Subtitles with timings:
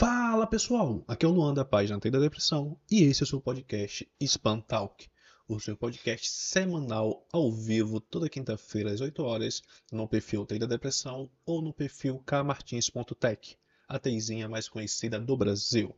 [0.00, 3.26] Fala pessoal, aqui é o Luan da página Tem da Depressão e esse é o
[3.26, 5.06] seu podcast Spam Talk,
[5.46, 9.60] o seu podcast semanal ao vivo toda quinta-feira às 8 horas
[9.92, 15.94] no perfil Tem da Depressão ou no perfil kmartins.tech, a teizinha mais conhecida do Brasil.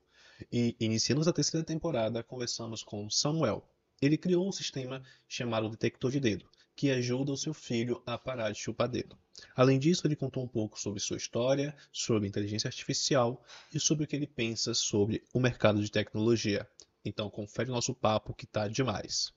[0.52, 3.64] E iniciamos a terceira temporada, conversamos com Samuel.
[4.00, 6.50] Ele criou um sistema chamado Detector de Dedo,
[6.82, 9.16] que ajuda o seu filho a parar de chupar dedo.
[9.54, 13.40] Além disso, ele contou um pouco sobre sua história, sobre inteligência artificial
[13.72, 16.68] e sobre o que ele pensa sobre o mercado de tecnologia.
[17.04, 19.32] Então, confere o nosso papo que tá demais.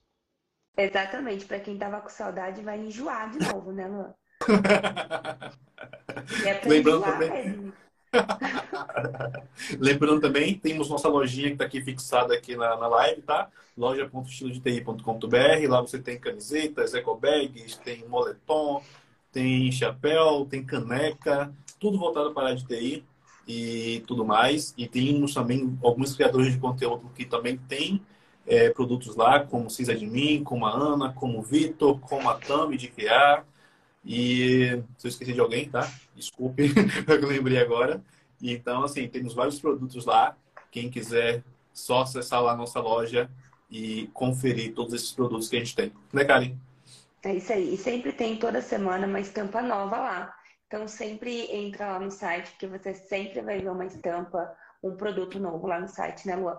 [0.75, 4.15] Exatamente, para quem tava com saudade vai enjoar de novo, né, Luan?
[6.47, 7.73] é Lembrando enjoar também- mesmo.
[9.79, 13.49] Lembrando também, temos nossa lojinha que está aqui fixada aqui na, na live, tá?
[13.77, 15.69] loja.estilodeti.com.br.
[15.69, 18.81] Lá você tem camisetas, ecobags, tem moletom,
[19.31, 23.03] tem chapéu, tem caneca, tudo voltado para a área de TI
[23.47, 24.73] e tudo mais.
[24.77, 28.01] E temos também alguns criadores de conteúdo que também têm
[28.47, 32.87] é, produtos lá, como Sysadmin, como a Ana, como o Vitor, como a Tami de
[32.87, 33.43] QA.
[34.05, 35.91] E se eu esqueci de alguém, tá?
[36.15, 36.71] Desculpe,
[37.07, 38.01] eu lembrei agora.
[38.41, 40.35] Então, assim, temos vários produtos lá.
[40.71, 43.29] Quem quiser, só acessar lá a nossa loja
[43.69, 45.91] e conferir todos esses produtos que a gente tem.
[46.13, 46.55] Né, Karen?
[47.23, 47.73] É isso aí.
[47.73, 50.35] E sempre tem toda semana uma estampa nova lá.
[50.67, 55.39] Então sempre entra lá no site, porque você sempre vai ver uma estampa, um produto
[55.39, 56.57] novo lá no site, né, Luan?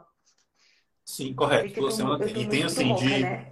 [1.04, 1.74] Sim, correto.
[1.74, 2.42] Toda semana tem.
[2.42, 3.18] E tem assim louca, de.
[3.20, 3.50] né?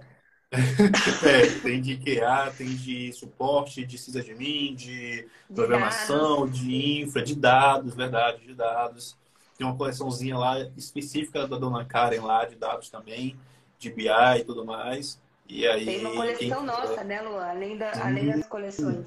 [1.25, 7.35] É, tem de QA, tem de suporte, de sysadmin, de De programação, de infra, de
[7.35, 9.17] dados, verdade, de dados.
[9.57, 13.37] Tem uma coleçãozinha lá específica da dona Karen lá, de dados também,
[13.79, 15.19] de BI e tudo mais.
[15.47, 17.45] E aí, Tem uma coleção quem nossa, né, Luan?
[17.45, 19.05] Além, da, além das coleções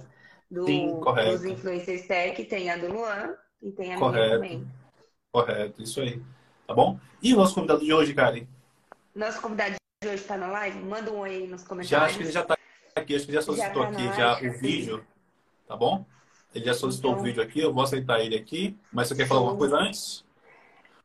[0.50, 4.34] do, Sim, dos influencers tech, tem a do Luan e tem a minha Correto.
[4.34, 4.66] também.
[5.32, 6.22] Correto, isso aí.
[6.66, 6.98] Tá bom?
[7.22, 8.46] E o nosso convidado de hoje, Karen?
[9.14, 10.78] Nosso convidado de hoje está na live?
[10.78, 11.90] Manda um oi aí nos comentários.
[11.90, 12.56] Já acho que ele já tá
[12.94, 15.06] aqui, acho que ele já solicitou Já tá aqui já o vídeo,
[15.66, 16.04] tá bom?
[16.54, 18.76] Ele já solicitou Então- o vídeo aqui, eu vou aceitar ele aqui.
[18.92, 20.24] Mas você quer falar alguma coisa antes?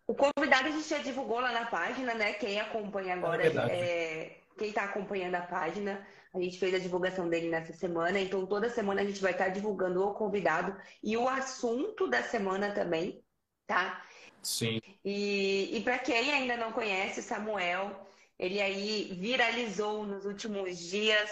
[0.05, 2.33] O convidado a gente já divulgou lá na página, né?
[2.33, 7.27] Quem acompanha agora, É é, quem está acompanhando a página, a gente fez a divulgação
[7.27, 8.19] dele nessa semana.
[8.19, 12.71] Então, toda semana a gente vai estar divulgando o convidado e o assunto da semana
[12.71, 13.23] também,
[13.65, 14.03] tá?
[14.41, 14.79] Sim.
[15.03, 18.07] E, e para quem ainda não conhece, o Samuel,
[18.43, 21.31] ele aí viralizou nos últimos dias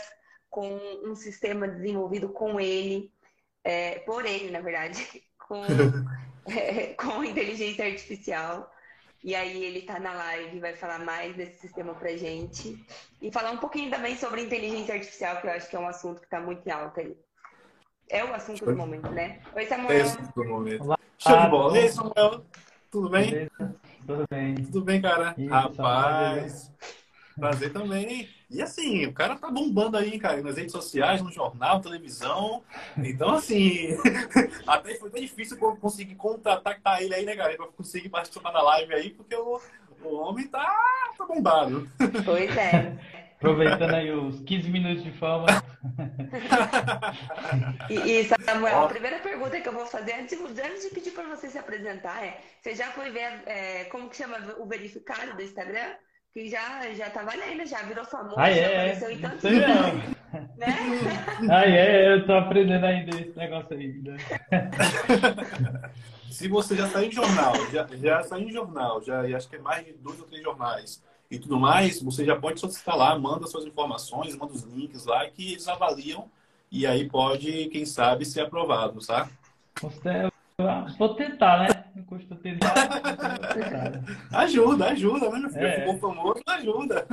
[0.50, 3.12] com um sistema desenvolvido com ele,
[3.66, 5.06] é, por ele, na verdade,
[5.38, 5.62] com,
[6.50, 8.72] é, com inteligência artificial.
[9.24, 12.84] E aí ele tá na live, vai falar mais desse sistema pra gente.
[13.22, 16.22] E falar um pouquinho também sobre inteligência artificial, que eu acho que é um assunto
[16.22, 17.16] que tá muito em alta aí.
[18.10, 19.42] É o assunto do momento, né?
[19.54, 19.98] Oi, É Samuel.
[20.00, 20.84] esse do momento.
[20.84, 20.98] Olá.
[21.18, 21.78] Show de bola.
[21.78, 22.46] E aí, Samuel?
[22.90, 23.30] Tudo bem?
[23.30, 23.76] Beleza?
[24.08, 24.56] Tudo bem.
[24.56, 25.36] Tudo bem, cara?
[25.38, 26.72] Isso, Rapaz,
[27.36, 28.30] prazer também.
[28.50, 32.64] E assim, o cara tá bombando aí, cara, nas redes sociais, no jornal, televisão.
[32.98, 33.98] Então, assim,
[34.68, 38.62] até foi até difícil co- conseguir contatar ele aí, né, cara, pra conseguir participar da
[38.62, 39.60] live aí, porque o,
[40.04, 40.76] o homem tá,
[41.18, 41.90] tá bombado.
[42.26, 42.94] Pois é.
[43.38, 45.48] Aproveitando aí os 15 minutos de fama.
[47.90, 51.28] E, e, Samuel, a primeira pergunta que eu vou fazer antes, antes de pedir para
[51.28, 55.42] você se apresentar é: você já foi ver é, como que chama o verificado do
[55.42, 55.96] Instagram?
[56.34, 58.78] Que já, já tá valendo, já virou famoso, Ah, já é, é.
[58.94, 59.94] apareceu em tantos Sei lugares, não.
[60.00, 60.16] né?
[61.52, 64.02] Ah, é, eu tô aprendendo ainda esse negócio aí.
[64.02, 64.18] né?
[66.32, 69.58] Se você já saiu em jornal, já, já saiu em jornal, já e acho que
[69.58, 73.18] é mais de dois ou três jornais e tudo mais, você já pode solicitar lá,
[73.20, 76.30] manda suas informações, manda os links lá que eles avaliam
[76.72, 79.30] e aí pode, quem sabe, ser aprovado, tá?
[80.98, 81.84] Vou tentar, né?
[81.96, 82.74] Não custa tentar.
[84.34, 85.40] Ajuda, ajuda, né?
[85.40, 85.66] meu filho?
[85.68, 85.80] É.
[85.82, 87.06] Ficou famoso, ajuda.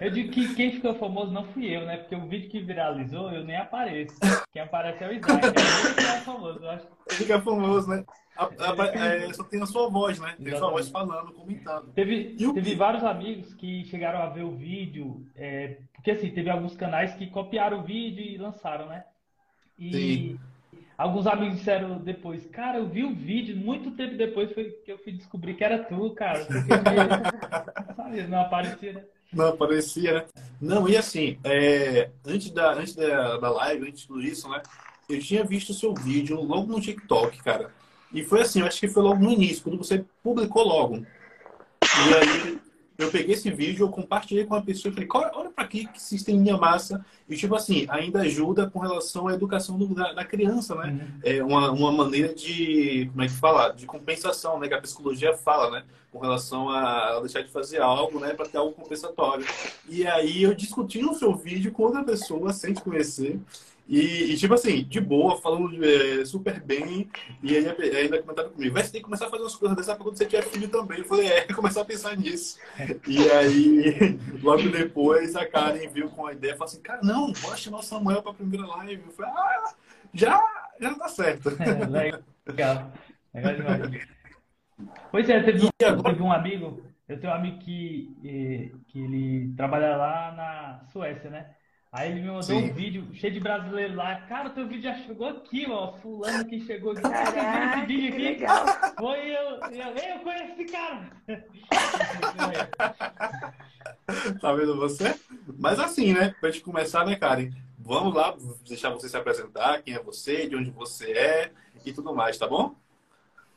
[0.00, 1.96] Eu digo que quem ficou famoso não fui eu, né?
[1.98, 4.16] Porque o vídeo que viralizou, eu nem apareço.
[4.52, 5.46] Quem aparece é o Isaac.
[5.46, 6.58] É é famoso.
[6.62, 8.04] Eu acho Fica famoso, né?
[8.36, 10.34] A- a- é, só tem a sua voz, né?
[10.42, 11.92] Tem a sua voz falando, comentando.
[11.92, 16.48] Teve, o teve vários amigos que chegaram a ver o vídeo, é, porque assim, teve
[16.48, 19.04] alguns canais que copiaram o vídeo e lançaram, né?
[19.76, 20.40] E Sim.
[20.98, 24.98] Alguns amigos disseram depois, cara, eu vi o vídeo, muito tempo depois foi que eu
[24.98, 26.44] fui descobrir que era tu, cara.
[26.44, 29.04] Porque não aparecia, né?
[29.32, 30.24] Não, parecia, né?
[30.60, 34.60] Não, e assim, é, antes, da, antes da, da live, antes de tudo isso, né?
[35.08, 37.70] Eu tinha visto o seu vídeo logo no TikTok, cara.
[38.12, 40.96] E foi assim, eu acho que foi logo no início, quando você publicou logo.
[40.96, 42.58] E aí,
[42.98, 46.02] eu peguei esse vídeo, eu compartilhei com a pessoa e falei, olha, para aqui que
[46.02, 47.04] sisteminha massa.
[47.28, 50.88] E, tipo assim, ainda ajuda com relação à educação do, da, da, criança, né?
[50.88, 51.20] Uhum.
[51.22, 53.68] É uma, uma maneira de, como é que fala?
[53.70, 54.66] De compensação, né?
[54.66, 55.84] Que a psicologia fala, né?
[56.10, 58.34] Com relação a deixar de fazer algo, né?
[58.34, 59.46] Para ter algo compensatório.
[59.88, 63.38] E aí eu discuti no seu vídeo com outra pessoa, sem te conhecer.
[63.88, 67.08] E, e, tipo assim, de boa, falando é, super bem,
[67.42, 69.96] e ele ainda comentaram comigo, vai, você tem que começar a fazer umas coisas dessa
[69.96, 70.98] quando você tiver filho também.
[70.98, 72.58] Eu falei, é, começar a pensar nisso.
[73.06, 77.32] E aí, logo depois, a Karen viu com a ideia e falou assim, cara, não,
[77.32, 79.02] bora chamar o Samuel pra primeira live.
[79.06, 79.74] Eu falei, ah,
[80.12, 80.38] já,
[80.78, 81.48] já tá certo.
[81.58, 82.92] É, legal,
[83.32, 84.08] legal demais.
[85.10, 86.12] Pois é, teve, agora...
[86.12, 91.30] teve um amigo, eu tenho um amigo que, eh, que ele trabalha lá na Suécia,
[91.30, 91.54] né?
[91.90, 92.70] Aí ele me mandou Sim.
[92.70, 94.16] um vídeo cheio de brasileiro lá.
[94.22, 95.94] Cara, teu vídeo já chegou aqui, ó.
[95.94, 97.00] Fulano que chegou aqui.
[97.00, 98.66] Caraca, que legal.
[98.98, 99.96] Foi eu, eu.
[99.96, 101.10] Eu conheço esse cara.
[104.38, 105.18] tá vendo você?
[105.58, 106.34] Mas assim, né?
[106.38, 107.52] Pra gente começar, né, Karen?
[107.78, 108.36] Vamos lá,
[108.66, 111.50] deixar você se apresentar, quem é você, de onde você é
[111.86, 112.74] e tudo mais, tá bom?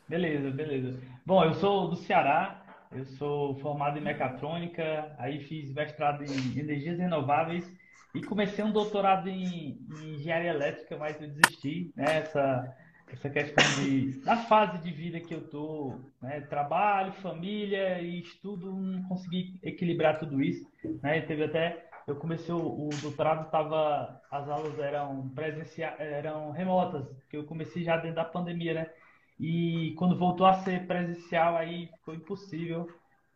[0.08, 0.98] Beleza, beleza.
[1.26, 2.64] Bom, eu sou do Ceará,
[2.94, 7.70] eu sou formado em mecatrônica, aí fiz mestrado em energias renováveis
[8.14, 12.20] e comecei um doutorado em, em engenharia elétrica, mas eu desisti, né?
[12.20, 12.76] Essa,
[13.12, 16.42] essa questão de, da fase de vida que eu tô, né?
[16.42, 20.66] Trabalho, família e estudo, não consegui equilibrar tudo isso,
[21.02, 21.22] né?
[21.22, 27.38] teve até, eu comecei o, o doutorado, tava, as aulas eram presenciais, eram remotas, que
[27.38, 28.88] eu comecei já dentro da pandemia, né?
[29.40, 32.88] E quando voltou a ser presencial, aí ficou impossível.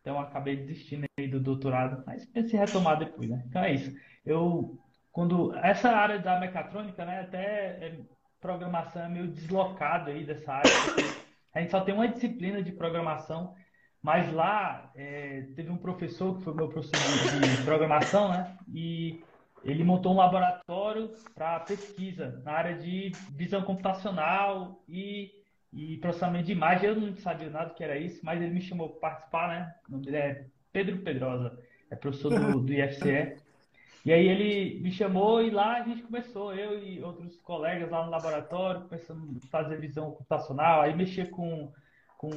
[0.06, 3.44] Então, acabei desistindo aí do doutorado, mas pensei em retomar depois, né?
[3.48, 3.92] Então é isso
[4.26, 4.78] eu
[5.12, 7.40] quando essa área da mecatrônica, né, até
[7.80, 8.00] é,
[8.42, 10.72] programação é meio deslocado aí dessa área.
[11.54, 13.56] A gente só tem uma disciplina de programação,
[14.02, 17.00] mas lá é, teve um professor que foi meu professor
[17.40, 19.24] de, de programação, né, e
[19.64, 25.32] ele montou um laboratório para pesquisa na área de visão computacional e,
[25.76, 26.90] e processamento de imagem.
[26.90, 29.76] Eu não sabia nada que era isso, mas ele me chamou para participar, né?
[29.88, 31.60] O nome dele é Pedro Pedrosa,
[31.92, 33.38] é professor do, do IFCE.
[34.06, 38.06] E aí ele me chamou e lá a gente começou, eu e outros colegas lá
[38.06, 41.74] no laboratório, começamos a fazer visão computacional, aí mexer com,
[42.18, 42.30] com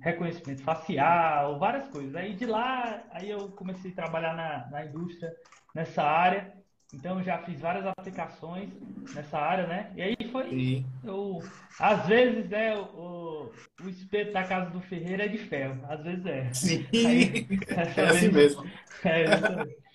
[0.00, 2.14] reconhecimento facial, várias coisas.
[2.16, 5.32] Aí de lá, aí eu comecei a trabalhar na, na indústria,
[5.74, 6.52] nessa área.
[6.94, 8.70] Então já fiz várias aplicações
[9.14, 9.92] nessa área, né?
[9.96, 10.84] E aí foi.
[11.04, 11.42] Eu,
[11.78, 13.50] às vezes é o,
[13.82, 16.54] o espeto da casa do Ferreira é de ferro, às vezes é.
[16.54, 16.86] Sim.
[16.94, 17.46] Aí,
[17.96, 18.64] é assim mesmo.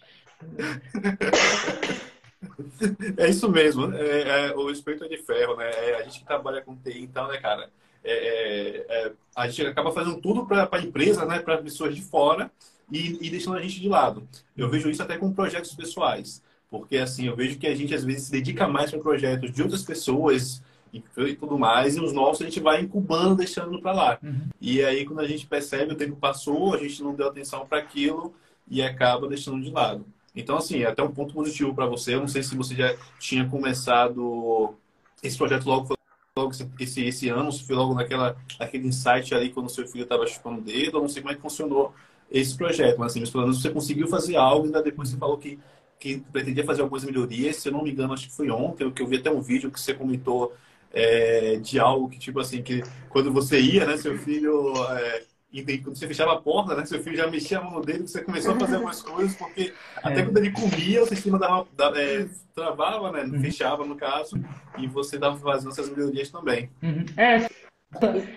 [3.18, 3.94] É, é isso mesmo.
[3.94, 5.70] É, é, o espírito é de ferro, né?
[5.70, 7.70] É, a gente que trabalha com TI, então, né, cara?
[8.04, 11.40] É, é, a gente acaba fazendo tudo para a empresa, né?
[11.40, 12.52] Para pessoas de fora
[12.92, 14.28] e, e, deixando a gente de lado.
[14.58, 16.42] Eu vejo isso até com projetos pessoais.
[16.72, 19.62] Porque, assim, eu vejo que a gente, às vezes, se dedica mais para projetos de
[19.62, 20.64] outras pessoas
[20.94, 24.20] e, e tudo mais, e os nossos a gente vai incubando, deixando para lá.
[24.24, 24.48] Uhum.
[24.62, 27.80] E aí, quando a gente percebe, o tempo passou, a gente não deu atenção para
[27.80, 28.34] aquilo
[28.70, 30.06] e acaba deixando de lado.
[30.34, 32.16] Então, assim, é até um ponto positivo para você.
[32.16, 34.74] Eu não sei se você já tinha começado
[35.22, 35.94] esse projeto logo,
[36.38, 40.26] logo esse, esse ano, se foi logo naquela, naquele insight ali quando seu filho estava
[40.26, 40.98] chupando o dedo.
[40.98, 41.94] Eu não sei como é que funcionou
[42.32, 44.66] esse projeto, mas assim, pelo menos você conseguiu fazer algo.
[44.66, 45.60] Ainda depois você falou que,
[46.02, 47.58] que pretendia fazer algumas melhorias.
[47.58, 49.70] Se eu não me engano, acho que foi ontem, que eu vi até um vídeo
[49.70, 50.52] que você comentou
[50.92, 54.74] é, de algo que, tipo assim, que quando você ia, né, seu filho.
[54.98, 56.86] É, e quando você fechava a porta, né?
[56.86, 60.00] Seu filho já mexia a mão dele, você começou a fazer algumas coisas, porque é.
[60.02, 63.24] até quando ele comia, o sistema dava, dava é, travava, né?
[63.24, 63.42] Uhum.
[63.42, 64.42] Fechava, no caso,
[64.78, 66.70] e você dava fazendo essas melhorias também.
[66.82, 67.04] Uhum.
[67.18, 67.48] É,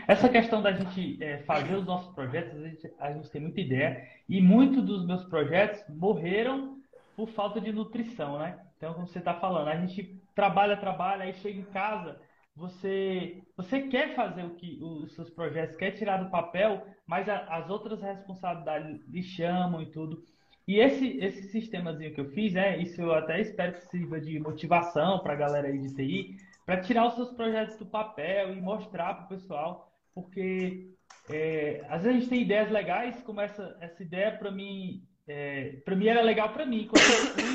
[0.09, 3.61] essa questão da gente é, fazer os nossos projetos, a gente, a gente tem muita
[3.61, 6.83] ideia, e muitos dos meus projetos morreram
[7.16, 8.59] por falta de nutrição, né?
[8.76, 12.21] Então, como você está falando, a gente trabalha, trabalha, aí chega em casa,
[12.56, 17.38] você você quer fazer o que os seus projetos, quer tirar do papel, mas a,
[17.56, 20.23] as outras responsabilidades lhe chamam e tudo.
[20.66, 24.38] E esse esse sistemazinho que eu fiz, é isso eu até espero que sirva de
[24.40, 28.61] motivação para a galera aí de TI, para tirar os seus projetos do papel e
[28.61, 30.90] mostrar para o pessoal, porque
[31.30, 35.76] é, às vezes a gente tem ideias legais, como essa essa ideia para mim é,
[35.85, 36.88] para mim era legal para mim,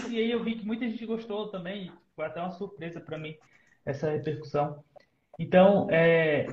[0.09, 3.35] e aí eu vi que muita gente gostou também, foi até uma surpresa para mim
[3.85, 4.83] essa repercussão.
[5.39, 6.47] Então, é,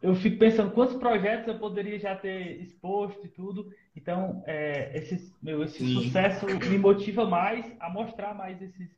[0.00, 3.68] eu fico pensando quantos projetos eu poderia já ter exposto e tudo.
[3.96, 8.88] Então, é, esse, meu, esse sucesso me motiva mais a mostrar mais esses,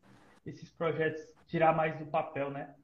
[0.45, 2.75] esses projetos, tirar mais do papel, né?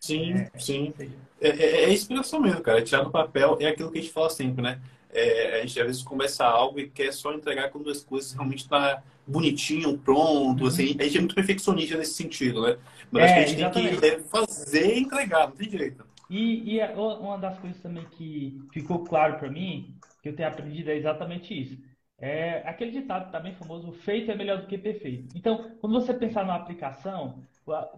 [0.00, 0.94] Sim, é, sim.
[1.40, 2.82] É, é, é, inspiração mesmo, cara.
[2.82, 4.80] Tirar do papel é aquilo que a gente fala sempre, né?
[5.10, 8.60] É, a gente às vezes começa algo e quer só entregar quando as coisas realmente
[8.60, 10.62] estão tá bonitinho, pronto.
[10.62, 10.68] Uhum.
[10.68, 12.76] Assim, a gente é muito perfeccionista nesse sentido, né?
[13.10, 14.00] Mas é, acho que a gente exatamente.
[14.00, 16.04] tem que fazer e entregar, não tem jeito.
[16.30, 20.48] E, e, é uma das coisas também que ficou claro para mim, que eu tenho
[20.48, 21.78] aprendido, é exatamente isso.
[22.20, 25.28] É aquele ditado também famoso, feito é melhor do que perfeito.
[25.34, 27.42] Então, quando você pensar numa aplicação,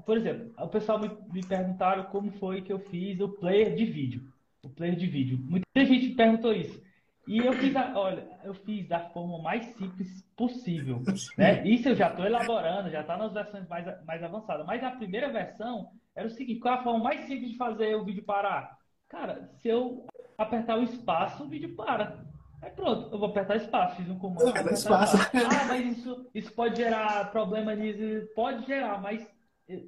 [0.04, 3.84] por exemplo, o pessoal me, me perguntaram como foi que eu fiz o player de
[3.84, 4.22] vídeo.
[4.62, 5.38] O player de vídeo.
[5.38, 6.80] Muita gente me perguntou isso.
[7.30, 11.00] E eu fiz, a, olha, eu fiz da forma mais simples possível.
[11.38, 11.66] Né?
[11.66, 14.66] Isso eu já estou elaborando, já está nas versões mais, mais avançadas.
[14.66, 18.04] Mas a primeira versão era o seguinte: qual a forma mais simples de fazer o
[18.04, 18.76] vídeo parar?
[19.08, 20.06] Cara, se eu
[20.36, 22.18] apertar o espaço, o vídeo para.
[22.60, 24.48] Aí pronto, eu vou apertar espaço, fiz um comando.
[24.48, 25.16] Apertar espaço.
[25.16, 25.46] espaço.
[25.46, 28.28] Ah, mas isso, isso pode gerar problema nisso.
[28.34, 29.24] Pode gerar, mas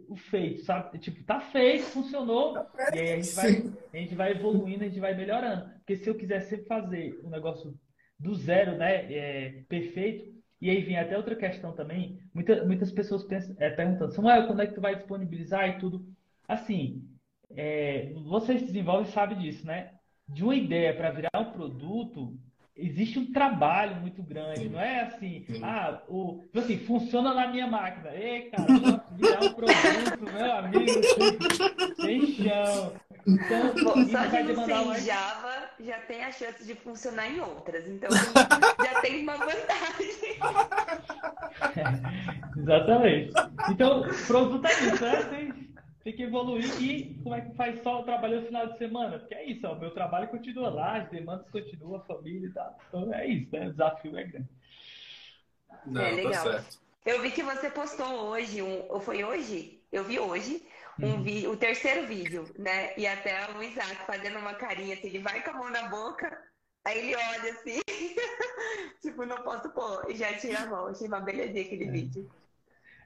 [0.09, 0.99] o feito, sabe?
[0.99, 2.57] Tipo, tá feito, funcionou,
[2.95, 5.72] e aí a gente, vai, a gente vai evoluindo, a gente vai melhorando.
[5.83, 7.75] Porque se eu quiser sempre fazer um negócio
[8.19, 13.25] do zero, né, é, perfeito, e aí vem até outra questão também, muita, muitas pessoas
[13.25, 16.07] pensam, é, perguntando, Samuel, quando é que tu vai disponibilizar e tudo?
[16.47, 17.03] Assim,
[17.51, 19.95] é, vocês desenvolvem sabe disso, né?
[20.29, 22.39] De uma ideia para virar um produto,
[22.77, 25.61] existe um trabalho muito grande, não é assim, Sim.
[25.63, 28.15] ah, o, tipo assim, funciona na minha máquina.
[28.15, 31.01] Ei, cara, virar um produto, meu amigo,
[31.97, 32.93] tem chão.
[33.27, 35.05] Então, Bom, só de você em mais...
[35.05, 40.39] Java já tem a chance de funcionar em outras, então já tem uma vantagem.
[41.77, 43.33] É, exatamente.
[43.71, 45.23] Então, o produto é isso, né?
[45.25, 45.73] Tem,
[46.05, 49.19] tem que evoluir e como é que faz só o trabalho no final de semana?
[49.21, 52.79] Porque é isso, ó, meu trabalho continua lá, as demandas continuam, a família e tal.
[52.89, 53.69] Então é isso, né?
[53.69, 54.49] O desafio é grande.
[55.87, 56.45] Não, é tá legal.
[56.45, 56.65] Tá
[57.07, 59.81] Eu vi que você postou hoje, um, ou foi hoje?
[59.93, 60.63] Eu vi hoje,
[61.03, 61.23] um uhum.
[61.23, 62.97] vi, o terceiro vídeo, né?
[62.97, 66.37] E até o Isaac fazendo uma carinha assim, ele vai com a mão na boca,
[66.85, 67.81] aí ele olha assim,
[69.03, 70.87] tipo, não posso pôr, e já tira a mão.
[70.87, 71.91] Achei uma belezinha aquele é.
[71.91, 72.31] vídeo.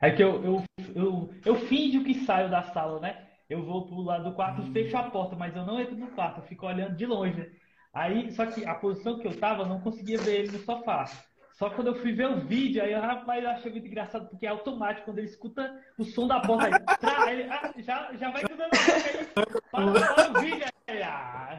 [0.01, 3.27] É que eu, eu, eu, eu finjo que saio da sala, né?
[3.49, 4.73] Eu vou pro lado do quarto, hum.
[4.73, 7.39] fecho a porta, mas eu não entro no quarto, eu fico olhando de longe.
[7.39, 7.51] Né?
[7.93, 11.07] Aí, só que a posição que eu tava, eu não conseguia ver ele no sofá.
[11.59, 14.51] Só quando eu fui ver o vídeo, aí rapaz, eu achei muito engraçado, porque é
[14.51, 18.63] automático, quando ele escuta o som da porta, tra, ele ah, já, já vai dando
[18.63, 18.69] a
[19.71, 21.03] para, para o vídeo aí.
[21.03, 21.59] Ah.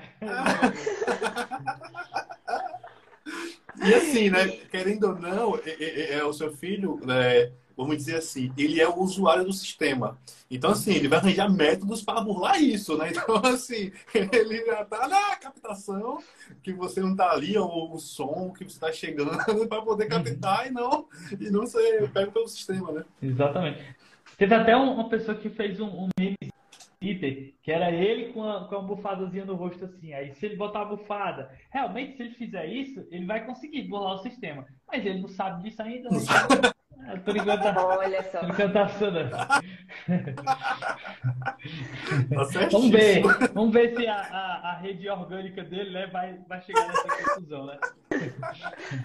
[3.84, 8.16] E assim, né, querendo ou não, é, é, é o seu filho, né, vamos dizer
[8.16, 10.18] assim, ele é o usuário do sistema.
[10.50, 13.12] Então, assim, ele vai arranjar métodos para burlar isso, né?
[13.28, 16.18] Então, assim, ele já está na captação,
[16.64, 19.38] que você não está ali, ou o som que você está chegando
[19.70, 20.24] para poder uhum.
[20.24, 21.08] captar e não,
[21.40, 23.06] e não ser pego pelo sistema, né?
[23.22, 23.84] Exatamente.
[24.38, 26.36] Teve até uma pessoa que fez um, um meme
[27.00, 30.14] Peter, que era ele com a, com a bufadazinha no rosto assim.
[30.14, 34.16] Aí se ele botar a bufada, realmente se ele fizer isso, ele vai conseguir burlar
[34.16, 34.66] o sistema.
[34.88, 36.10] Mas ele não sabe disso ainda.
[36.10, 36.18] Né?
[37.24, 38.40] Por enquanto, Olha só.
[38.40, 39.32] Por enquanto tá funcionando.
[39.32, 39.62] Tá
[42.72, 43.22] vamos ver,
[43.54, 47.66] vamos ver se a, a, a, rede orgânica dele né, vai, vai chegar nessa conclusão,
[47.66, 47.78] né?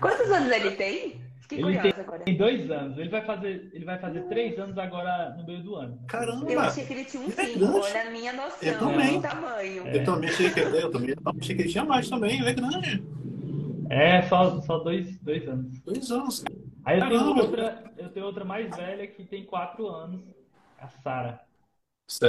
[0.00, 1.20] Quantos anos ele tem?
[1.56, 2.24] ele tem, agora.
[2.24, 2.98] tem dois anos.
[2.98, 5.98] Ele vai fazer, ele vai fazer três anos agora no meio do ano.
[6.08, 6.50] Caramba!
[6.50, 7.78] Eu achei que ele tinha um cinco.
[7.78, 9.20] Olha a minha noção eu também.
[9.20, 9.86] tamanho.
[9.86, 9.96] É.
[9.96, 12.40] Eu também achei que eu também achei que ele tinha mais também.
[12.40, 13.04] Ele é grande.
[13.92, 15.78] É, só, só dois, dois anos.
[15.80, 16.42] Dois anos.
[16.82, 20.22] Aí eu tenho, outra, eu tenho outra mais velha que tem quatro anos,
[20.78, 21.40] a Sara.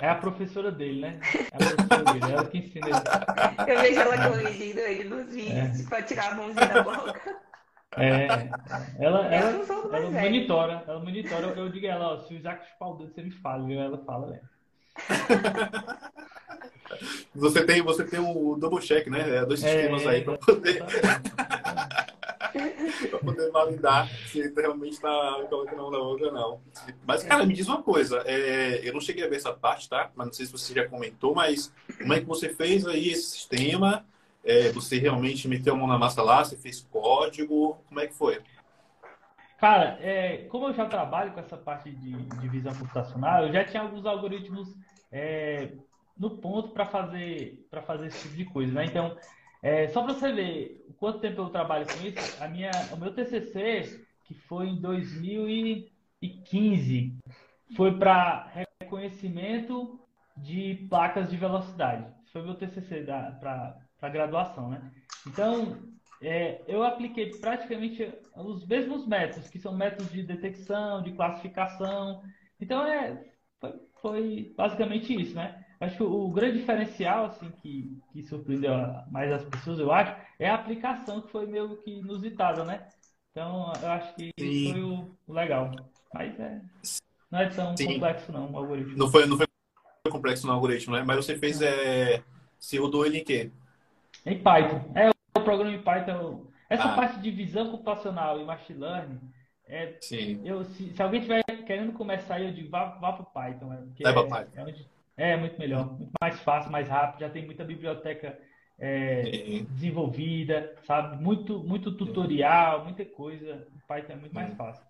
[0.01, 1.19] É a professora dele, né?
[1.23, 3.71] É a professora dele, ela que ensina ele.
[3.71, 5.87] Eu vejo ela corrigindo ele nos vídeos é.
[5.87, 7.41] pra tirar a mãozinha da boca.
[7.95, 8.27] É,
[8.99, 11.47] ela, ela, ela monitora, ela monitora.
[11.47, 13.79] Eu digo a ela, ó, se o Isaac chupar o dedo, você me fala, viu?
[13.79, 14.41] Ela fala, né?
[17.35, 19.37] Você tem, você tem o double check, né?
[19.37, 20.83] É, dois sistemas é, aí para poder.
[23.09, 26.61] para poder validar se ele realmente está colocando a mão na outra ou não.
[27.05, 28.21] Mas, cara, me diz uma coisa.
[28.25, 30.11] É, eu não cheguei a ver essa parte, tá?
[30.15, 33.31] Mas não sei se você já comentou, mas como é que você fez aí esse
[33.31, 34.05] sistema?
[34.43, 36.43] É, você realmente meteu a mão na massa lá?
[36.43, 37.77] Você fez código?
[37.87, 38.39] Como é que foi?
[39.63, 43.63] Cara, é, como eu já trabalho com essa parte de, de visão computacional, eu já
[43.63, 44.75] tinha alguns algoritmos
[45.09, 45.71] é,
[46.17, 48.83] no ponto para fazer para fazer esse tipo de coisa, né?
[48.83, 49.17] Então,
[49.61, 52.97] é, só para você ver o quanto tempo eu trabalho com isso, a minha, o
[52.97, 57.17] meu TCC que foi em 2015
[57.73, 58.51] foi para
[58.81, 59.97] reconhecimento
[60.35, 62.05] de placas de velocidade.
[62.33, 63.05] Foi meu TCC
[63.39, 64.91] para graduação, né?
[65.25, 65.77] Então,
[66.23, 72.23] é, eu apliquei praticamente os mesmos métodos, que são métodos de detecção, de classificação.
[72.59, 73.25] Então, é,
[73.59, 75.63] foi, foi basicamente isso, né?
[75.79, 78.71] Acho que o grande diferencial, assim, que, que surpreendeu
[79.11, 82.87] mais as pessoas, eu acho, é a aplicação que foi meio que inusitada, né?
[83.31, 84.49] Então, eu acho que Sim.
[84.49, 85.71] isso foi o legal.
[86.13, 86.61] Mas é,
[87.29, 87.93] não é tão Sim.
[87.95, 88.97] complexo, não, o algoritmo.
[88.97, 89.47] Não foi, não foi
[90.09, 91.03] complexo no algoritmo, né?
[91.03, 92.23] Mas você fez, é...
[92.59, 93.51] se rodou ele em quê?
[94.25, 94.91] Em Python.
[94.95, 96.47] É, o programa em Python.
[96.69, 96.95] Essa ah.
[96.95, 99.19] parte de visão computacional e machine learning,
[99.65, 100.41] é, Sim.
[100.43, 103.67] Eu, se, se alguém estiver querendo começar, eu digo, vá, vá para o Python.
[103.67, 103.83] Né?
[103.99, 104.51] É, é, Python.
[104.55, 108.37] É, onde, é, muito melhor, muito mais fácil, mais rápido, já tem muita biblioteca
[108.77, 111.21] é, desenvolvida, sabe?
[111.21, 113.67] Muito, muito tutorial, muita coisa.
[113.75, 114.83] O Python é muito mais fácil.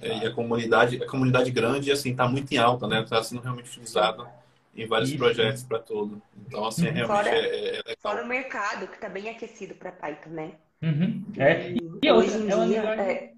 [0.00, 3.02] É, e a comunidade, a comunidade grande, assim, está muito em alta, né?
[3.02, 4.26] Está sendo realmente utilizada
[4.78, 5.18] em vários Isso.
[5.18, 6.22] projetos para tudo.
[6.46, 6.94] Então, assim, uhum.
[6.94, 7.96] realmente fora, é, é, legal.
[8.00, 10.52] Fora o mercado, que está bem aquecido para Python, né?
[10.82, 11.24] Uhum.
[11.36, 11.70] É.
[11.70, 12.94] E, e hoje outra, em é dia...
[12.94, 13.32] É...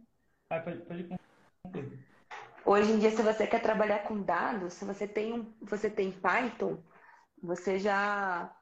[0.50, 1.08] Vai, pode, pode
[2.64, 6.12] Hoje em dia, se você quer trabalhar com dados, se você tem, um, você tem
[6.12, 6.78] Python,
[7.42, 8.54] você já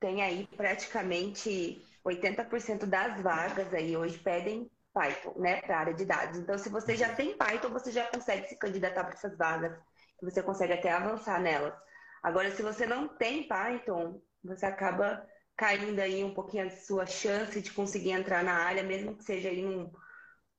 [0.00, 6.04] tem aí praticamente 80% das vagas aí hoje pedem Python, né, para a área de
[6.04, 6.38] dados.
[6.38, 9.78] Então, se você já tem Python, você já consegue se candidatar para essas vagas,
[10.24, 11.74] você consegue até avançar nelas.
[12.22, 15.24] Agora, se você não tem Python, você acaba
[15.56, 19.48] caindo aí um pouquinho a sua chance de conseguir entrar na área, mesmo que seja
[19.48, 19.90] aí um,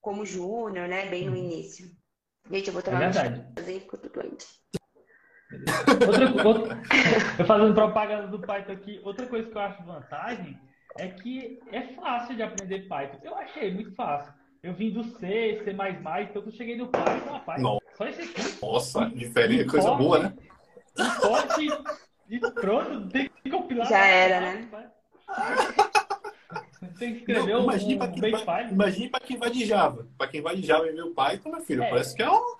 [0.01, 1.37] como júnior, né, bem no uhum.
[1.37, 1.87] início.
[2.49, 3.39] Gente, eu vou tomar é verdade.
[3.39, 4.45] um porque eu tô doente.
[6.07, 6.81] Outra, outra,
[7.39, 10.59] eu fazendo propaganda do Python aqui, outra coisa que eu acho vantagem
[10.97, 13.19] é que é fácil de aprender Python.
[13.23, 14.33] Eu achei muito fácil.
[14.61, 17.78] Eu vim do C, C++, então eu cheguei no Python, rapaz, Não.
[17.99, 18.65] Só esse aqui.
[18.65, 20.33] Nossa, diferente, coisa boa, né?
[20.97, 21.67] Importe
[22.29, 23.89] e pronto, tem que compilar.
[23.89, 24.69] Já era, né?
[26.97, 30.07] Tem que escrever Não, imagine um, para quem, vai, imagine quem vai de Java.
[30.17, 31.89] Para quem vai de Java e meu Python, meu filho, é.
[31.89, 32.57] parece que é um...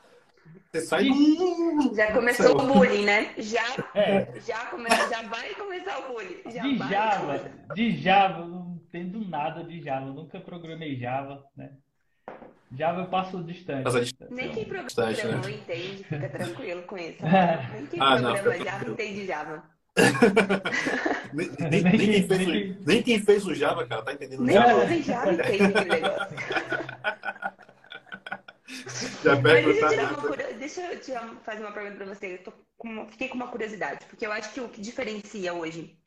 [0.71, 1.95] Você sai do...
[1.95, 3.33] Já começou o bullying, né?
[3.37, 3.63] Já,
[3.95, 4.39] é.
[4.45, 4.89] já, come...
[4.89, 6.41] já vai começar o bullying.
[6.45, 10.07] Já de Java, de Java, eu não entendo nada de Java.
[10.07, 11.71] Eu nunca programei Java, né?
[12.71, 14.13] Java eu passo distante.
[14.29, 15.41] Nem quem programa distante, né?
[15.51, 17.17] entende, fica tranquilo com isso.
[17.73, 19.63] Nem quem ah, programa não, Java entende Java.
[21.33, 24.55] nem, nem, nem, quem fez o, nem quem fez o Java, cara, tá entendendo nem
[24.55, 24.85] Java?
[24.85, 26.37] Nem Java entende aquele negócio.
[29.23, 31.11] Já Mas deixa eu te
[31.43, 32.39] fazer uma pergunta para você.
[32.45, 33.07] Eu com...
[33.07, 35.97] fiquei com uma curiosidade, porque eu acho que o que diferencia hoje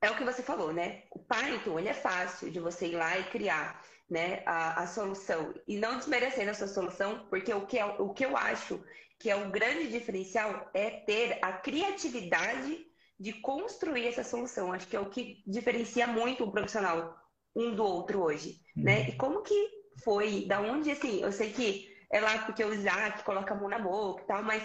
[0.00, 1.02] é o que você falou, né?
[1.10, 5.54] O Python, ele é fácil de você ir lá e criar né, a, a solução.
[5.66, 8.82] E não desmerecendo a sua solução, porque o que, é, o que eu acho
[9.18, 12.86] que é o grande diferencial é ter a criatividade
[13.18, 14.72] de construir essa solução.
[14.72, 17.16] Acho que é o que diferencia muito o profissional
[17.54, 19.00] um do outro hoje, né?
[19.00, 19.08] Uhum.
[19.08, 19.70] E como que
[20.04, 20.46] foi?
[20.46, 23.80] Da onde, assim, eu sei que é lá porque o Isaac coloca a mão na
[23.80, 24.62] boca e tal, mas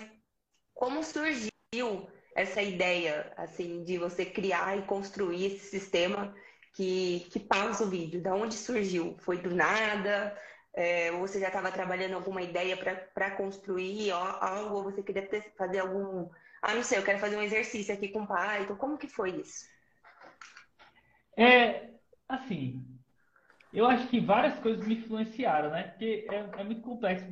[0.76, 1.50] como surgiu
[2.36, 6.36] essa ideia, assim, de você criar e construir esse sistema
[6.74, 8.22] que, que pausa o vídeo?
[8.22, 9.16] Da onde surgiu?
[9.20, 10.38] Foi do nada?
[10.76, 15.54] É, ou você já estava trabalhando alguma ideia para construir algo, ou você queria ter,
[15.56, 16.30] fazer algum.
[16.62, 18.76] Ah, não sei, eu quero fazer um exercício aqui com o Python.
[18.76, 19.66] Como que foi isso?
[21.38, 21.90] É,
[22.28, 22.84] assim,
[23.72, 25.84] eu acho que várias coisas me influenciaram, né?
[25.84, 27.28] Porque é, é muito complexo.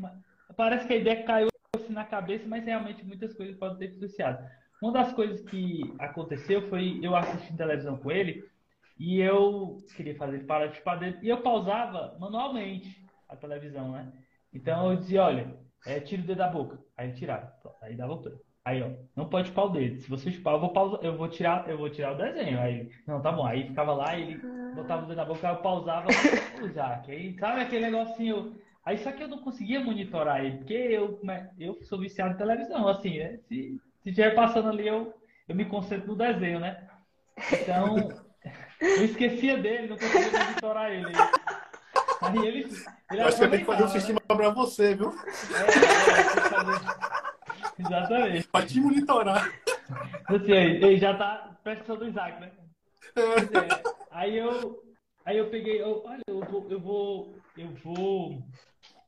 [0.55, 4.43] Parece que a ideia caiu assim na cabeça, mas realmente muitas coisas podem ter influenciado.
[4.81, 8.43] Uma das coisas que aconteceu foi eu assistindo televisão com ele
[9.01, 14.13] e eu queria fazer de dele e eu pausava manualmente a televisão, né?
[14.53, 16.77] Então eu dizia, olha, é, tira o dedo da boca.
[16.95, 17.51] Aí ele tirava.
[17.81, 18.31] Aí dava outra.
[18.63, 19.99] Aí, ó, não pode chupar o dedo.
[20.01, 22.59] Se você chupar, eu vou pausar, eu vou tirar, eu vou tirar o desenho.
[22.59, 23.43] Aí, não, tá bom.
[23.43, 24.39] Aí ficava lá, ele
[24.75, 26.07] botava o dedo na boca, eu pausava,
[26.61, 27.11] o Isaac.
[27.11, 28.55] Aí, sabe aquele negocinho.
[28.85, 31.19] Aí só que eu não conseguia monitorar ele, porque eu,
[31.57, 33.39] eu sou viciado em televisão, assim, né?
[33.47, 35.11] Se estiver passando ali, eu,
[35.47, 36.87] eu me concentro no desenho, né?
[37.51, 37.95] Então,
[38.81, 41.13] eu esquecia dele, não conseguia monitorar ele.
[42.21, 42.71] Aí ele.
[43.11, 43.91] ele Acho que eu tenho que fazer um né?
[43.91, 45.09] sistema para você, viu?
[45.09, 45.61] É,
[47.81, 48.47] é, Exatamente.
[48.47, 49.51] Para te monitorar.
[50.25, 52.51] Assim, ele já tá prestando do Isaac, né?
[53.15, 53.21] É.
[53.21, 53.83] é.
[54.11, 54.83] Aí eu.
[55.23, 58.43] Aí eu peguei, eu, olha, eu vou, eu vou, eu vou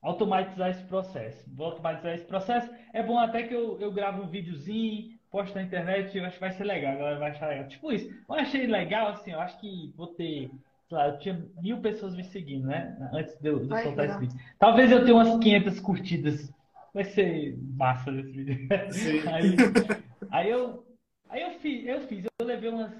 [0.01, 1.43] automatizar esse processo.
[1.47, 2.69] Vou automatizar esse processo.
[2.93, 6.41] É bom até que eu, eu gravo um videozinho, posto na internet, eu acho que
[6.41, 7.67] vai ser legal, a galera vai achar legal.
[7.67, 8.07] Tipo isso.
[8.29, 10.51] Eu achei legal, assim, eu acho que vou ter
[10.91, 12.95] eu tinha mil pessoas me seguindo, né?
[13.11, 14.39] Antes de eu, de Ai, soltar esse vídeo.
[14.59, 16.53] Talvez eu tenha umas 500 curtidas.
[16.93, 18.67] Vai ser massa esse vídeo.
[19.33, 19.55] Aí,
[20.31, 20.85] aí, eu,
[21.29, 22.91] aí eu fiz, eu fiz, eu levei umas,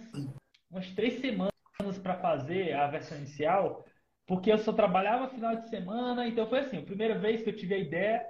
[0.71, 1.51] umas três semanas
[2.01, 3.85] para fazer a versão inicial,
[4.25, 7.55] porque eu só trabalhava final de semana, então foi assim, a primeira vez que eu
[7.55, 8.25] tive a ideia,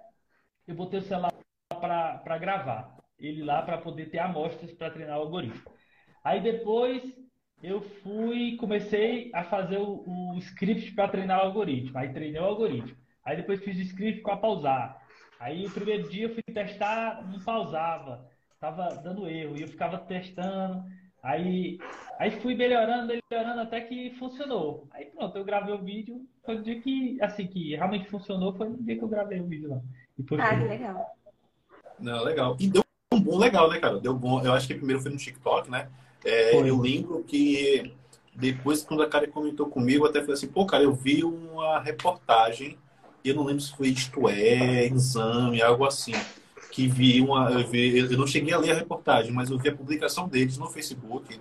[0.67, 1.31] eu botei o celular
[1.69, 2.92] para gravar.
[3.19, 5.62] Ele lá para poder ter amostras para treinar o algoritmo.
[6.23, 7.04] Aí depois
[7.62, 11.97] eu fui, comecei a fazer o, o script para treinar o algoritmo.
[11.97, 12.97] Aí treinei o algoritmo.
[13.26, 15.02] Aí depois fiz o script para pausar.
[15.39, 18.26] Aí o primeiro dia eu fui testar, não pausava,
[18.60, 20.84] tava dando erro e eu ficava testando.
[21.21, 21.78] Aí,
[22.19, 24.88] aí fui melhorando, melhorando até que funcionou.
[24.91, 26.28] Aí pronto, eu gravei o vídeo.
[26.45, 29.47] Foi o dia que, assim, que realmente funcionou, foi no dia que eu gravei o
[29.47, 29.82] vídeo lá.
[30.39, 31.15] ah, que legal.
[31.97, 32.58] Não, legal.
[32.60, 32.83] E deu
[33.13, 33.99] um bom legal, né, cara?
[33.99, 34.41] Deu bom.
[34.43, 35.88] Eu acho que primeiro foi no TikTok, né?
[36.23, 37.91] É, eu lembro que
[38.36, 42.78] depois, quando a cara comentou comigo, até falei assim, pô, cara, eu vi uma reportagem,
[43.23, 46.13] eu não lembro se foi Isto É, Exame, algo assim,
[46.71, 47.52] que vi uma.
[47.52, 50.58] Eu, vi, eu não cheguei a ler a reportagem, mas eu vi a publicação deles
[50.58, 51.39] no Facebook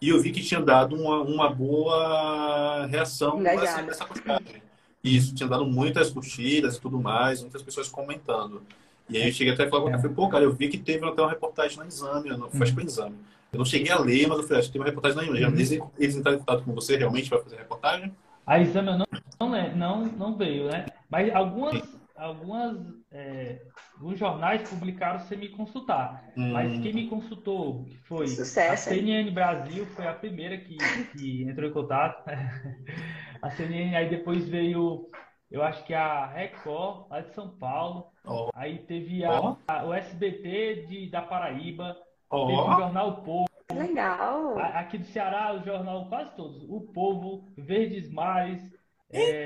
[0.00, 4.62] e eu vi que tinha dado uma, uma boa reação nessa postagem.
[5.02, 8.62] Isso, tinha dado muitas curtidas e tudo mais, muitas pessoas comentando.
[9.08, 10.08] E aí eu cheguei até a falar, é.
[10.08, 12.80] pô, cara, eu vi que teve até uma reportagem no exame, não, foi uhum.
[12.80, 13.16] exame.
[13.52, 15.44] Eu não cheguei a ler, mas eu falei, acho que tem uma reportagem na exame.
[15.44, 15.52] Uhum.
[15.52, 18.12] Eles, eles entraram em contato com você realmente para fazer a reportagem?
[18.46, 19.06] A exame não,
[19.40, 20.86] não, não, não veio, né?
[21.10, 21.82] Mas algumas,
[22.16, 22.76] algumas
[23.12, 23.60] é,
[23.94, 26.24] alguns jornais publicaram sem me consultar.
[26.36, 26.52] Hum.
[26.52, 30.76] Mas quem me consultou, que foi Sucesso, a CNN Brasil, foi a primeira que,
[31.16, 32.22] que entrou em contato.
[33.40, 35.08] a CNN, aí depois veio,
[35.50, 38.06] eu acho que a Record, lá de São Paulo.
[38.26, 38.50] Oh.
[38.54, 39.56] Aí teve a, oh.
[39.68, 41.96] a, o SBT de, da Paraíba.
[42.28, 42.46] Oh.
[42.46, 43.46] Teve o Jornal Povo.
[43.72, 44.58] Legal!
[44.58, 46.64] Aqui do Ceará, o jornal quase todos.
[46.68, 48.62] O Povo, Verdes Mares.
[49.12, 49.44] É...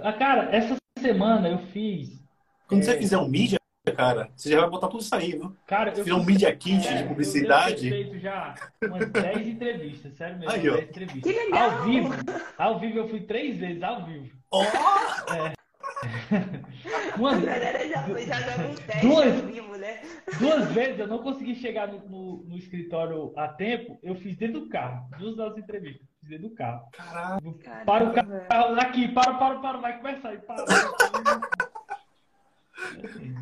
[0.00, 2.20] Ah, cara, essa semana eu fiz.
[2.66, 2.84] Quando é...
[2.84, 3.58] você fizer um mídia,
[3.96, 5.56] cara, você já vai botar tudo isso aí, viu?
[5.66, 7.88] Cara, eu fiz um mídia kit é, de publicidade.
[7.88, 10.52] Eu feito já umas 10 entrevistas, sério mesmo.
[10.52, 11.22] Aí, 10 entrevistas.
[11.22, 11.70] Que legal!
[11.70, 12.14] Ao vivo,
[12.58, 14.30] ao vivo eu fui três vezes, ao vivo.
[14.52, 14.62] Oh!
[14.62, 15.59] É.
[17.18, 18.06] Uma, já, já
[19.02, 20.00] duas, vivo, né?
[20.38, 24.60] duas vezes eu não consegui chegar no, no, no, escritório a tempo, eu fiz dentro
[24.60, 25.08] do carro.
[25.18, 26.88] Duas das entrevistas, fiz dentro do carro.
[26.92, 27.58] Caralho.
[27.84, 30.64] Para o carro, aqui, para, para, para, vai começar aí, para.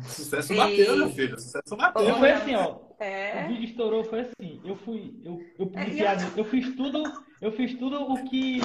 [0.03, 1.39] Sucesso bateu, meu filho.
[1.39, 2.15] Sucesso bateu.
[2.15, 2.88] Foi assim, ó.
[2.99, 3.45] É.
[3.45, 4.61] O vídeo estourou, foi assim.
[4.63, 7.03] Eu fui, eu, eu publiquei, é, eu fiz tudo,
[7.41, 8.59] eu fiz tudo o que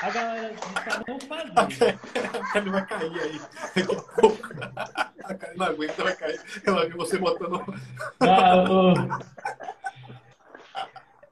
[0.00, 1.98] a galera de não fazia.
[2.40, 3.40] A Karen vai cair aí.
[5.24, 6.40] A não aguenta, vai cair.
[6.64, 7.64] Ela viu você botando.
[8.20, 8.64] Ah,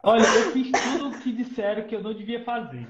[0.03, 2.89] Olha, eu fiz tudo o que disseram que eu não devia fazer.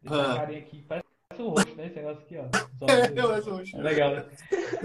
[0.00, 0.36] Deixa ah.
[0.36, 0.84] carinha aqui.
[0.88, 1.86] Parece o rosto, né?
[1.86, 2.44] Esse negócio aqui, ó.
[2.78, 3.76] Só, é, eu acho roxo.
[3.76, 4.24] É legal, né?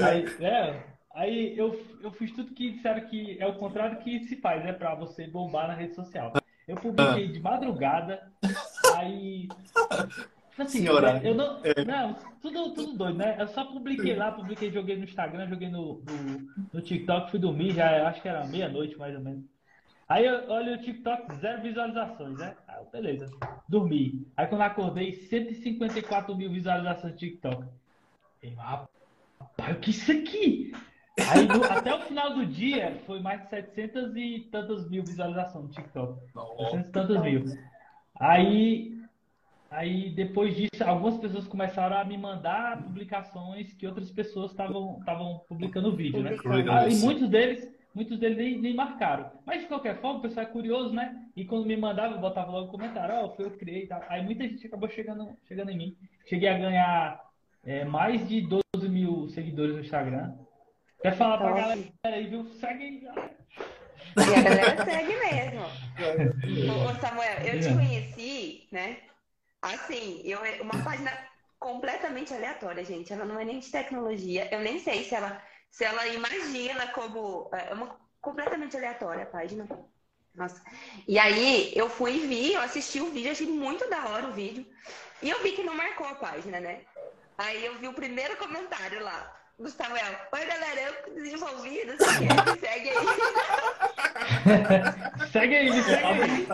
[0.04, 4.36] Aí, é, aí eu, eu fiz tudo que disseram que é o contrário que se
[4.38, 4.73] faz, né?
[4.73, 6.34] Pra você bombar na rede social.
[6.67, 8.32] Eu publiquei de madrugada,
[8.95, 9.47] aí.
[10.58, 11.19] Assim, Senhora.
[11.23, 11.84] Eu não, é.
[11.84, 13.36] não, tudo, tudo doido, né?
[13.39, 17.73] Eu só publiquei lá, publiquei, joguei no Instagram, joguei no, no, no TikTok, fui dormir,
[17.73, 19.43] já acho que era meia-noite mais ou menos.
[20.08, 22.56] Aí eu olho o TikTok, zero visualizações, né?
[22.67, 23.26] Aí, beleza,
[23.67, 24.28] dormi.
[24.38, 27.65] Aí quando acordei, 154 mil visualizações no TikTok.
[28.43, 28.88] Eu, rapaz,
[29.71, 30.71] o que é isso aqui?
[31.30, 35.65] Aí no, até o final do dia foi mais de 700 e tantas mil visualizações
[35.65, 36.19] no TikTok.
[36.58, 37.43] 700 e tantas mil.
[38.19, 38.97] Aí,
[39.69, 45.95] aí depois disso, algumas pessoas começaram a me mandar publicações que outras pessoas estavam publicando
[45.95, 46.36] vídeo, né?
[46.89, 49.32] E muitos deles muitos deles nem, nem, marcaram.
[49.45, 51.15] Mas de qualquer forma, o pessoal é curioso, né?
[51.36, 53.88] E quando me mandava, eu botava logo comentário, ó, oh, foi eu que criei e
[53.88, 54.04] tal.
[54.10, 55.97] Aí muita gente acabou chegando, chegando em mim.
[56.26, 57.21] Cheguei a ganhar
[57.63, 60.34] é, mais de 12 mil seguidores no Instagram.
[61.04, 62.46] Quer falar pra galera aí, viu?
[62.62, 63.36] Segue aí, galera.
[64.16, 65.62] E a galera segue mesmo.
[66.72, 68.98] Ô, Samuel, eu te conheci, né?
[69.62, 71.12] Assim, eu, uma página
[71.60, 73.12] completamente aleatória, gente.
[73.12, 74.48] Ela não é nem de tecnologia.
[74.50, 77.50] Eu nem sei se ela se ela imagina como.
[77.54, 79.68] É, é uma completamente aleatória a página.
[80.34, 80.63] Nossa.
[81.06, 84.34] E aí eu fui e vi, eu assisti o vídeo, achei muito da hora o
[84.34, 84.66] vídeo.
[85.22, 86.86] E eu vi que não marcou a página, né?
[87.38, 89.43] Aí eu vi o primeiro comentário lá.
[89.63, 92.95] Gustavo oi galera, eu desenvolvi, não sei o que, segue aí.
[95.32, 96.47] segue aí, segue aí.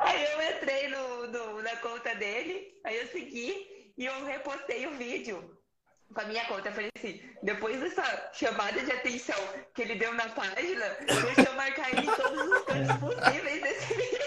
[0.00, 4.92] Aí eu entrei no, no, na conta dele, aí eu segui e eu repostei o
[4.92, 5.54] vídeo
[6.12, 6.68] com a minha conta.
[6.68, 9.36] Eu falei assim, depois dessa chamada de atenção
[9.74, 13.94] que ele deu na página, deixa eu marcar ele em todos os cantos possíveis desse
[13.94, 14.22] vídeo.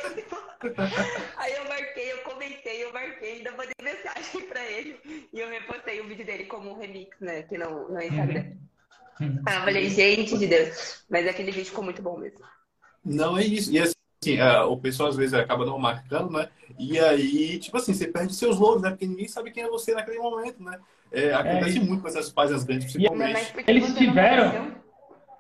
[1.38, 5.28] Aí eu marquei, eu comentei, eu marquei, ainda mandei mensagem pra ele.
[5.32, 7.40] E eu repostei o vídeo dele como um remix, né?
[7.40, 8.54] Aqui no, no Instagram.
[9.20, 9.42] Uhum.
[9.46, 11.06] Ah, eu falei, gente de Deus.
[11.10, 12.40] Mas aquele vídeo ficou muito bom mesmo.
[13.04, 13.72] Não, é isso.
[13.72, 16.50] E assim, é, o pessoal às vezes acaba não marcando, né?
[16.80, 18.90] E aí, tipo assim, você perde seus louros, né?
[18.90, 20.80] Porque ninguém sabe quem é você naquele momento, né?
[21.12, 23.54] É, acontece é, muito com essas páginas grandes, principalmente.
[23.68, 24.76] Eles tiveram.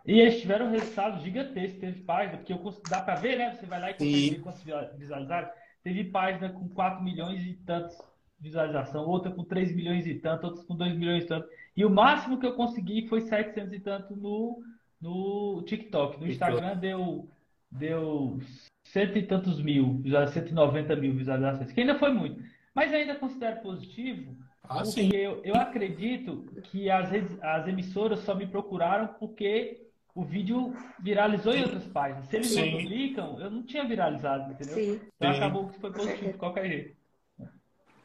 [0.05, 1.79] E eles tiveram resultados gigantescos.
[1.79, 3.55] Teve página, porque eu, dá para ver, né?
[3.55, 4.63] Você vai lá e consegue quantos
[4.97, 5.49] visualizaram.
[5.83, 7.97] Teve página com 4 milhões e tantos
[8.39, 11.47] visualização, outra com 3 milhões e tanto, outras com 2 milhões e tanto.
[11.75, 14.61] E o máximo que eu consegui foi 700 e tanto no,
[15.01, 16.19] no TikTok.
[16.19, 17.27] No Instagram deu,
[17.71, 18.39] deu
[18.83, 20.01] cento e tantos mil,
[20.31, 22.41] 190 mil visualizações, que ainda foi muito.
[22.73, 24.37] Mas ainda considero positivo,
[24.69, 25.15] ah, porque sim.
[25.15, 31.53] Eu, eu acredito que as, redes, as emissoras só me procuraram porque o vídeo viralizou
[31.53, 32.27] em outras páginas.
[32.27, 32.71] Se eles sim.
[32.71, 34.75] não publicam, eu não tinha viralizado, entendeu?
[34.75, 35.01] Sim.
[35.17, 35.37] Então sim.
[35.37, 36.95] acabou que foi positivo de qualquer jeito.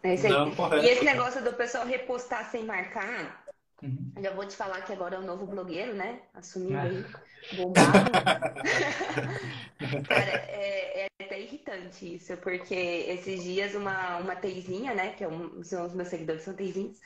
[0.02, 0.32] É isso aí.
[0.32, 0.50] Não,
[0.82, 3.44] e esse negócio do pessoal repostar sem marcar,
[3.82, 4.12] uhum.
[4.20, 6.20] já vou te falar que agora é o novo blogueiro, né?
[6.34, 6.82] Assumindo ah.
[6.82, 7.04] aí,
[7.56, 8.10] bombado.
[10.08, 10.99] Cara, é,
[11.30, 15.12] até irritante isso, porque esses dias uma, uma teizinha, né?
[15.12, 16.98] Que é um, são os meus seguidores, são teizinhos.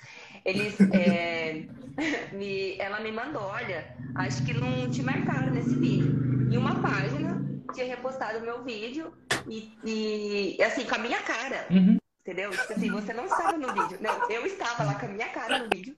[0.44, 1.66] Eles, é,
[2.32, 6.50] me, ela me mandou, olha, acho que não te marcaram nesse vídeo.
[6.50, 7.38] E uma página
[7.74, 9.12] tinha repostado o meu vídeo
[9.46, 11.66] e, e assim, com a minha cara.
[11.70, 11.98] Uhum.
[12.22, 12.50] Entendeu?
[12.50, 13.98] Tipo assim, você não estava no vídeo.
[14.00, 15.94] Não, eu estava lá com a minha cara no vídeo.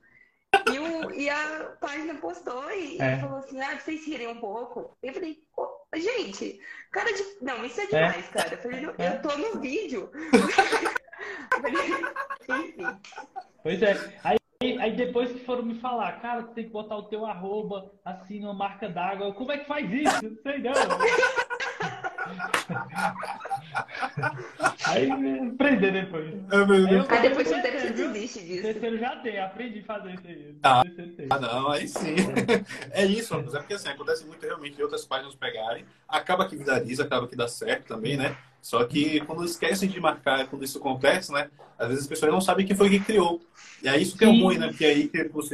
[0.72, 3.18] E, o, e a página postou e, é.
[3.18, 4.96] falou assim: ah, vocês rirem um pouco.
[5.00, 5.38] Eu falei,
[6.00, 6.58] gente,
[6.90, 7.22] cara de.
[7.42, 7.86] Não, isso é, é.
[7.86, 8.32] demais, é.
[8.32, 8.54] cara.
[8.54, 9.08] Eu falei, é.
[9.08, 10.10] eu tô no vídeo.
[12.48, 12.86] Enfim.
[13.62, 14.18] Pois é.
[14.24, 14.38] Aí,
[14.78, 18.40] aí depois que foram me falar, cara, tu tem que botar o teu arroba assim
[18.40, 19.32] numa marca d'água.
[19.34, 20.24] Como é que faz isso?
[20.24, 20.72] Não sei não.
[24.86, 26.32] Aí aprender depois.
[26.32, 28.62] É aí, aí depois de um tempo você desiste disso.
[28.62, 30.56] Terceiro já tem, aprendi a fazer isso aí.
[30.62, 30.82] Ah,
[31.30, 32.16] ah não, aí sim.
[32.90, 37.04] É isso, é porque assim, acontece muito realmente de outras páginas pegarem, acaba que viraliza,
[37.04, 38.36] acaba que dá certo também, né?
[38.62, 41.48] Só que quando esquecem de marcar, quando isso acontece, né?
[41.78, 43.40] Às vezes as pessoas não sabem quem foi que criou.
[43.82, 44.68] E é isso que é ruim, né?
[44.68, 45.10] Porque aí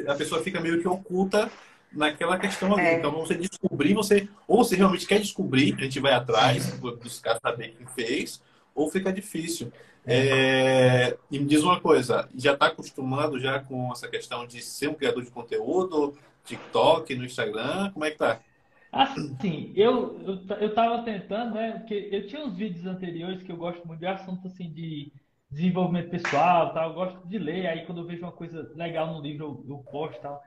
[0.08, 1.50] a pessoa fica meio que oculta
[1.94, 2.86] naquela questão ali.
[2.86, 2.94] É.
[2.94, 7.74] Então, você descobrir, você ou você realmente quer descobrir, a gente vai atrás, buscar saber
[7.76, 8.42] quem fez,
[8.74, 9.72] ou fica difícil.
[10.04, 14.88] É, e me diz uma coisa, já está acostumado já com essa questão de ser
[14.88, 18.40] um criador de conteúdo, TikTok, no Instagram, como é que tá?
[18.90, 23.56] Assim, eu, eu, eu tava tentando, né, porque eu tinha uns vídeos anteriores que eu
[23.56, 25.12] gosto muito de assunto, assim, de
[25.50, 29.22] desenvolvimento pessoal, tal, eu gosto de ler, aí quando eu vejo uma coisa legal no
[29.22, 30.42] livro eu, eu posto, tal.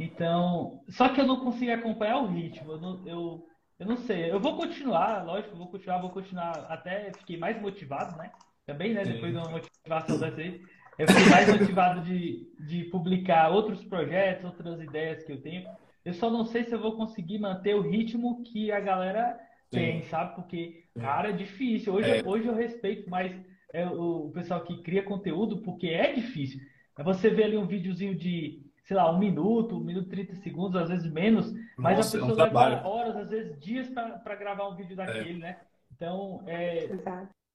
[0.00, 2.72] Então, só que eu não consigo acompanhar o ritmo.
[2.72, 3.46] Eu não, eu,
[3.78, 4.30] eu não sei.
[4.30, 6.52] Eu vou continuar, lógico, vou continuar, vou continuar.
[6.70, 8.30] Até fiquei mais motivado, né?
[8.66, 9.04] Também, né?
[9.04, 9.12] Sim.
[9.12, 10.62] Depois de uma motivação dessa aí.
[10.98, 15.68] Eu fiquei mais motivado de, de publicar outros projetos, outras ideias que eu tenho.
[16.02, 19.38] Eu só não sei se eu vou conseguir manter o ritmo que a galera
[19.70, 19.78] Sim.
[19.78, 20.34] tem, sabe?
[20.34, 21.92] Porque, cara, é difícil.
[21.92, 22.22] Hoje, é.
[22.24, 23.34] hoje eu respeito mais
[23.74, 26.58] é, o pessoal que cria conteúdo, porque é difícil.
[26.98, 30.34] É você ver ali um videozinho de sei lá, um minuto, um minuto e 30
[30.42, 33.88] segundos, às vezes menos, mas Nossa, a pessoa é um leva horas, às vezes dias
[33.88, 35.38] para gravar um vídeo daquele, é.
[35.38, 35.56] né?
[35.94, 36.90] Então, é,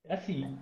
[0.08, 0.56] é assim.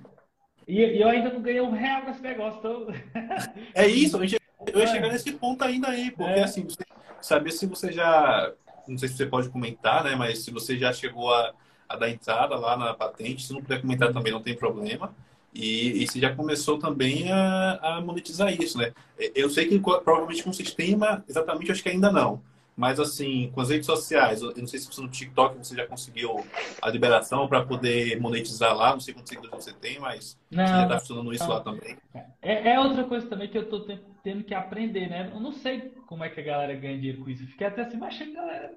[0.67, 2.59] E, e, eu ainda não ganhei um real com esse negócio.
[2.59, 2.89] Então...
[3.73, 6.43] é isso, eu ia chegar nesse ponto ainda aí, porque é.
[6.43, 6.83] assim, você,
[7.21, 8.53] saber se você já.
[8.89, 10.17] Não sei se você pode comentar, né?
[10.17, 11.55] Mas se você já chegou a,
[11.89, 15.15] a dar entrada lá na patente, se não puder comentar também, não tem problema.
[15.55, 18.93] E, e você já começou também a, a, monetizar isso, né?
[19.35, 22.43] Eu sei que provavelmente com o sistema, exatamente, acho que ainda não.
[22.77, 26.45] Mas assim, com as redes sociais, eu não sei se no TikTok você já conseguiu
[26.83, 30.73] a liberação para poder monetizar lá, não sei quantos seguidores você tem, mas não, você
[30.73, 31.97] já está funcionando isso lá também.
[32.43, 33.87] É, é, outra coisa também que eu estou
[34.25, 35.31] tendo que aprender, né?
[35.33, 37.47] Eu não sei como é que a galera ganha dinheiro com isso.
[37.47, 38.73] Fiquei até assim, mas galera,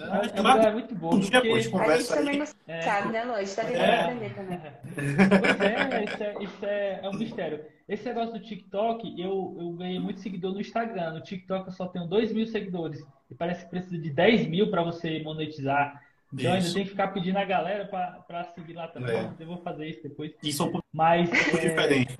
[0.00, 1.10] é, é, muito bom.
[1.10, 1.36] Porque...
[1.36, 2.82] a gente também não é.
[2.82, 3.38] sabe, né, Lô?
[3.38, 4.00] Está tentando é.
[4.00, 4.60] aprender também.
[4.94, 7.64] Pois é, isso, é, isso é, é, um mistério.
[7.88, 11.14] Esse negócio do TikTok, eu, eu ganhei muito seguidor no Instagram.
[11.14, 13.04] No TikTok eu só tenho 2 mil seguidores.
[13.30, 16.02] E parece que precisa de 10 mil para você monetizar.
[16.32, 16.66] Então isso.
[16.66, 19.16] ainda tem que ficar pedindo a galera para seguir lá também.
[19.16, 19.30] É.
[19.40, 20.32] Eu vou fazer isso depois.
[20.42, 21.68] Isso é um pouco Mas, é...
[21.68, 22.16] diferente.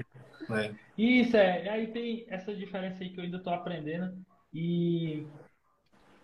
[0.49, 0.75] Né?
[0.97, 1.69] Isso, é.
[1.69, 4.17] Aí tem essa diferença aí que eu ainda estou aprendendo.
[4.53, 5.27] E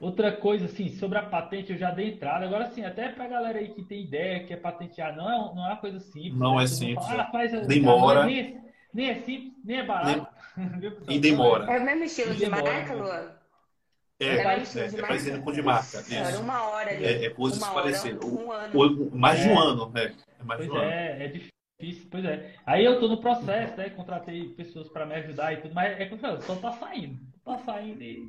[0.04, 2.44] Outra coisa, assim, sobre a patente, eu já dei entrada.
[2.44, 5.64] Agora, assim, até pra galera aí que tem ideia que é patentear, não é, não
[5.64, 6.34] é uma coisa simples.
[6.34, 6.64] Não né?
[6.64, 7.06] é simples.
[7.06, 8.26] Falar, ah, faz, demora.
[8.26, 8.60] nem,
[8.92, 10.28] nem, é simples, nem é barato.
[10.58, 10.92] Nem...
[11.08, 11.72] e demora.
[11.72, 13.32] É o mesmo estilo de marca, Luan?
[14.20, 15.98] É, é, é, é parecido com o de marca.
[16.00, 16.42] Isso.
[16.42, 17.02] Uma hora ali.
[17.02, 18.22] É, é coisas parecidas.
[18.22, 19.10] Um ano.
[19.10, 19.58] mais de um é.
[19.58, 20.14] ano, né?
[20.38, 21.22] É mais pois de um é, ano.
[21.22, 22.08] é difícil.
[22.10, 22.54] Pois é.
[22.66, 23.88] Aí eu tô no processo, né?
[23.88, 27.18] Contratei pessoas para me ajudar e tudo, mas é que eu falo, só tá saindo.
[27.42, 28.28] Tá saindo e,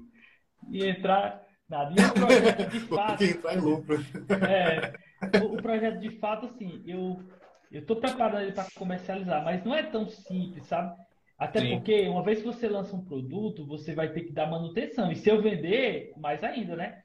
[0.71, 1.91] e entrar Nada.
[1.91, 3.23] E o projeto de fato.
[3.23, 4.05] entrar em lucro.
[4.47, 7.19] É, o, o, projeto de fato, assim, eu
[7.71, 10.95] eu estou preparando ele para comercializar, mas não é tão simples, sabe?
[11.37, 11.71] Até Sim.
[11.71, 15.11] porque uma vez que você lança um produto, você vai ter que dar manutenção.
[15.11, 17.01] E se eu vender, mais ainda, né?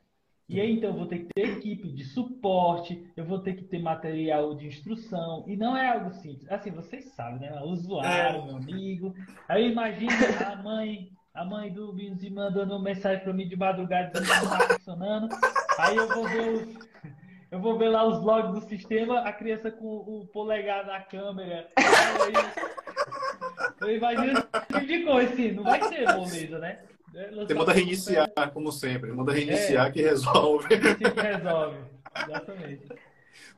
[0.49, 3.63] E aí, então, eu vou ter que ter equipe de suporte, eu vou ter que
[3.63, 6.51] ter material de instrução, e não é algo simples.
[6.51, 7.61] Assim, vocês sabem, né?
[7.61, 8.45] O usuário, é.
[8.47, 9.15] meu amigo.
[9.49, 10.13] Aí imagina
[10.47, 14.45] a mãe, a mãe do Binzi mandando uma mensagem para mim de madrugada dizendo que
[14.47, 15.29] não está funcionando.
[15.79, 16.89] Aí eu vou ver os,
[17.51, 21.69] eu vou ver lá os logs do sistema, a criança com o polegar na câmera.
[21.77, 22.33] Aí,
[23.81, 26.79] eu imagino tipo de coisa, assim, não vai ser moleza, né?
[27.15, 29.13] É, Você manda reiniciar, como sempre.
[29.13, 30.69] Manda reiniciar é, que resolve.
[30.79, 31.77] Que resolve,
[32.25, 32.89] exatamente.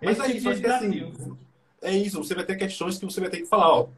[0.00, 1.36] Mas Esse é isso, tipo assim,
[1.82, 2.18] é isso.
[2.24, 3.88] Você vai ter questões que você vai ter que falar, ó.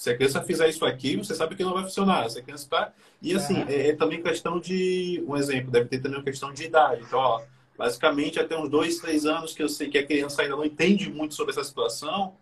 [0.00, 2.26] Se a criança fizer isso aqui, você sabe que não vai funcionar.
[2.30, 2.90] Se a criança tá...
[3.20, 5.22] E assim, é, é, também questão de.
[5.28, 7.02] Um exemplo, deve ter também uma questão de idade.
[7.06, 7.42] Então, ó,
[7.76, 11.10] basicamente, até uns dois, três anos que eu sei que a criança ainda não entende
[11.10, 12.32] muito sobre essa situação,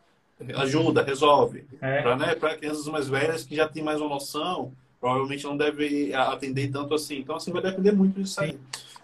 [0.55, 1.67] ajuda, resolve.
[1.81, 2.01] É.
[2.01, 6.71] Para né, crianças mais velhas que já têm mais uma noção, provavelmente não deve atender
[6.71, 7.19] tanto assim.
[7.19, 8.57] Então, assim, vai depender muito disso aí.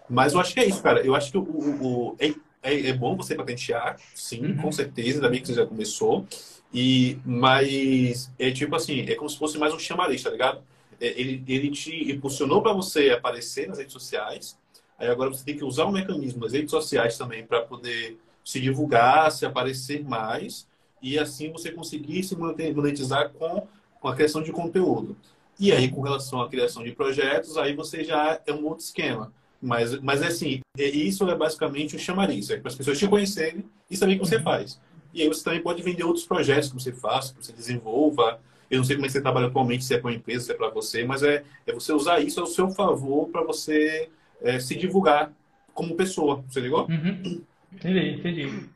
[0.09, 1.05] Mas eu acho que é isso, cara.
[1.05, 4.55] Eu acho que o, o, o é, é, é, bom você patentear, sim, uhum.
[4.55, 6.25] com certeza, ainda bem que você já começou.
[6.73, 10.61] E, mas é tipo assim, é como se fosse mais um chamariz, tá ligado?
[10.99, 14.57] É, ele, ele te impulsionou para você aparecer nas redes sociais.
[14.97, 18.61] Aí agora você tem que usar o mecanismo das redes sociais também para poder se
[18.61, 20.67] divulgar, se aparecer mais
[21.01, 23.67] e assim você conseguir se monetizar com,
[23.99, 25.15] com a criação de conteúdo.
[25.59, 29.31] E aí, com relação à criação de projetos, aí você já é um outro esquema.
[29.61, 33.07] Mas, mas é assim, é, isso é basicamente o chamariz, é para as pessoas te
[33.07, 34.79] conhecerem e saberem o que você faz.
[35.15, 38.37] E aí você também pode vender outros projetos que você faça, que você desenvolva.
[38.69, 40.51] Eu não sei como é que você trabalha atualmente, se é com a empresa, se
[40.51, 44.09] é para você, mas é, é você usar isso ao seu favor para você
[44.41, 45.31] é, se divulgar
[45.73, 46.43] como pessoa.
[46.49, 46.85] Você ligou?
[46.89, 47.41] Uhum.
[47.71, 48.69] Entendi, entendi.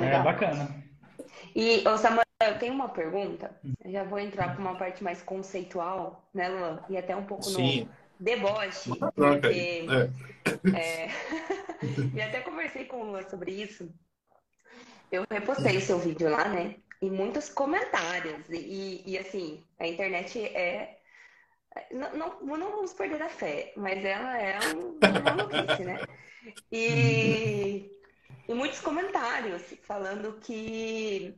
[0.00, 0.82] É bacana.
[1.54, 3.54] E, ô Samuel, eu tenho uma pergunta.
[3.84, 6.80] Eu já vou entrar para uma parte mais conceitual, né, Luan?
[6.88, 7.82] E até um pouco Sim.
[7.82, 7.88] no
[8.18, 8.90] deboche.
[9.14, 10.10] Porque, é.
[10.74, 11.08] É...
[12.14, 13.88] e até conversei com o Luan sobre isso.
[15.10, 16.76] Eu repostei o seu vídeo lá, né?
[17.02, 18.48] E muitos comentários.
[18.48, 20.98] E, e assim, a internet é.
[21.92, 26.00] Não, não, não vamos perder a fé, mas ela é um, uma notícia, né?
[26.72, 28.00] E
[28.50, 31.36] e muitos comentários falando que,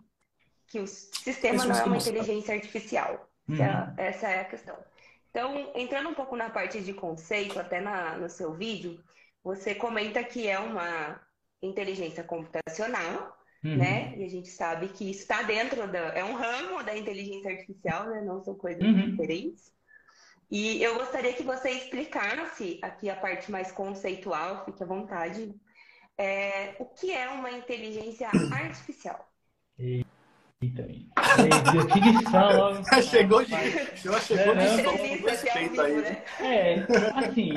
[0.67, 3.29] que o sistema não é uma inteligência artificial.
[3.47, 3.57] Uhum.
[3.99, 4.75] essa é a questão.
[5.29, 8.99] Então, entrando um pouco na parte de conceito, até na, no seu vídeo,
[9.45, 11.21] você comenta que é uma
[11.61, 13.77] inteligência computacional, uhum.
[13.77, 14.15] né?
[14.17, 15.99] E a gente sabe que está dentro da.
[15.99, 18.23] É um ramo da inteligência artificial, né?
[18.23, 19.11] Não são coisas uhum.
[19.11, 19.73] diferentes.
[20.51, 25.55] E eu gostaria que você explicasse aqui a parte mais conceitual, fique à vontade,
[26.19, 29.33] é, o que é uma inteligência artificial?
[29.79, 30.87] Eita,
[31.73, 32.85] definição logo.
[33.03, 33.51] chegou de.
[33.97, 35.97] Chegou, chegou é, de som, respeito aí.
[36.03, 36.25] Né?
[36.41, 36.75] É,
[37.17, 37.55] assim,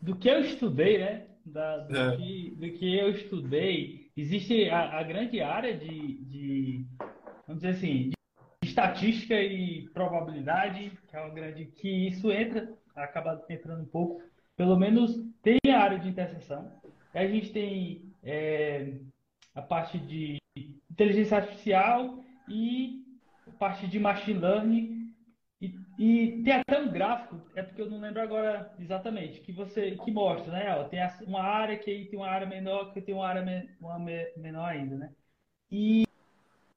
[0.00, 1.26] do que eu estudei, né?
[1.44, 2.16] Da, do, é.
[2.16, 6.86] que, do que eu estudei, existe a, a grande área de, de,
[7.46, 11.66] vamos dizer assim, de estatística e probabilidade, que é uma grande.
[11.66, 14.22] que isso entra, acaba entrando um pouco,
[14.56, 16.78] pelo menos tem a área de interseção
[17.14, 18.92] a gente tem é,
[19.54, 20.38] a parte de
[20.90, 23.02] inteligência artificial e
[23.46, 24.97] a parte de machine learning.
[25.98, 30.12] E, tem até um gráfico, é porque eu não lembro agora exatamente, que você que
[30.12, 30.76] mostra, né?
[30.78, 33.68] Ó, tem uma área que aí tem uma área menor, que tem uma área me,
[33.80, 33.98] uma
[34.36, 35.10] menor ainda, né?
[35.72, 36.04] E,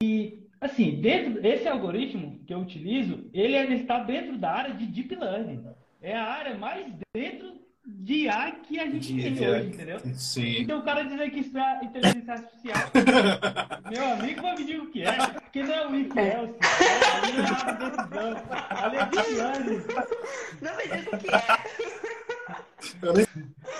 [0.02, 5.14] e assim, dentro esse algoritmo que eu utilizo, ele, está dentro da área de deep
[5.14, 5.64] learning.
[6.00, 10.00] É a área mais dentro de IA que a gente de tem hoje, entendeu?
[10.14, 10.62] Sim.
[10.62, 12.90] Então o cara dizer que isso é inteligência artificial,
[13.88, 15.16] meu amigo vai me dizer o que é,
[15.52, 16.50] porque não é o IPELS,
[17.12, 17.32] ali
[18.10, 20.00] não é a decisão, ali é Deep
[20.62, 21.40] Não me diga o que é.
[23.02, 23.26] Eu nem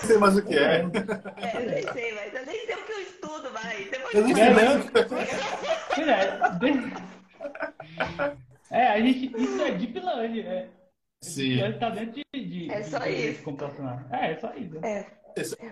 [0.01, 0.75] sei mais o que é.
[0.75, 3.89] É, eu nem sei, mas eu nem sei o que eu estudo mais.
[3.89, 4.85] Depois eu nem sei mais.
[8.69, 10.69] É, é, a gente, isso é Deep Learning, é
[11.21, 11.59] Sim.
[11.59, 13.43] Está dentro de, de, é só de, isso.
[13.43, 13.99] computacional.
[14.11, 14.77] É, é só isso.
[14.85, 15.07] É.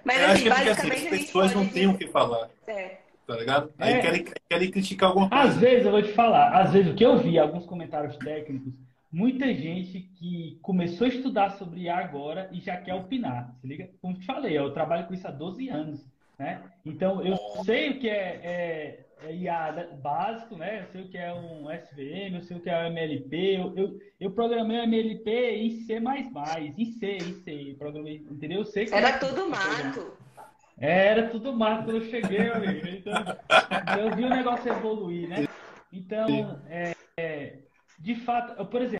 [0.03, 2.49] Mas, eu assim, que é assim, as pessoas não têm o que falar.
[2.65, 3.00] É.
[3.27, 3.71] Tá ligado?
[3.77, 3.99] Aí é.
[3.99, 5.43] querem, querem criticar alguma coisa.
[5.43, 8.73] Às vezes, eu vou te falar, às vezes o que eu vi, alguns comentários técnicos,
[9.11, 13.53] muita gente que começou a estudar sobre IA agora e já quer opinar.
[13.61, 13.89] Se liga?
[14.01, 16.05] Como te falei, eu trabalho com isso há 12 anos.
[16.37, 16.61] Né?
[16.85, 20.81] Então, eu sei o que é, é é IA básico, né?
[20.81, 23.55] Eu sei o que é um SVM, eu sei o que é um MLP.
[23.55, 27.75] Eu, eu, eu programei o MLP em C++, em C, em C.
[27.77, 28.59] Programei, entendeu?
[28.59, 30.17] Eu sei que Era tudo mato.
[30.81, 32.87] É, era tudo mato quando eu cheguei, amigo.
[32.87, 33.13] Então,
[33.99, 35.47] eu vi o negócio evoluir, né?
[35.93, 37.59] Então, é, é,
[37.99, 38.99] de fato, por exemplo,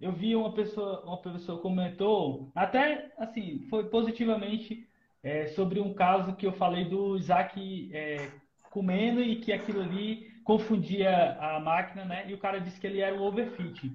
[0.00, 4.86] eu vi uma pessoa, uma pessoa comentou, até assim, foi positivamente
[5.20, 8.30] é, sobre um caso que eu falei do Isaac é,
[8.70, 12.24] comendo e que aquilo ali confundia a máquina, né?
[12.28, 13.92] E o cara disse que ele era um overfit.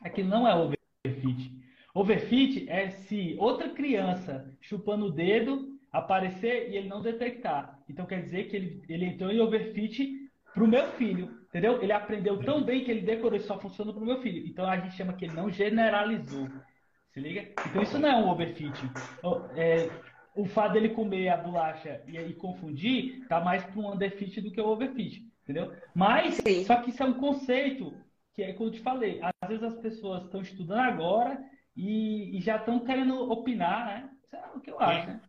[0.00, 1.60] Aquilo não é overfit.
[1.92, 7.78] Overfit é se outra criança chupando o dedo aparecer e ele não detectar.
[7.88, 10.22] Então quer dizer que ele, ele entrou em overfit
[10.54, 11.82] para o meu filho, entendeu?
[11.82, 14.46] Ele aprendeu tão bem que ele decorou e só funciona para o meu filho.
[14.46, 16.48] Então a gente chama que ele não generalizou.
[17.12, 17.52] Se liga?
[17.66, 18.72] Então isso não é um overfit.
[19.54, 19.90] É,
[20.34, 24.50] o fato dele comer a bolacha e, e confundir tá mais para um underfit do
[24.50, 25.72] que o overfit, entendeu?
[25.94, 26.64] Mas Sim.
[26.64, 27.94] só que isso é um conceito
[28.34, 29.20] que é como eu te falei.
[29.22, 31.38] Às vezes as pessoas estão estudando agora
[31.76, 34.10] e, e já estão querendo opinar, né?
[34.24, 35.20] Isso é o que eu acho, né?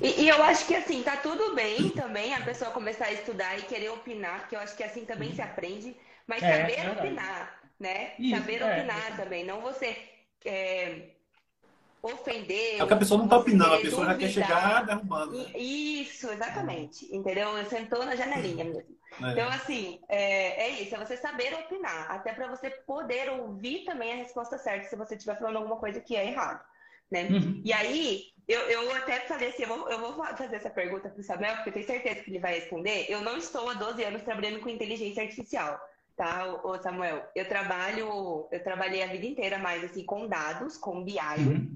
[0.00, 3.58] E, e, eu acho que assim, tá tudo bem também a pessoa começar a estudar
[3.58, 5.94] e querer opinar, porque eu acho que assim também se aprende,
[6.26, 8.12] mas é, saber é opinar, né?
[8.18, 9.96] Isso, saber é, opinar também, não você
[10.44, 11.10] é,
[12.02, 12.80] ofender.
[12.80, 15.36] É que a pessoa não está opinando, a pessoa já quer chegar derrubando.
[15.36, 15.58] Né?
[15.58, 17.14] Isso, exatamente.
[17.14, 17.48] Entendeu?
[17.66, 18.96] Sentou na janelinha mesmo.
[19.22, 19.32] É.
[19.32, 24.12] Então, assim, é, é, isso, é você saber opinar, até para você poder ouvir também
[24.12, 26.62] a resposta certa se você estiver falando alguma coisa que é errado.
[27.10, 27.24] Né?
[27.24, 27.62] Uhum.
[27.64, 31.20] E aí, eu, eu até falei assim, eu vou, eu vou fazer essa pergunta para
[31.20, 33.06] o Samuel, porque eu tenho certeza que ele vai responder.
[33.08, 35.78] Eu não estou há 12 anos trabalhando com inteligência artificial,
[36.16, 37.28] tá, ô Samuel?
[37.34, 41.74] Eu trabalho, eu trabalhei a vida inteira mais assim com dados, com BI, uhum.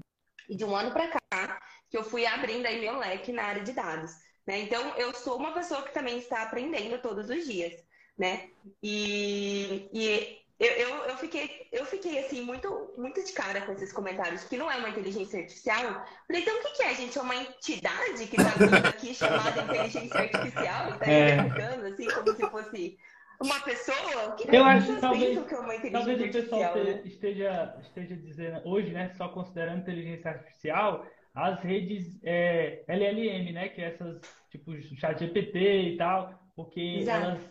[0.49, 1.59] e de um ano para cá
[1.89, 4.11] que eu fui abrindo aí meu leque na área de dados.
[4.47, 4.61] Né?
[4.61, 7.73] Então, eu sou uma pessoa que também está aprendendo todos os dias,
[8.17, 8.49] né?
[8.81, 13.91] E, e eu, eu, eu, fiquei, eu fiquei assim, muito, muito de cara com esses
[13.91, 16.05] comentários, que não é uma inteligência artificial.
[16.27, 17.17] Falei, então o que, que é, gente?
[17.17, 21.39] É uma entidade que está vindo aqui chamada inteligência artificial e está é.
[21.39, 22.97] assim, como se fosse
[23.41, 24.35] uma pessoa?
[24.35, 27.01] Que eu acho que talvez, que é uma inteligência talvez o pessoal né?
[27.03, 33.81] esteja, esteja dizendo hoje, né, só considerando inteligência artificial, as redes é, LLM, né, que
[33.81, 37.25] é essas, tipo, chat GPT e tal, porque Exato.
[37.25, 37.41] elas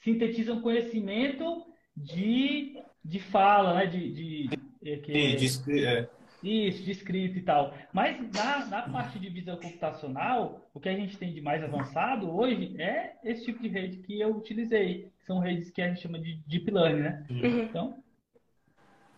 [0.00, 1.64] sintetizam conhecimento
[2.04, 3.86] de, de fala, né?
[3.86, 4.48] De, de,
[4.82, 6.08] de, que, de, é.
[6.42, 7.74] Isso, de escrita e tal.
[7.92, 12.30] Mas na, na parte de visão computacional, o que a gente tem de mais avançado
[12.30, 15.10] hoje é esse tipo de rede que eu utilizei.
[15.26, 17.26] São redes que a gente chama de deep learning, né?
[17.28, 17.62] Uhum.
[17.62, 18.02] Então.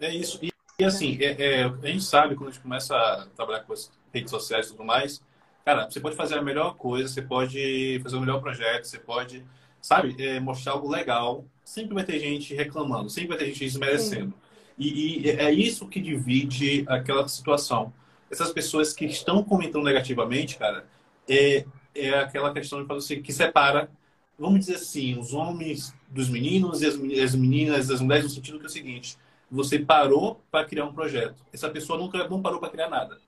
[0.00, 0.38] É isso.
[0.42, 3.74] E, e assim, é, é, a gente sabe quando a gente começa a trabalhar com
[3.74, 5.22] as redes sociais e tudo mais,
[5.62, 9.44] cara, você pode fazer a melhor coisa, você pode fazer o melhor projeto, você pode,
[9.80, 14.34] sabe, é, mostrar algo legal sempre vai ter gente reclamando, sempre vai ter gente desmerecendo.
[14.76, 17.92] E, e, é isso que divide aquela situação.
[18.30, 20.86] Essas pessoas que estão comentando negativamente, cara,
[21.28, 21.64] é,
[21.94, 23.90] é aquela questão de assim, que separa,
[24.38, 28.58] vamos dizer assim, os homens dos meninos e as, as meninas das mulheres, no sentido
[28.58, 29.16] que é o seguinte:
[29.50, 31.44] você parou para criar um projeto.
[31.52, 33.18] Essa pessoa nunca não parou para criar nada.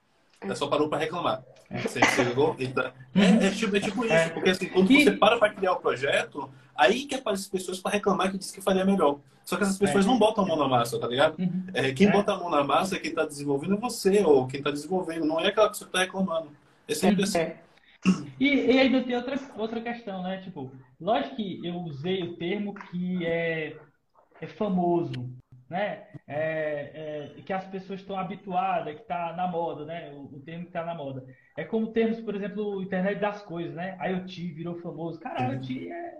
[0.42, 1.42] Ela só parou para reclamar.
[1.70, 2.54] Você, você ligou?
[2.58, 5.76] Então, é, é, tipo, é tipo isso, porque assim, quando você para para criar o
[5.76, 9.20] projeto, Aí que aparecem pessoas para reclamar que diz que faria melhor.
[9.44, 10.08] Só que essas pessoas é.
[10.08, 11.38] não botam a mão na massa, tá ligado?
[11.38, 11.66] Uhum.
[11.74, 12.12] É, quem é.
[12.12, 15.24] bota a mão na massa é quem está desenvolvendo é você, ou quem está desenvolvendo,
[15.24, 16.48] não é aquela pessoa que está reclamando.
[16.88, 17.38] É sempre assim.
[17.38, 17.60] É.
[18.40, 20.38] E, e ainda tem outra, outra questão, né?
[20.38, 23.76] Tipo, lógico que eu usei o termo que é,
[24.40, 25.30] é famoso,
[25.72, 26.04] né?
[26.28, 30.12] É, é, que as pessoas estão habituadas, que está na moda, né?
[30.12, 31.24] O, o termo que está na moda.
[31.56, 33.98] É como termos, por exemplo, internet das coisas, né?
[34.00, 35.18] IoT virou famoso.
[35.18, 36.18] Cara, IoT é,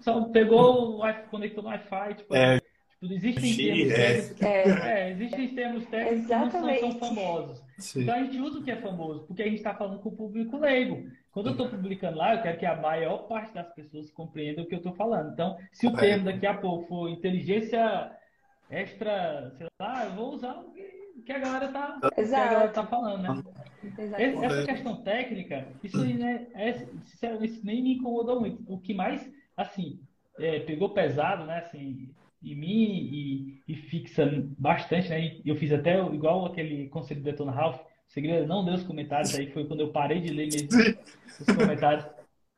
[0.00, 2.76] só pegou o Wi-Fi, conectou no Wi-Fi, tipo, é, tipo
[3.12, 5.02] existem termos técnicos, é.
[5.02, 7.62] é, existem termos técnicos que não são tão famosos.
[7.78, 8.02] Sim.
[8.02, 10.16] Então a gente usa o que é famoso, porque a gente está falando com o
[10.16, 11.06] público leigo.
[11.30, 14.66] Quando eu estou publicando lá, eu quero que a maior parte das pessoas compreenda o
[14.66, 15.32] que eu estou falando.
[15.32, 18.10] Então, se o termo daqui a pouco for inteligência
[18.70, 22.86] extra, sei lá, eu vou usar o que a galera tá, que a galera tá
[22.86, 23.42] falando, né?
[24.18, 26.72] Essa questão técnica, isso, né, é,
[27.04, 28.62] sinceramente, nem me incomodou muito.
[28.66, 30.00] O que mais assim,
[30.38, 32.10] é, pegou pesado, né, assim,
[32.42, 35.40] em mim e, e, fixa bastante, né?
[35.44, 38.84] Eu fiz até igual aquele conselho do Detona Ralph, o segredo é não dê os
[38.84, 40.68] comentários, aí foi quando eu parei de ler mesmo
[41.40, 42.06] os comentários.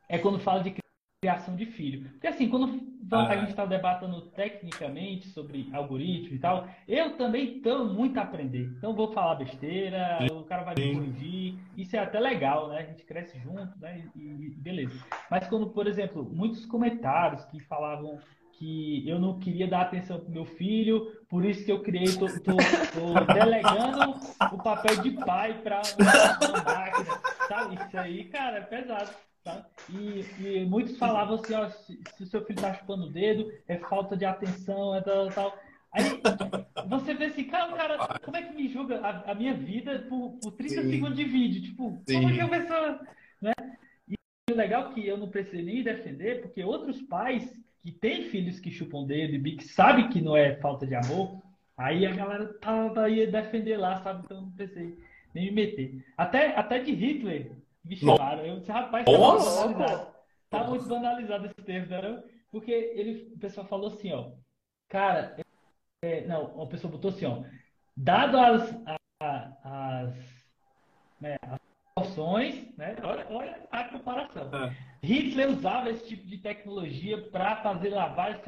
[0.08, 0.74] É quando fala de
[1.20, 2.08] criação de filho.
[2.10, 3.26] Porque assim, quando ah.
[3.28, 8.72] a gente está debatendo tecnicamente sobre algoritmo e tal, eu também estou muito a aprender.
[8.78, 11.58] Então vou falar besteira, o cara vai me corrigir.
[11.76, 12.78] Isso é até legal, né?
[12.78, 14.04] A gente cresce junto, né?
[14.14, 14.96] E, e beleza.
[15.28, 18.18] Mas quando, por exemplo, muitos comentários que falavam
[18.52, 22.26] que eu não queria dar atenção pro meu filho, por isso que eu criei, tô,
[22.26, 24.20] tô, tô delegando
[24.52, 27.74] o papel de pai para uma máquina, sabe?
[27.76, 29.10] Isso aí, cara, é pesado.
[29.44, 29.66] Tá?
[29.88, 33.50] E, e, muitos falavam assim, ó, se, se o seu filho está chupando o dedo,
[33.66, 35.58] é falta de atenção, é tal, tal.
[35.92, 36.04] Aí
[36.88, 40.38] você vê assim, cara, cara, como é que me julga a, a minha vida por,
[40.42, 40.90] por 30 Sim.
[40.90, 41.62] segundos de vídeo?
[41.62, 42.20] Tipo, Sim.
[42.20, 43.00] como é que a pessoa.
[43.40, 43.52] Né?
[44.06, 44.14] E
[44.52, 48.60] o legal é que eu não precisei nem defender, porque outros pais que têm filhos
[48.60, 51.40] que chupam dedo e que sabem que não é falta de amor,
[51.76, 54.22] aí a galera tava ia defender lá, sabe?
[54.24, 54.98] Então eu não precisei
[55.34, 56.04] nem me meter.
[56.16, 57.52] Até, até de Hitler
[57.96, 58.44] chamaram.
[58.44, 60.06] Eu disse, rapaz, tá muito banalizado.
[60.50, 62.22] Tá muito banalizado esse termo, né?
[62.50, 64.32] Porque ele, o pessoal falou assim, ó.
[64.88, 65.36] Cara,
[66.02, 67.42] é, não, uma pessoa botou assim, ó.
[67.96, 68.74] Dado as,
[69.20, 70.14] a, as,
[71.20, 71.58] né, as
[71.94, 72.96] proporções, né?
[73.02, 74.50] Olha, olha a comparação.
[74.54, 74.76] É.
[75.02, 78.40] Hitler usava esse tipo de tecnologia para fazer lavagem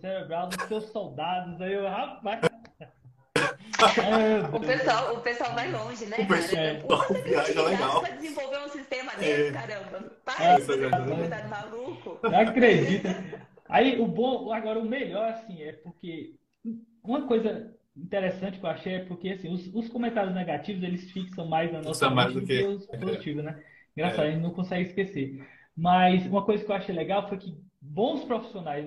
[0.00, 1.60] cerebral dos seus soldados.
[1.60, 2.40] Aí eu, rapaz.
[4.52, 8.00] O, pessoal, o pessoal vai longe, né, o pessoal, você legal.
[8.00, 9.52] pra desenvolver um sistema desse, é.
[9.52, 10.12] caramba.
[10.24, 12.18] Para é, isso, é, maluco.
[12.22, 13.24] Não acredita.
[13.68, 16.34] Aí o bom, agora o melhor, assim, é porque
[17.02, 21.46] uma coisa interessante que eu achei é porque assim, os, os comentários negativos eles fixam
[21.46, 23.62] mais na nossa mente do que os positivos, né?
[23.96, 24.28] Engraçado, é.
[24.28, 25.46] a gente não consegue esquecer.
[25.76, 28.86] Mas uma coisa que eu achei legal foi que bons profissionais,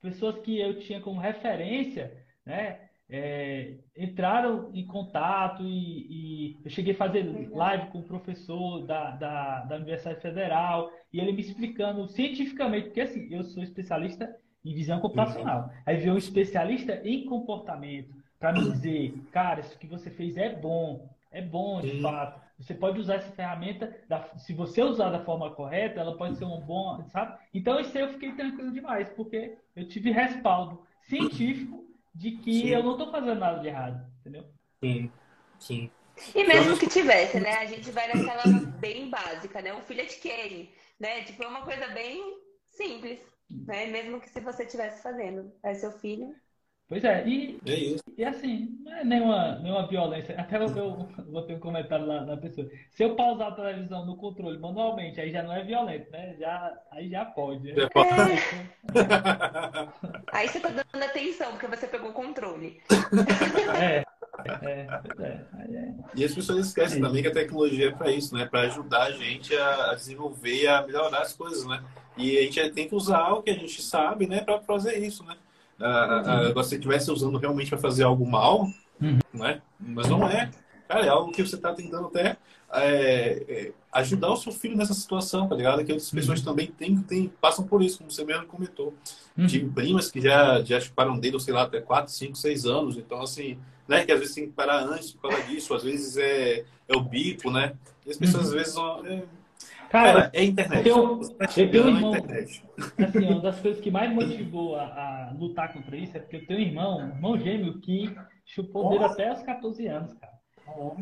[0.00, 2.89] pessoas que eu tinha como referência, né?
[3.12, 9.10] É, entraram em contato e, e, eu cheguei a fazer live com o professor da,
[9.10, 14.32] da, da Universidade Federal e ele me explicando cientificamente, porque assim, eu sou especialista
[14.64, 15.70] em visão computacional.
[15.84, 20.54] Aí veio um especialista em comportamento para me dizer, cara, isso que você fez é
[20.54, 22.40] bom, é bom de fato.
[22.58, 26.44] Você pode usar essa ferramenta, da, se você usar da forma correta, ela pode ser
[26.44, 27.38] um bom, sabe?
[27.52, 31.89] Então isso aí eu fiquei tranquilo demais, porque eu tive respaldo científico
[32.20, 32.68] de que Sim.
[32.68, 34.44] eu não estou fazendo nada de errado, entendeu?
[34.84, 35.10] Sim,
[35.58, 35.90] sim.
[36.34, 37.56] E mesmo que tivesse, né?
[37.56, 38.42] A gente vai naquela
[38.78, 39.72] bem básica, né?
[39.72, 41.24] Um filho de Kenny, né?
[41.24, 42.22] Tipo, é uma coisa bem
[42.68, 43.18] simples.
[43.66, 43.86] Né?
[43.86, 45.50] Mesmo que se você estivesse fazendo.
[45.62, 46.34] É seu filho.
[46.90, 48.02] Pois é, e, é isso.
[48.18, 50.34] e assim, não é nenhuma, nenhuma violência.
[50.36, 52.68] Até eu, eu botei um comentário lá na pessoa.
[52.90, 56.34] Se eu pausar a televisão no controle manualmente, aí já não é violento, né?
[56.36, 57.72] Já, aí já pode.
[57.72, 57.84] Né?
[57.84, 57.90] É.
[60.32, 62.80] aí você tá dando atenção, porque você pegou o controle.
[63.80, 64.04] É.
[64.62, 64.86] É,
[65.20, 65.94] é, é.
[66.14, 68.46] E as pessoas esquecem é também que a tecnologia é para isso, né?
[68.46, 71.84] Para ajudar a gente a desenvolver, a melhorar as coisas, né?
[72.16, 75.22] E a gente tem que usar o que a gente sabe, né, para fazer isso,
[75.24, 75.36] né?
[75.80, 76.62] Ah, uhum.
[76.62, 78.68] se estivesse usando realmente para fazer algo mal,
[79.00, 79.18] uhum.
[79.32, 79.62] né?
[79.78, 80.50] Mas não é.
[80.86, 82.36] Cara, é algo que você está tentando até
[82.72, 85.84] é, é, ajudar o seu filho nessa situação, tá ligado?
[85.84, 86.44] Que outras pessoas uhum.
[86.44, 88.94] também tem, tem, passam por isso, como você mesmo comentou.
[89.36, 89.46] Uhum.
[89.46, 92.96] Tive primas que já, já chuparam dedo, sei lá, até 4, 5, 6 anos.
[92.96, 93.58] Então, assim,
[93.88, 94.04] né?
[94.04, 97.00] Que às vezes tem que parar antes por causa disso, às vezes é, é o
[97.00, 97.74] bico, né?
[98.06, 98.48] E as pessoas uhum.
[98.50, 98.76] às vezes
[99.06, 99.24] é,
[99.90, 100.88] Cara, é internet.
[100.88, 102.12] Eu, eu tenho um irmão.
[102.14, 106.46] Assim, uma das coisas que mais motivou a, a, lutar contra isso é porque eu
[106.46, 108.14] tenho um irmão, um irmão gêmeo, que
[108.46, 110.40] chupou dele até os 14 anos, cara.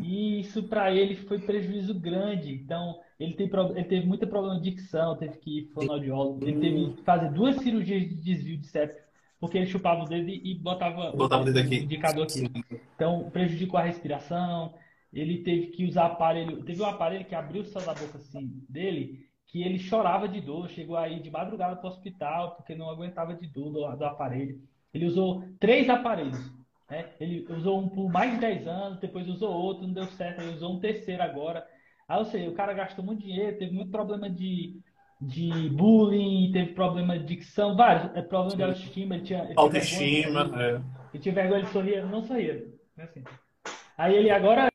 [0.03, 2.55] E isso para ele foi prejuízo grande.
[2.55, 6.93] Então, ele, tem, ele teve muito problema de dicção, teve que ir fonoaudiólogo, ele teve
[6.95, 9.03] que fazer duas cirurgias de desvio de septo,
[9.39, 11.77] porque ele chupava o dedo e botava, botava o, o, aqui.
[11.81, 12.51] indicador aqui.
[12.95, 14.73] Então, prejudicou a respiração,
[15.13, 16.63] ele teve que usar aparelho.
[16.65, 20.41] Teve um aparelho que abriu o céu da boca assim dele, que ele chorava de
[20.41, 24.05] dor, chegou aí de madrugada para o hospital porque não aguentava de dor do, do
[24.05, 24.61] aparelho.
[24.93, 26.39] Ele usou três aparelhos.
[26.91, 27.11] Né?
[27.21, 30.55] Ele usou um por mais de 10 anos, depois usou outro, não deu certo, ele
[30.55, 31.67] usou um terceiro agora.
[32.09, 34.81] Aí, ou seja, o cara gastou muito dinheiro, teve muito problema de,
[35.21, 39.15] de bullying, teve problema de dicção, vários, é, problema de autoestima.
[39.17, 40.83] Ele tinha, ele autoestima, vergonha, é.
[41.13, 42.67] Ele tinha vergonha, ele sorria, não sorria.
[42.99, 43.23] Assim.
[43.97, 44.69] Aí ele agora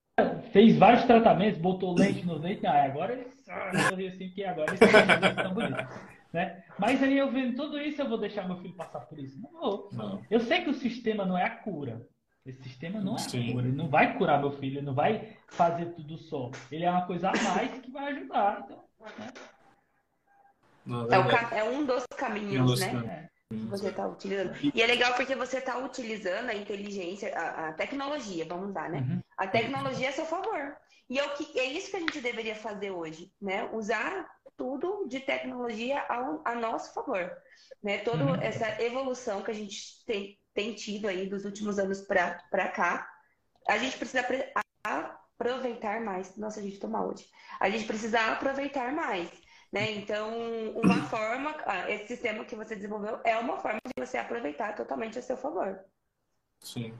[0.53, 5.43] fez vários tratamentos, botou lente nos dentes, ah, agora ele assim, que agora ele está
[5.43, 5.87] tão bonito.
[6.31, 6.63] Né?
[6.79, 9.39] Mas aí eu vendo tudo isso, eu vou deixar meu filho passar por isso?
[9.41, 9.89] Não vou.
[9.91, 10.21] Não.
[10.31, 12.07] Eu sei que o sistema não é a cura.
[12.45, 13.49] Esse sistema não é Sim.
[13.49, 13.67] a cura.
[13.67, 16.51] Ele não vai curar meu filho, ele não vai fazer tudo só.
[16.71, 18.61] Ele é uma coisa a mais que vai ajudar.
[18.65, 18.83] Então,
[19.19, 19.27] né?
[20.85, 23.29] não, é, é, é, um dos caminhos, é um dos né?
[23.69, 24.55] Você está utilizando.
[24.73, 28.99] E é legal porque você está utilizando a inteligência, a, a, tecnologia, vamos usar, né?
[28.99, 29.21] Uhum.
[29.37, 30.75] A tecnologia a seu favor.
[31.09, 33.69] E é, o que, é isso que a gente deveria fazer hoje, né?
[33.73, 37.31] Usar tudo de tecnologia ao, a nosso favor.
[37.81, 37.99] Né?
[37.99, 38.35] Toda uhum.
[38.35, 43.09] essa evolução que a gente tem, tem tido aí dos últimos anos para cá,
[43.67, 44.25] a gente precisa
[44.83, 46.35] aproveitar mais.
[46.37, 47.25] Nossa, a gente toma hoje.
[47.59, 49.29] A gente precisa aproveitar mais.
[49.73, 49.91] Né?
[49.93, 50.29] Então,
[50.75, 55.17] uma forma, ah, esse sistema que você desenvolveu é uma forma de você aproveitar totalmente
[55.17, 55.79] a seu favor.
[56.59, 56.93] Sim.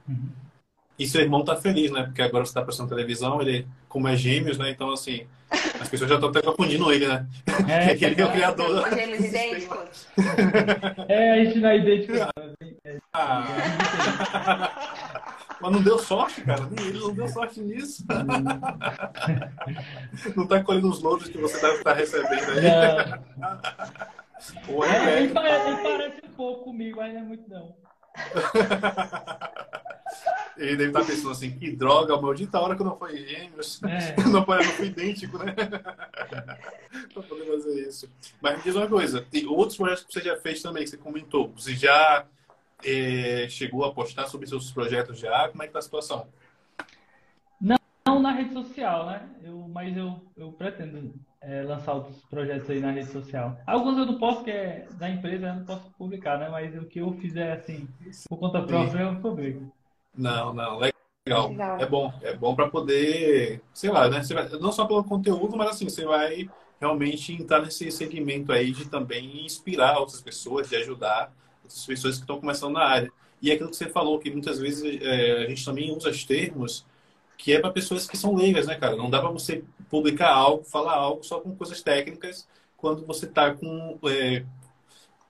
[0.98, 2.02] E seu irmão tá feliz, né?
[2.02, 4.70] Porque agora você tá prestando televisão, ele, como é gêmeos, né?
[4.70, 5.24] Então, assim,
[5.80, 7.24] as pessoas já estão até confundindo ele, né?
[7.68, 8.88] É, é que ele é o criador.
[8.92, 10.08] Gêmeos idênticos.
[11.08, 12.12] É, a gente não é idêntico.
[15.60, 16.66] Mas não deu sorte, cara.
[16.66, 18.04] Nem ele não deu sorte nisso.
[20.36, 22.62] não tá colhendo os louros que você deve estar recebendo aí.
[24.68, 24.84] Não.
[24.84, 27.74] é, ele, parece, ele parece um pouco comigo, mas não é muito não.
[30.56, 33.82] Ele deve estar pensando assim, que droga, maldita hora que eu não fui gêmeos.
[33.82, 34.14] É.
[34.22, 35.52] Não, não fui idêntico, né?
[37.12, 38.08] pra poder fazer isso.
[38.40, 40.96] Mas me diz uma coisa, tem outros projetos que você já fez também, que você
[40.96, 41.52] comentou.
[41.56, 42.24] Você já
[42.84, 45.48] é, chegou a postar sobre seus projetos já?
[45.48, 46.26] Como é que tá a situação?
[47.60, 47.76] Não,
[48.06, 49.28] não na rede social, né?
[49.42, 53.56] Eu, mas eu, eu pretendo é, lançar outros projetos aí na rede social.
[53.66, 56.48] Alguns eu não posso, que é da empresa, eu não posso publicar, né?
[56.48, 57.88] Mas o que eu fizer, assim,
[58.28, 59.72] por conta própria, eu publico.
[60.16, 61.48] Não, não, legal.
[61.48, 61.80] legal.
[61.80, 64.20] É bom, é bom para poder, sei lá, né?
[64.22, 66.48] Vai, não só pelo conteúdo, mas assim, você vai
[66.80, 71.32] realmente entrar nesse segmento aí de também inspirar outras pessoas, de ajudar
[71.64, 73.10] outras pessoas que estão começando na área.
[73.42, 76.24] E é aquilo que você falou, que muitas vezes é, a gente também usa os
[76.24, 76.86] termos
[77.36, 78.96] que é para pessoas que são leigas, né, cara?
[78.96, 82.46] Não dá para você publicar algo, falar algo só com coisas técnicas
[82.76, 84.44] quando você está com é,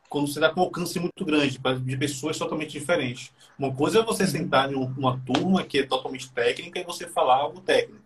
[0.08, 3.32] quando você está com um alcance muito grande de pessoas totalmente diferentes.
[3.58, 4.28] Uma coisa é você uhum.
[4.28, 8.04] sentar em uma turma que é totalmente técnica e você falar algo técnico.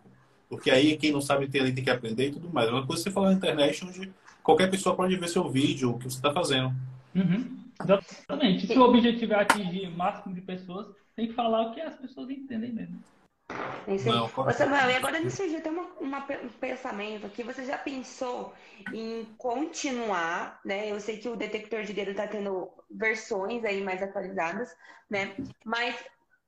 [0.49, 2.71] Porque aí quem não sabe ali tem que aprender e tudo mais.
[2.71, 4.11] Uma coisa é você falar na internet onde
[4.43, 6.75] qualquer pessoa pode ver seu vídeo, o que você está fazendo.
[7.15, 7.58] Uhum.
[7.83, 8.67] Exatamente.
[8.67, 11.97] Se o objetivo é atingir o máximo de pessoas, tem que falar o que as
[11.97, 13.03] pessoas entendem mesmo.
[14.05, 17.43] Não, Ô, Samuel, e agora me surgiu até uma, uma, um pensamento aqui.
[17.43, 18.53] Você já pensou
[18.93, 20.91] em continuar, né?
[20.91, 24.77] Eu sei que o detector de dedo está tendo versões aí mais atualizadas,
[25.09, 25.35] né?
[25.65, 25.97] Mas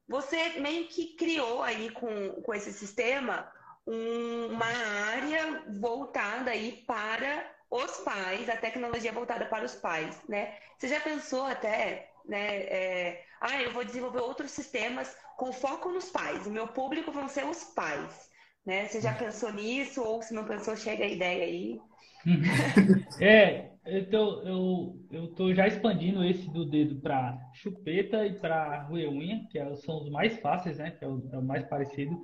[0.06, 3.50] você meio que criou aí com, com esse sistema
[3.86, 10.54] um, uma área voltada aí para os pais, a tecnologia voltada para os pais, né?
[10.76, 12.56] Você já pensou até, né?
[12.64, 16.46] É, ah, eu vou desenvolver outros sistemas com foco nos pais.
[16.46, 18.28] O meu público vão ser os pais.
[18.66, 18.86] Né?
[18.86, 20.02] Você já pensou nisso?
[20.02, 21.80] Ou se não pensou, chega a ideia aí.
[23.18, 29.46] é, então eu, eu tô já expandindo esse do dedo para chupeta e para unha,
[29.50, 30.90] que é são os mais fáceis, né?
[30.90, 32.20] Que é o, é o, mais parecido.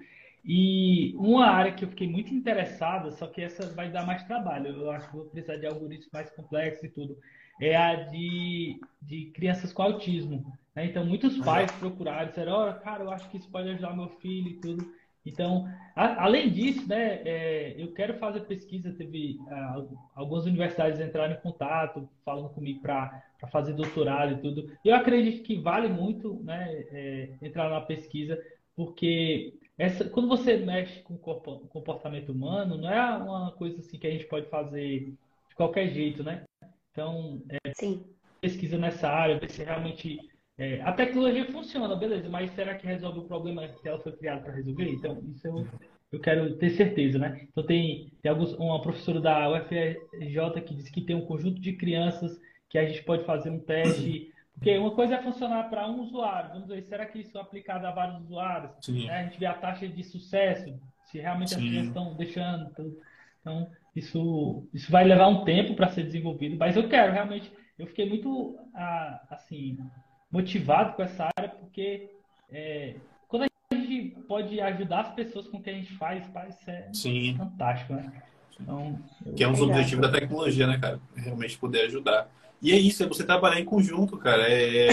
[0.46, 4.68] E uma área que eu fiquei muito interessada, só que essa vai dar mais trabalho.
[4.68, 7.18] Eu acho que vou precisar de algoritmos mais complexos e tudo.
[7.60, 10.46] É a de, de crianças com autismo.
[10.74, 10.86] Né?
[10.86, 14.48] Então, muitos pais procuraram, disseram, oh, cara, eu acho que isso pode ajudar meu filho
[14.48, 14.86] e tudo.
[15.24, 18.92] Então, a, além disso, né, é, eu quero fazer pesquisa.
[18.92, 19.40] Teve
[20.14, 23.20] algumas universidades entraram em contato, falando comigo para
[23.50, 24.70] fazer doutorado e tudo.
[24.84, 28.40] Eu acredito que vale muito né, é, entrar na pesquisa,
[28.76, 34.06] porque essa, quando você mexe com o comportamento humano, não é uma coisa assim que
[34.06, 35.12] a gente pode fazer
[35.48, 36.44] de qualquer jeito, né?
[36.90, 37.58] Então, é,
[38.40, 40.18] pesquisa nessa área, ver se realmente
[40.58, 44.42] é, a tecnologia funciona, beleza, mas será que resolve o problema que ela foi criada
[44.42, 44.88] para resolver?
[44.88, 45.66] Então, isso eu,
[46.10, 47.46] eu quero ter certeza, né?
[47.50, 51.74] Então, tem, tem alguns, uma professora da UFRJ que disse que tem um conjunto de
[51.74, 54.32] crianças que a gente pode fazer um teste.
[54.56, 57.86] Porque uma coisa é funcionar para um usuário, vamos ver, será que isso é aplicado
[57.86, 58.70] a vários usuários?
[58.88, 59.10] Né?
[59.10, 61.56] A gente vê a taxa de sucesso, se realmente Sim.
[61.56, 62.74] as crianças estão deixando.
[62.74, 62.96] Tudo.
[63.40, 67.52] Então, isso, isso vai levar um tempo para ser desenvolvido, mas eu quero realmente.
[67.78, 68.58] Eu fiquei muito,
[69.30, 69.78] assim,
[70.32, 72.10] motivado com essa área, porque
[72.50, 72.96] é,
[73.28, 76.88] quando a gente pode ajudar as pessoas com o que a gente faz, parece é
[76.92, 77.36] Sim.
[77.36, 78.22] fantástico, né?
[78.60, 78.98] Então,
[79.36, 81.00] que é um dos objetivos da tecnologia, né, cara?
[81.14, 82.28] Realmente poder ajudar.
[82.62, 84.44] E é isso, é você trabalhar em conjunto, cara.
[84.48, 84.88] É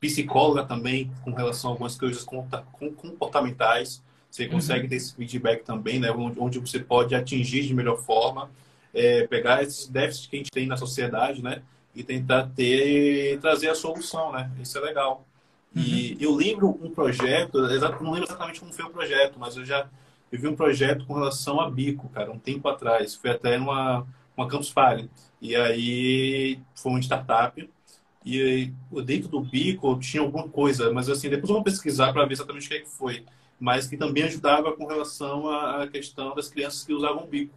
[0.00, 4.02] psicóloga também, com relação a algumas coisas comportamentais.
[4.30, 4.52] Você uhum.
[4.52, 4.88] consegue uhum.
[4.88, 6.10] ter esse feedback também, né?
[6.10, 8.50] Onde você pode atingir de melhor forma,
[8.94, 11.62] é, pegar esses déficits que a gente tem na sociedade, né?
[11.94, 14.50] e tentar ter trazer a solução, né?
[14.60, 15.26] Isso é legal.
[15.74, 15.82] Uhum.
[15.82, 17.60] E eu lembro um projeto,
[18.00, 19.88] não lembro exatamente como foi o projeto, mas eu já
[20.32, 23.14] eu vi um projeto com relação a bico, cara, um tempo atrás.
[23.14, 24.06] Foi até uma,
[24.36, 25.10] uma Campus Party.
[25.40, 27.68] E aí foi uma startup.
[28.24, 28.72] E
[29.04, 32.66] dentro do bico tinha alguma coisa, mas assim, depois eu vou pesquisar para ver exatamente
[32.66, 33.24] o que, é que foi.
[33.58, 37.54] Mas que também ajudava com relação à questão das crianças que usavam bico.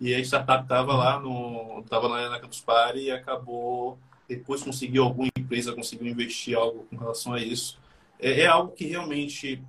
[0.00, 3.98] E a startup estava lá no tava lá na Campus Party e acabou
[4.28, 7.78] depois conseguiu alguma empresa conseguiu investir algo com relação a isso.
[8.18, 9.62] É, é algo que realmente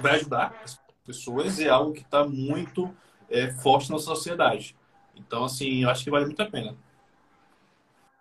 [0.00, 2.94] vai ajudar as pessoas é algo que está muito
[3.30, 4.76] é, forte na sociedade.
[5.16, 6.76] Então, assim, eu acho que vale muito a pena.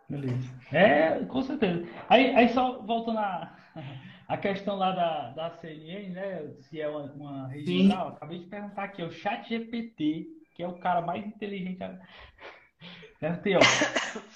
[0.10, 0.50] Beleza.
[0.72, 1.86] É, com certeza.
[2.08, 3.54] Aí, aí só voltando a,
[4.28, 6.48] a questão lá da, da CNN, né?
[6.62, 10.80] Se é uma, uma regional, acabei de perguntar aqui, o chat GPT que é o
[10.80, 11.78] cara mais inteligente.
[13.44, 13.60] Tem, ó.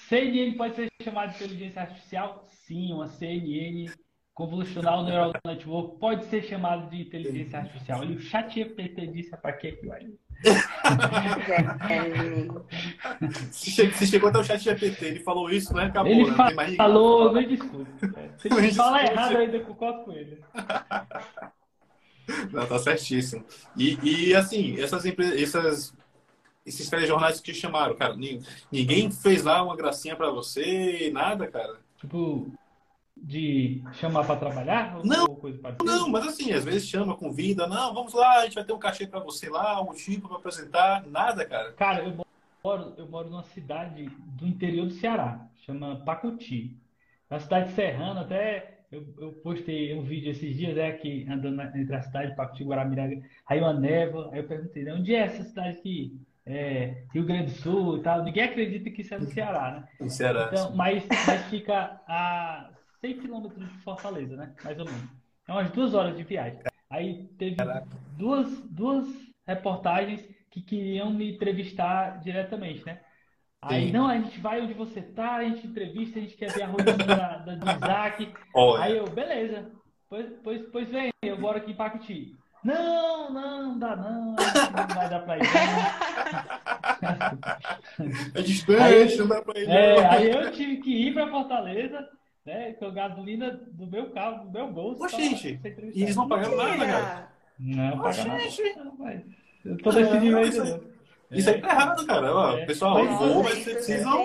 [0.08, 2.46] CNN pode ser chamada de inteligência artificial?
[2.48, 3.90] Sim, uma CNN
[4.34, 8.00] Convolutional Neural Network pode ser chamado de inteligência artificial.
[8.00, 10.08] Olha, o chat GPT disse para que que vai.
[13.52, 15.84] Se chegou até o chat GPT, ele falou isso, né?
[15.84, 16.76] Acabou, ele né?
[16.76, 17.90] falou, não desculpa.
[18.38, 20.40] Se ele fala errado, ainda concordo com ele.
[22.52, 23.44] Não, tá certíssimo.
[23.76, 25.94] E, e assim, essas empresas, essas,
[26.64, 28.16] esses telejornais que te chamaram, cara,
[28.70, 31.78] ninguém fez lá uma gracinha para você, nada, cara?
[31.98, 32.50] Tipo,
[33.22, 34.98] de chamar para trabalhar?
[35.04, 35.38] Não,
[35.84, 38.78] não, mas assim, às vezes chama, convida, não, vamos lá, a gente vai ter um
[38.78, 41.72] cachê para você lá, um tipo para apresentar, nada, cara.
[41.72, 42.26] Cara, eu
[42.64, 46.76] moro, eu moro numa cidade do interior do Ceará, chama Pacuti.
[47.30, 51.94] Na cidade serrana, até eu, eu postei um vídeo esses dias, é aqui, andando entre
[51.94, 55.78] a cidade de Pacuti Guaramiranga, aí uma névoa, aí eu perguntei, onde é essa cidade
[55.78, 56.20] aqui?
[56.44, 59.88] É, Rio Grande do Sul e tal, ninguém acredita que isso é no Ceará, né?
[60.00, 60.50] No Ceará.
[60.52, 62.71] Então, mas, mas fica a
[63.02, 64.54] 100 quilômetros de Fortaleza, né?
[64.62, 65.02] Mais ou menos.
[65.48, 66.60] É umas duas horas de viagem.
[66.88, 67.56] Aí teve
[68.16, 69.08] duas, duas
[69.46, 73.00] reportagens que queriam me entrevistar diretamente, né?
[73.60, 73.92] Aí, Sim.
[73.92, 76.66] não, a gente vai onde você tá, a gente entrevista, a gente quer ver a
[76.66, 78.32] rotina da, da, do Isaac.
[78.54, 78.84] Olha.
[78.84, 79.70] Aí eu, beleza.
[80.08, 82.36] Pois, pois, pois vem, eu moro aqui em Pacuti.
[82.64, 85.42] Não, não, não dá não, não vai dar pra ir.
[85.42, 86.02] Não.
[88.34, 89.68] É distante, não dá pra ir.
[89.68, 92.08] É, aí eu tive que ir pra Fortaleza
[92.44, 92.72] né?
[92.74, 95.02] Com gasolina do meu carro, do meu bolso.
[95.02, 95.60] Oxe, gente,
[95.94, 97.32] e eles não pagaram nada, cara.
[97.58, 99.24] Não, pagaram nada.
[99.64, 100.80] Eu tô decidindo aí, isso,
[101.30, 102.34] isso aí tá errado, cara.
[102.34, 102.66] Ó, é.
[102.66, 104.22] Pessoal, eu vou, mas vocês precisam.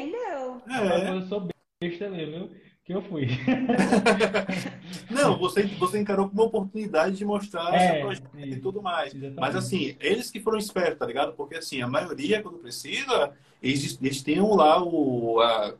[0.69, 1.11] É.
[1.11, 1.47] Eu sou
[1.79, 2.51] besta mesmo, viu?
[2.83, 3.27] Que eu fui.
[5.11, 9.13] não, você, você encarou como uma oportunidade de mostrar é, seu projeto e tudo mais.
[9.13, 9.39] Exatamente.
[9.39, 11.33] Mas assim, eles que foram espertos, tá ligado?
[11.33, 15.39] Porque assim, a maioria, quando precisa, eles, eles têm lá o.
[15.41, 15.75] A,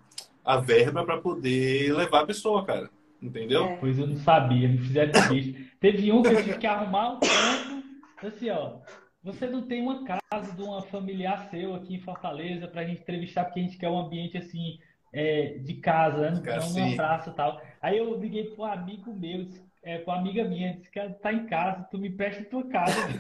[0.48, 2.90] a verba para poder levar a pessoa, cara.
[3.22, 3.66] Entendeu?
[3.66, 3.76] É.
[3.78, 5.72] Pois eu não sabia, me fizeram triste.
[5.80, 7.84] Teve um que eu tive que arrumar um canto,
[8.26, 8.78] assim, ó.
[9.24, 13.02] Você não tem uma casa de uma familiar seu aqui em Fortaleza para a gente
[13.02, 14.80] entrevistar, porque a gente quer um ambiente assim,
[15.12, 16.42] é, de casa, né?
[16.46, 17.62] não numa praça e tal.
[17.82, 19.50] Aí eu liguei para um amigo meu,
[19.84, 22.96] é, com uma amiga minha, disse que tá em casa, tu me presta tua casa.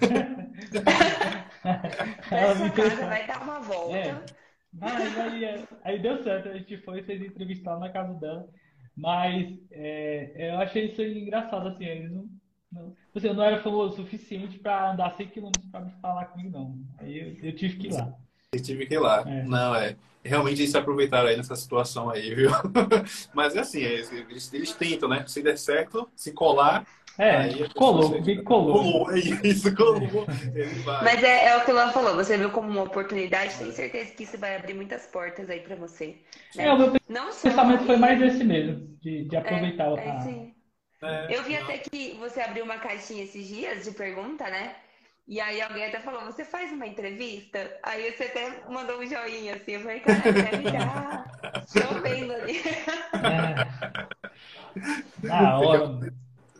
[2.64, 3.98] Me casa vai dar uma volta.
[3.98, 4.47] É.
[4.82, 8.48] Aí, é, aí deu certo, a gente foi, fez entrevistar na casa dela.
[8.96, 12.28] Mas é, eu achei isso engraçado, assim, eles não,
[12.72, 16.26] não, assim, eu não era famoso o suficiente para andar 100 km para me falar
[16.26, 16.80] comigo, não.
[16.98, 18.14] Aí eu, eu, tive que ir lá.
[18.52, 19.24] Eu tive que ir lá.
[19.28, 19.44] É.
[19.44, 19.96] Não, é.
[20.24, 22.50] Realmente eles se aproveitaram aí nessa situação aí, viu?
[23.34, 25.24] Mas é assim, eles, eles tentam, né?
[25.28, 26.86] Se der certo, se colar,
[27.20, 28.74] é, colou, colou.
[28.74, 30.02] Colou, é isso, colou.
[31.02, 34.14] Mas é, é, o que o Luan falou, você viu como uma oportunidade, tenho certeza
[34.14, 36.22] que isso vai abrir muitas portas aí para você.
[36.56, 36.66] Né?
[36.66, 40.56] É, o meu Não pensamento foi mais esse mesmo, de, de aproveitar é, é, sim.
[41.02, 44.76] É, Eu vi até que você abriu uma caixinha esses dias de pergunta, né?
[45.28, 47.80] E aí alguém até falou, você faz uma entrevista?
[47.84, 51.26] Aí você até mandou um joinha assim, eu falei, cara, deve já.
[51.66, 52.60] Estou vendo ali.
[52.60, 53.68] É.
[55.30, 56.00] Ah, hora.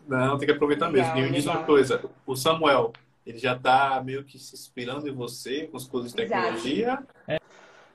[0.08, 1.28] Não, tem que aproveitar legal, mesmo.
[1.28, 2.94] E me diz uma coisa, o Samuel,
[3.26, 7.00] ele já está meio que se inspirando em você com as coisas de tecnologia.
[7.28, 7.38] É.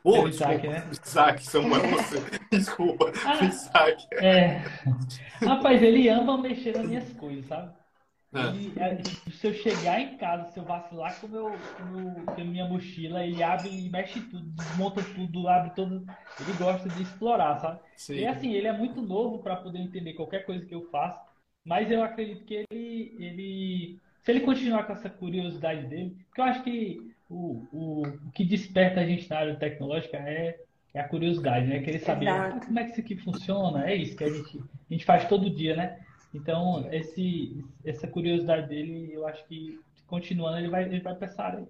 [0.03, 0.89] Pô, Isaac, né?
[0.91, 2.23] Isaac, Samuel, você.
[2.51, 4.07] Desculpa, ah, Isaac.
[4.15, 4.63] É.
[5.45, 7.73] Rapaz, ele ama mexer nas minhas coisas, sabe?
[8.35, 8.49] Ah.
[8.49, 12.41] Ele, é, se eu chegar em casa, se eu vacilar com, meu, com, meu, com
[12.41, 16.05] a minha mochila, ele abre e mexe tudo, desmonta tudo, abre todo.
[16.41, 17.81] Ele gosta de explorar, sabe?
[17.95, 18.15] Sim.
[18.15, 21.21] E assim, ele é muito novo para poder entender qualquer coisa que eu faço.
[21.65, 26.45] Mas eu acredito que ele, ele, se ele continuar com essa curiosidade dele, porque eu
[26.45, 30.59] acho que o, o, o que desperta a gente na área tecnológica é,
[30.93, 31.81] é a curiosidade, né?
[31.81, 34.93] Querer saber ah, como é que isso aqui funciona, é isso que a gente, a
[34.93, 35.99] gente faz todo dia, né?
[36.35, 41.67] Então, esse, essa curiosidade dele, eu acho que continuando, ele vai, ele vai pensar aí.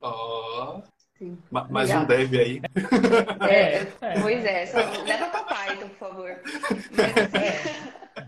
[0.00, 0.82] Oh.
[1.16, 1.38] Sim.
[1.50, 2.62] Mais um deve aí.
[3.48, 4.20] É, é.
[4.20, 6.40] Pois é, só leva para Python, por favor.
[6.90, 7.16] Mas,
[8.18, 8.23] assim,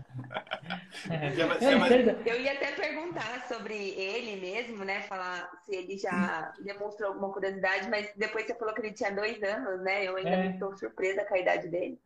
[2.25, 5.01] eu ia até perguntar sobre ele mesmo, né?
[5.01, 9.41] Falar se ele já demonstrou alguma curiosidade, mas depois você falou que ele tinha dois
[9.43, 10.05] anos, né?
[10.05, 10.47] Eu ainda é.
[10.47, 11.99] estou surpresa com a idade dele.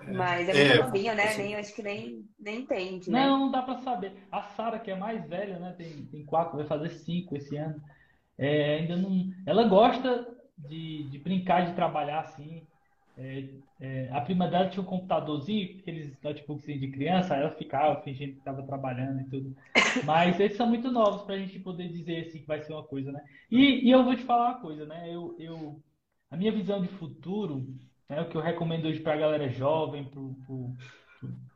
[0.00, 0.12] É.
[0.12, 1.36] Mas é muito é, novinho, né?
[1.36, 3.26] Nem, acho que nem, nem entende, né?
[3.26, 4.12] Não, não dá para saber.
[4.30, 5.74] A Sara, que é mais velha, né?
[5.76, 7.80] Tem, tem quatro, vai fazer cinco esse ano.
[8.38, 9.30] É, ainda não.
[9.46, 10.26] Ela gosta
[10.56, 12.66] de, de brincar, de trabalhar assim.
[13.16, 13.44] É,
[13.80, 18.38] é, a prima dela tinha um computadorzinho, aqueles notebooks de criança, ela ficava fingindo que
[18.38, 19.54] estava trabalhando e tudo.
[20.06, 22.84] Mas eles são muito novos para a gente poder dizer assim que vai ser uma
[22.84, 23.22] coisa, né?
[23.50, 25.14] E, e eu vou te falar uma coisa, né?
[25.14, 25.82] Eu, eu,
[26.30, 27.66] a minha visão de futuro,
[28.08, 30.10] né, o que eu recomendo hoje para a galera jovem,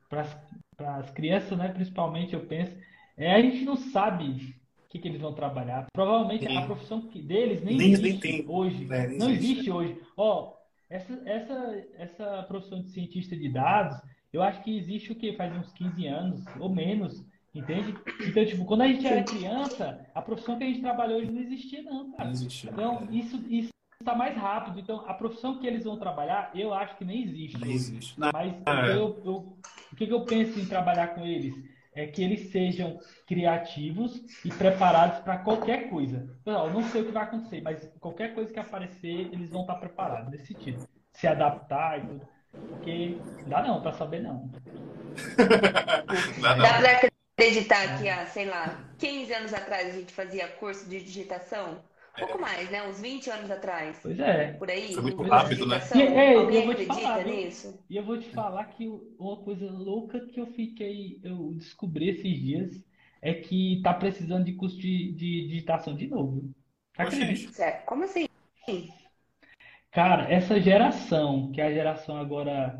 [0.09, 2.76] para as crianças, né, principalmente, eu penso,
[3.16, 4.54] é a gente não sabe
[4.84, 5.86] o que, que eles vão trabalhar.
[5.92, 6.57] Provavelmente Sim.
[6.57, 8.86] a profissão deles nem, Nem- existe nem hoje.
[8.90, 9.52] É, nem não existe.
[9.52, 9.98] existe hoje.
[10.16, 10.55] Ó,
[10.89, 13.97] essa, essa, essa profissão de cientista de dados,
[14.32, 15.32] eu acho que existe o quê?
[15.37, 17.24] Faz uns 15 anos ou menos,
[17.55, 17.95] entende?
[18.26, 21.41] Então, tipo, quando a gente era criança, a profissão que a gente trabalhou hoje não
[21.41, 22.24] existia, não, cara.
[22.24, 22.68] Não existe.
[22.68, 23.70] Então, isso isso
[24.01, 24.78] está mais rápido.
[24.78, 27.57] Então, a profissão que eles vão trabalhar, eu acho que nem existe.
[27.57, 27.72] Hoje.
[27.72, 28.20] existe.
[28.20, 28.93] Não, Mas Ah, é.
[28.95, 29.57] eu, eu-
[29.93, 31.55] o que, que eu penso em trabalhar com eles?
[31.97, 36.28] É que eles sejam criativos e preparados para qualquer coisa.
[36.44, 39.62] Pessoal, eu não sei o que vai acontecer, mas qualquer coisa que aparecer, eles vão
[39.62, 40.86] estar preparados nesse sentido.
[41.14, 42.28] Se adaptar e tudo.
[42.53, 44.51] Porque dá não para saber não.
[46.42, 46.62] Dá não.
[46.62, 51.03] Dá pra acreditar que há, sei lá, 15 anos atrás a gente fazia curso de
[51.03, 51.82] digitação?
[52.16, 52.88] Um pouco mais, né?
[52.88, 53.98] Uns 20 anos atrás.
[54.02, 54.52] Pois é.
[54.54, 54.94] Por aí.
[54.94, 55.80] Foi muito rápido, né?
[55.94, 57.84] E, é, eu Alguém vou te acredita falar, nisso?
[57.90, 58.88] E eu vou te falar que
[59.18, 62.84] uma coisa louca que eu fiquei, eu descobri esses dias
[63.20, 66.50] é que tá precisando de curso de, de digitação de novo.
[66.94, 67.82] Tá acredita?
[67.84, 68.28] Como assim?
[69.90, 72.78] Cara, essa geração, que é a geração agora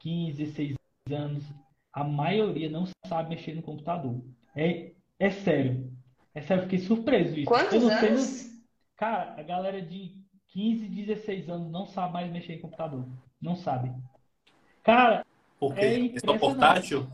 [0.00, 0.76] 15, 16
[1.10, 1.44] anos,
[1.92, 4.22] a maioria não sabe mexer no computador.
[4.54, 5.90] É, é sério.
[6.34, 7.42] É sério, eu fiquei surpreso isso.
[7.42, 8.53] Eu Quantos não sei, anos?
[9.04, 10.12] Cara, a galera de
[10.48, 13.06] 15, 16 anos não sabe mais mexer em computador.
[13.38, 13.92] Não sabe.
[14.82, 15.26] Cara,
[15.60, 16.40] Porque É é impressionante.
[16.40, 17.06] portátil.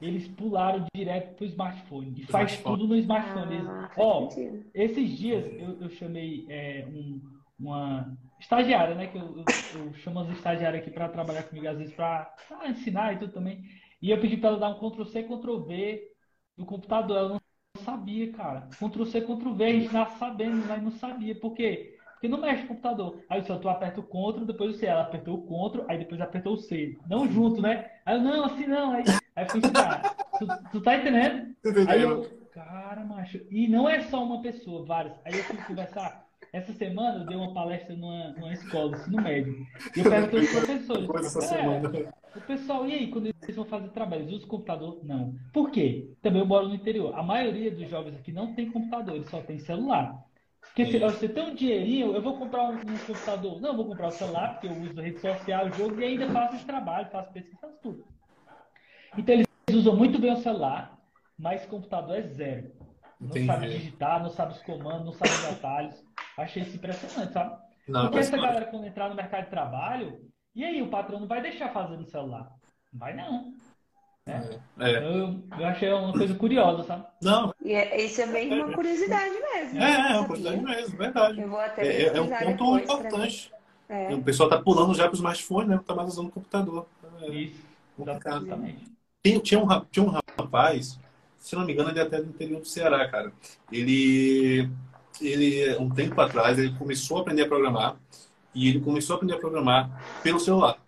[0.00, 2.14] eles pularam direto pro smartphone.
[2.16, 2.76] E faz Smartphone.
[2.78, 3.54] tudo no smartphone.
[3.56, 4.70] Eles- Ah, faz Ó, sentido.
[4.72, 7.20] esses dias eu, eu chamei é, um-
[7.58, 9.08] uma estagiária, né?
[9.08, 9.44] Que eu, eu,
[9.86, 12.34] eu chamo as estagiárias aqui para trabalhar comigo às vezes para
[12.70, 13.62] ensinar e tudo também.
[14.00, 16.10] E eu pedi para ela dar um Ctrl C, Ctrl V
[16.56, 17.16] no computador.
[17.18, 17.40] Ela não
[17.78, 18.68] sabia, cara.
[18.78, 21.34] Ctrl C, Ctrl V, a gente nasce sabendo, mas não sabia.
[21.34, 21.98] Por quê?
[22.12, 23.22] Porque não mexe no computador.
[23.28, 24.86] Aí só tu aperta o Ctrl, depois o C.
[24.86, 26.98] Ela apertou o Ctrl, aí depois apertou o C.
[27.08, 27.90] Não junto, né?
[28.04, 28.92] Aí eu, não, assim não.
[28.92, 29.04] Aí,
[29.36, 30.16] aí eu fui ensinar.
[30.38, 31.54] Tu, tu tá entendendo?
[31.88, 35.14] Aí eu, cara, macho, e não é só uma pessoa, várias.
[35.24, 36.27] Aí eu fui conversar.
[36.52, 39.66] Essa semana eu dei uma palestra numa, numa escola, ensino médio.
[39.96, 41.08] E eu perguntei aos professores.
[41.54, 45.00] "É, o pessoal, e aí, quando eles vão fazer trabalho, eles usam computador?
[45.04, 45.34] Não.
[45.52, 46.10] Por quê?
[46.22, 47.14] Também eu moro no interior.
[47.14, 50.24] A maioria dos jovens aqui não tem computador, eles só tem celular.
[50.60, 53.60] Porque se você tem um dinheirinho, eu vou comprar um, um computador.
[53.60, 56.56] Não, eu vou comprar o celular, porque eu uso rede social, jogo, e ainda faço
[56.56, 58.04] esse trabalho, faço pesquisa, faço tudo.
[59.16, 60.98] Então eles usam muito bem o celular,
[61.38, 62.70] mas computador é zero.
[63.20, 63.78] Não sabe Entendi.
[63.78, 66.04] digitar, não sabe os comandos, não sabe os detalhes.
[66.36, 67.56] Achei isso impressionante, sabe?
[67.88, 70.20] Não, Porque essa galera, quando entrar no mercado de trabalho,
[70.54, 72.48] e aí o patrão não vai deixar fazer no celular?
[72.92, 73.54] Não vai não.
[74.26, 74.60] né?
[74.78, 74.98] É.
[74.98, 77.06] Eu, eu achei uma coisa curiosa, sabe?
[77.22, 79.80] Não, E é- isso é bem uma curiosidade mesmo.
[79.82, 81.40] é, é Eu uma curiosidade mesmo, verdade.
[81.40, 83.52] Eu vou até É, é um pesquisar ponto importante.
[83.88, 84.14] É.
[84.14, 85.76] O pessoal tá pulando já pro smartphone, né?
[85.76, 86.86] Não tá mais usando o computador.
[87.22, 87.64] É Isso,
[87.98, 88.84] exatamente.
[89.24, 91.00] Tinha, tinha, um, tinha um rapaz,
[91.38, 93.32] se não me engano, ele é até do interior do Ceará, cara.
[93.72, 94.68] Ele,
[95.20, 97.96] ele, um tempo atrás, ele começou a aprender a programar
[98.54, 100.78] e ele começou a aprender a programar pelo celular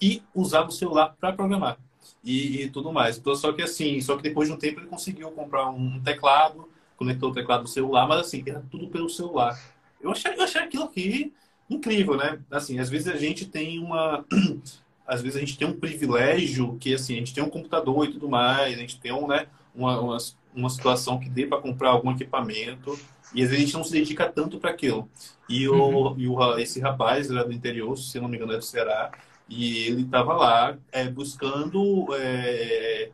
[0.00, 1.78] e usava o celular para programar
[2.24, 3.18] e, e tudo mais.
[3.18, 6.68] Então, só que assim, só que depois de um tempo ele conseguiu comprar um teclado,
[6.96, 9.58] conectou o teclado no celular, mas assim, era tudo pelo celular.
[10.00, 11.32] Eu achei, eu achei aquilo aqui
[11.70, 12.40] incrível, né?
[12.50, 14.24] Assim, às vezes a gente tem uma
[15.06, 18.12] às vezes a gente tem um privilégio que assim a gente tem um computador e
[18.12, 20.16] tudo mais a gente tem um, né, uma, uma,
[20.54, 23.00] uma situação que dê para comprar algum equipamento
[23.34, 25.10] e às vezes a gente não se dedica tanto para aquilo
[25.48, 26.16] e, o, Uhum.
[26.16, 29.10] e o esse rapaz era do interior se não me engano é do Ceará
[29.48, 33.10] e ele estava lá é, buscando é,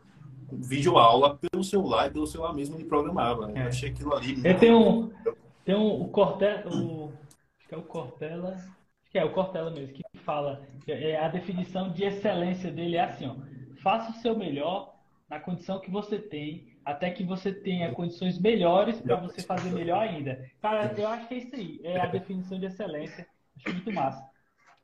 [0.51, 3.63] vídeo aula pelo celular e pelo celular mesmo ele programava É.
[3.63, 5.09] eu achei aquilo ali tenho um,
[5.65, 7.13] tem um, o Cortella, o,
[7.59, 11.27] acho que é o Cortella, acho que é o Cortella mesmo, que fala, é, a
[11.29, 13.35] definição de excelência dele é assim, ó,
[13.81, 14.88] faça o seu melhor
[15.29, 20.01] na condição que você tem, até que você tenha condições melhores para você fazer melhor
[20.01, 20.49] ainda.
[20.61, 23.27] Cara, eu acho que é isso aí, é a definição de excelência,
[23.57, 24.27] acho muito massa.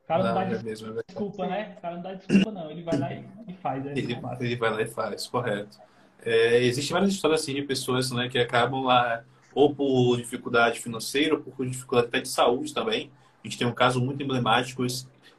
[0.04, 1.74] O cara não, Não, dá é mesmo, é desculpa, né?
[1.76, 4.70] O cara não dá desculpa, não, ele vai lá e, faz, é Ele, ele vai
[4.70, 5.78] lá e faz, correto.
[6.24, 11.34] É, Existem várias histórias assim de pessoas né, que acabam lá ou por dificuldade financeira
[11.34, 13.10] ou por dificuldade até de saúde também.
[13.42, 14.84] A gente tem um caso muito emblemático,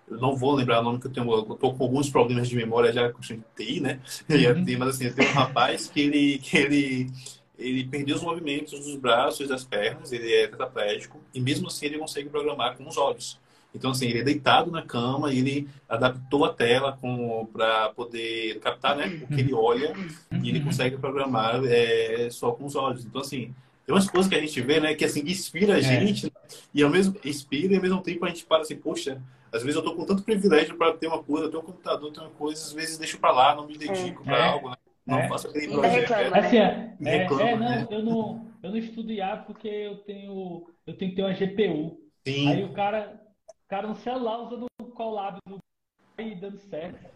[0.10, 2.56] eu não vou lembrar o nome que eu tenho, eu tô com alguns problemas de
[2.56, 4.00] memória já com TI, né?
[4.30, 4.62] Uhum.
[4.62, 7.12] assim, Mas assim, tem um rapaz que ele, que ele,
[7.58, 11.88] ele perdeu os movimentos dos braços e das pernas, ele é tetraplégico e mesmo assim
[11.88, 13.40] ele consegue programar com os olhos.
[13.76, 16.98] Então, assim, ele é deitado na cama e ele adaptou a tela
[17.54, 19.94] para poder captar né, o que ele olha
[20.42, 23.06] e ele consegue programar é, só com os olhos.
[23.06, 23.54] Então, assim,
[23.86, 25.82] tem umas coisas que a gente vê, né, que assim, inspira a É.
[25.82, 26.32] gente
[26.74, 29.76] e ao mesmo inspira e ao mesmo tempo a gente para assim, poxa, Às vezes
[29.76, 32.62] eu tô com tanto privilégio para ter uma coisa, ter um computador, ter uma coisa,
[32.62, 34.42] às vezes deixo para lá, não me dedico para É.
[34.50, 34.76] algo, né?
[35.06, 35.28] Não É.
[35.30, 36.10] faço aquele projeto.
[36.12, 36.38] reclama.
[36.38, 37.88] Assim, é, Me é, reclama, é, né?
[37.90, 41.34] não, eu não, eu não estudo IA porque eu tenho, eu tenho que ter uma
[41.34, 41.98] GPU.
[42.28, 42.50] Sim.
[42.50, 45.58] Aí o cara, o cara no celular usando o Colab do
[46.20, 47.10] e dando certo, tá?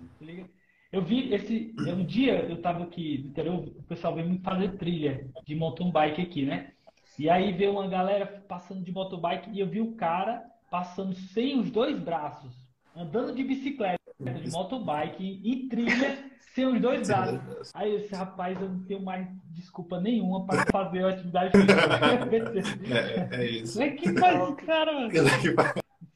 [0.92, 4.78] Eu vi esse, um dia eu tava aqui no interior, o pessoal veio muito fazer
[4.78, 6.74] trilha de mountain bike aqui, né?
[7.18, 11.14] E aí veio uma galera passando de mountain bike e eu vi o cara passando
[11.14, 12.56] sem os dois braços,
[12.96, 17.72] andando de bicicleta, de mountain bike, em trilha, sem os dois braços.
[17.74, 22.96] Aí eu disse, rapaz, eu não tenho mais desculpa nenhuma para fazer a atividade física.
[22.96, 23.82] É, é isso.
[23.82, 25.10] É que faz esse cara?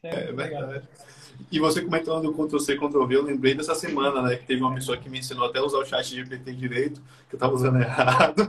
[0.04, 0.68] É legal.
[0.68, 0.88] verdade.
[1.52, 4.36] E você comentando do Ctrl-C, Ctrl-V, eu lembrei dessa semana, né?
[4.36, 7.40] Que teve uma pessoa que me ensinou até usar o chat GPT direito, que eu
[7.40, 8.48] tava usando errado.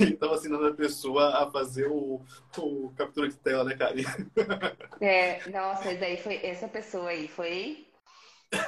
[0.00, 2.20] E tava ensinando a pessoa a fazer o,
[2.58, 3.94] o captura de tela, né, cara?
[5.00, 7.86] É, nossa, esse aí foi, essa pessoa aí foi.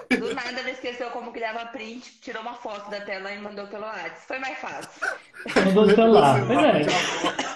[0.09, 3.67] Do nada ela esqueceu como que dava print, tirou uma foto da tela e mandou
[3.67, 4.27] pelo WhatsApp.
[4.27, 5.09] Foi mais fácil.
[5.67, 6.47] Mandou no celular.
[6.47, 7.53] Pois é.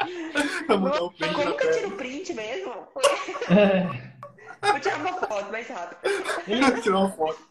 [0.66, 2.72] Como que eu tiro print mesmo?
[3.50, 4.09] É.
[4.62, 5.98] Vou tirar uma foto mais rápido.
[6.46, 7.50] Ele- Tirar uma foto.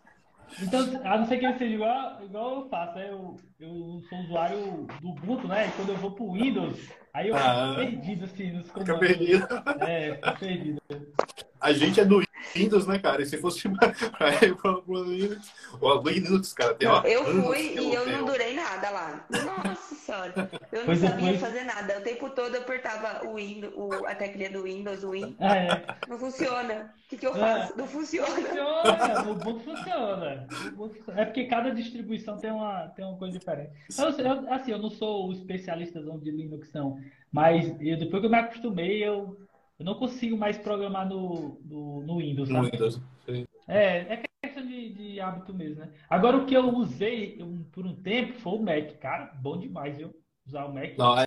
[0.62, 3.10] Então, a não ser que ele seja igual, igual eu faço, né?
[3.12, 5.68] eu, eu sou usuário do Ubuntu, né?
[5.68, 6.78] E quando eu vou pro Windows,
[7.14, 7.76] aí eu Ah.
[7.78, 9.07] fico perdido, assim, nos Fica comandos.
[9.07, 9.47] perdido.
[9.82, 10.82] É, fico perdido.
[11.62, 12.24] A gente é do
[12.55, 13.22] Windows, né, cara?
[13.22, 17.74] E se fosse pra ir pro Linux, ou do Linux, cara, tem uma Eu fui
[17.78, 18.18] e eu tenho.
[18.18, 19.26] não durei nada lá.
[20.10, 20.34] Senhora.
[20.72, 21.97] Eu não Pois sabia depois- fazer nada.
[21.99, 25.36] O tempo todo eu apertava o Windows, o, a teclinha do Windows, o Win.
[25.39, 25.86] Ah, é.
[26.07, 26.93] Não funciona.
[27.05, 27.39] O que, que eu É.
[27.39, 27.78] faço?
[27.78, 28.28] Não funciona.
[28.28, 30.47] Funciona, o Ubuntu funciona.
[30.49, 31.22] O Ubuntu funciona.
[31.22, 33.72] É porque cada distribuição tem uma, tem uma coisa diferente.
[33.97, 36.99] Eu, eu- assim, eu não sou o especialista de Linux, não.
[37.32, 39.38] Mas eu- depois que eu me acostumei, eu,
[39.80, 42.72] eu não consigo mais programar no, no, no Windows, No sabe?
[42.72, 42.99] Windows.
[43.70, 45.89] É, é questão de, de hábito mesmo, né?
[46.09, 48.97] Agora, o que eu usei um- por um tempo foi o Mac.
[48.99, 50.15] Cara, bom demais, viu?
[50.47, 50.97] Usar o Mac.
[50.97, 51.26] Não, é-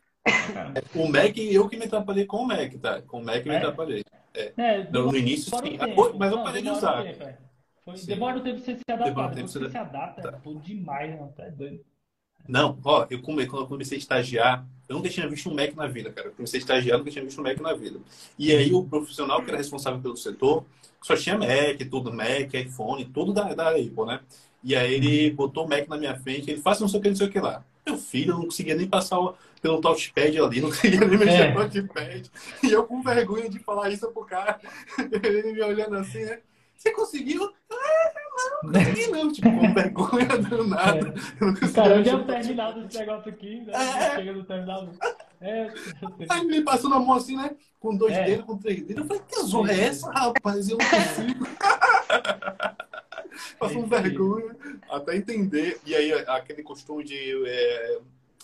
[0.52, 0.80] Caramba.
[0.94, 3.02] o Mac, eu que me atrapalhei com o Mac, tá?
[3.02, 3.58] Com o Mac eu me É?
[3.58, 4.04] atrapalhei.
[4.34, 5.76] É, No, no início, sim.
[5.76, 6.14] tempo.
[6.18, 7.02] Mas eu Não, parei de usar.
[7.02, 7.38] tempo, é.
[7.84, 9.10] Foi- demora um tempo pra você se adaptar.
[9.10, 11.28] Demora um tempo você se adapta, é bom demais, não.
[11.28, 11.84] Tá doido.
[12.48, 15.74] Não, ó, eu come- quando eu comecei a estagiar, eu nunca tinha visto um Mac
[15.74, 16.28] na vida, cara.
[16.28, 18.00] Eu comecei a estagiar, nunca tinha visto um Mac na vida.
[18.38, 20.64] E aí o profissional que era responsável pelo setor,
[21.02, 24.20] só tinha Mac, tudo Mac, iPhone, tudo da, da Apple, né?
[24.64, 27.08] E aí ele botou o Mac na minha frente, ele faz não sei o que,
[27.08, 27.64] não sei o que lá.
[27.84, 31.42] Meu filho, eu não conseguia nem passar o- pelo touchpad ali, não conseguia nem mexer
[31.42, 31.54] É.
[31.54, 32.30] no touchpad.
[32.62, 34.60] E eu com vergonha de falar isso pro cara,
[35.22, 36.38] ele me olhando assim, né?
[36.76, 37.52] Você conseguiu?
[37.70, 39.32] Ah, não, não consegui não.
[39.32, 41.14] Tipo, com vergonha do nada.
[41.40, 43.60] Eu não Cara, onde é mexer o terminal desse negócio aqui?
[43.60, 43.72] Né?
[43.74, 44.14] É.
[44.16, 44.88] Chega no terminal.
[45.40, 45.72] É, eu.
[46.28, 47.50] Aí ele passou na mão assim, né?
[47.80, 48.24] Com dois É.
[48.24, 48.98] dedos, com três dedos.
[49.02, 50.68] Eu falei, que zorra é essa, rapaz?
[50.68, 51.46] Eu não consigo.
[53.58, 54.56] Passou um É vergonha
[54.90, 55.80] até entender.
[55.86, 57.16] E aí, aquele costume de,
[57.46, 57.98] é,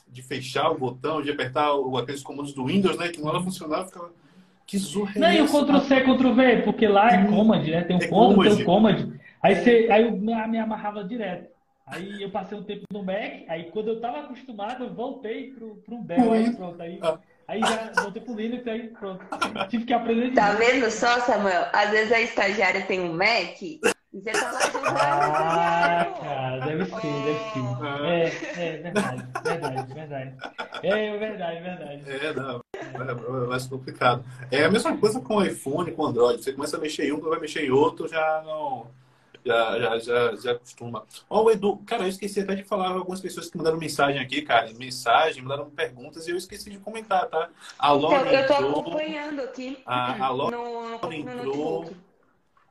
[0.08, 3.08] de fechar o botão, de apertar o- aqueles comandos do Windows, né?
[3.08, 4.10] Que não era funcionar, ficava.
[4.66, 5.64] Que zorra é Não, e o essa?
[5.64, 7.82] Ctrl C, Ctrl V, porque lá é command, né?
[7.84, 8.60] Tem o É Ctrl, tem command.
[8.60, 9.12] o command.
[9.42, 11.48] Aí, você, aí eu me me amarrava direto.
[11.86, 15.76] Aí eu passei um tempo no Mac, aí quando eu tava acostumado, eu voltei pro,
[15.76, 16.82] pro Dell, aí pronto.
[16.82, 17.18] Aí, Ah.
[17.46, 19.24] aí já voltei pro Linux, aí pronto.
[19.70, 21.66] Tive que aprender de Tá vendo só, Samuel?
[21.72, 23.80] Às vezes a estagiária tem um Mac e
[24.12, 26.12] você tá lá Ah, estagiária.
[26.20, 27.60] cara, deve ser, deve ser.
[27.80, 28.06] Ah.
[28.06, 30.34] É, é verdade, verdade, verdade.
[30.82, 32.02] É verdade, verdade.
[32.26, 32.60] É, não.
[32.74, 34.24] É mais complicado.
[34.50, 36.42] É a mesma coisa com o iPhone, com o Android.
[36.44, 38.88] Você começa a mexer em um, vai mexer em outro, já não.
[39.48, 41.06] Já, já, já, já acostuma.
[41.30, 44.42] Ó, o Edu, cara, eu esqueci até de falar algumas pessoas que mandaram mensagem aqui,
[44.42, 44.72] cara.
[44.74, 47.50] Mensagem, mandaram perguntas e eu esqueci de comentar, tá?
[47.78, 48.70] A Então, Laura eu tô entrou.
[48.80, 51.90] acompanhando aqui A, a Laura no, entrou.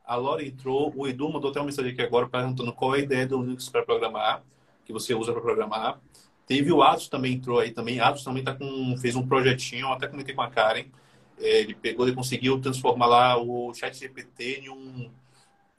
[0.06, 3.02] A Laura entrou, o Edu mandou até uma mensagem aqui agora perguntando qual é a
[3.02, 4.44] ideia do Linux para programar,
[4.86, 6.00] que você usa para programar.
[6.46, 8.00] Teve o Atos também entrou aí também.
[8.00, 10.86] Atos também tá com, fez um projetinho, até comentei com a Karen.
[11.40, 15.12] É, Ele pegou, ele conseguiu transformar lá o chat GPT em um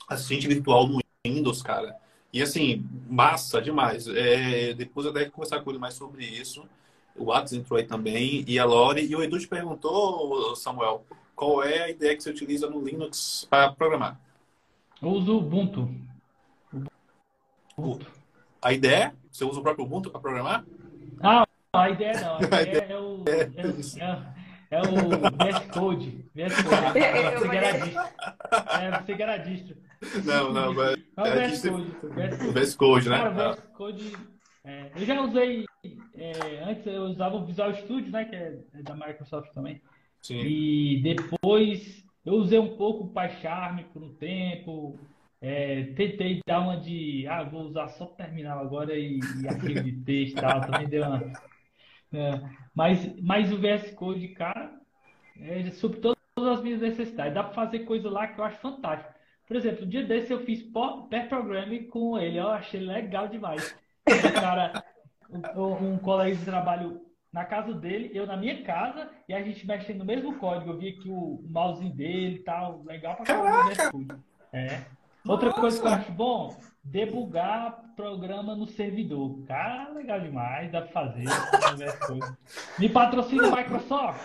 [0.09, 1.96] assistente virtual no Windows, cara.
[2.32, 4.06] E assim, massa demais.
[4.09, 6.64] É, depois eu devo conversar com ele mais sobre isso.
[7.16, 9.04] O Atos entrou aí também, e a Lore.
[9.04, 11.04] E o Edu te perguntou, Samuel,
[11.34, 14.20] qual é a ideia que você utiliza no Linux para programar?
[15.02, 15.88] Eu uso o Ubuntu.
[17.76, 18.06] Ubuntu.
[18.61, 19.14] A ideia?
[19.30, 20.64] Você usa o próprio Ubuntu para programar?
[21.22, 22.34] Ah, a ideia não.
[22.36, 24.38] A A ideia é o, é, o- é,
[24.70, 26.24] é o VS Code.
[26.34, 26.98] VS Code.
[29.18, 29.76] É, era distro.
[30.24, 32.14] Não, não, mas É o É, VS distro- Code.
[32.14, 32.52] VS o.
[32.52, 33.18] VS Code, né?
[33.18, 34.16] Cara, o VS Code.
[34.64, 35.64] é, eu já usei.
[36.16, 38.24] é, antes eu usava o Visual Studio, né?
[38.24, 39.80] Que é, é da Microsoft também.
[40.22, 40.40] Sim.
[40.40, 44.98] E depois eu usei um pouco o PyCharm por um tempo,
[45.40, 49.92] é, tentei dar uma de, ah, vou usar só terminal agora e, e arquivo de
[49.92, 51.32] texto e tal, também deu uma.
[52.12, 52.40] É,
[52.74, 54.72] mas, mas o VS Code, cara,
[55.40, 57.34] é sobre todas as minhas necessidades.
[57.34, 59.12] Dá para fazer coisa lá que eu acho fantástico.
[59.46, 60.62] Por exemplo, um dia desse eu fiz
[61.11, 63.74] pair programming com ele, eu achei legal demais.
[64.06, 64.84] O cara,
[65.56, 67.00] um, um colega de trabalho
[67.32, 70.72] na casa dele, eu na minha casa, e a gente mexendo no mesmo código.
[70.72, 73.72] Eu vi aqui o mouse dele e tal, legal pra caramba.
[74.52, 74.82] É.
[75.26, 75.61] Outra Nossa.
[75.61, 79.38] coisa que eu acho bom, debugar programa no servidor.
[79.46, 81.24] Cara, legal demais, dá pra fazer.
[82.78, 84.20] Me patrocina Microsoft.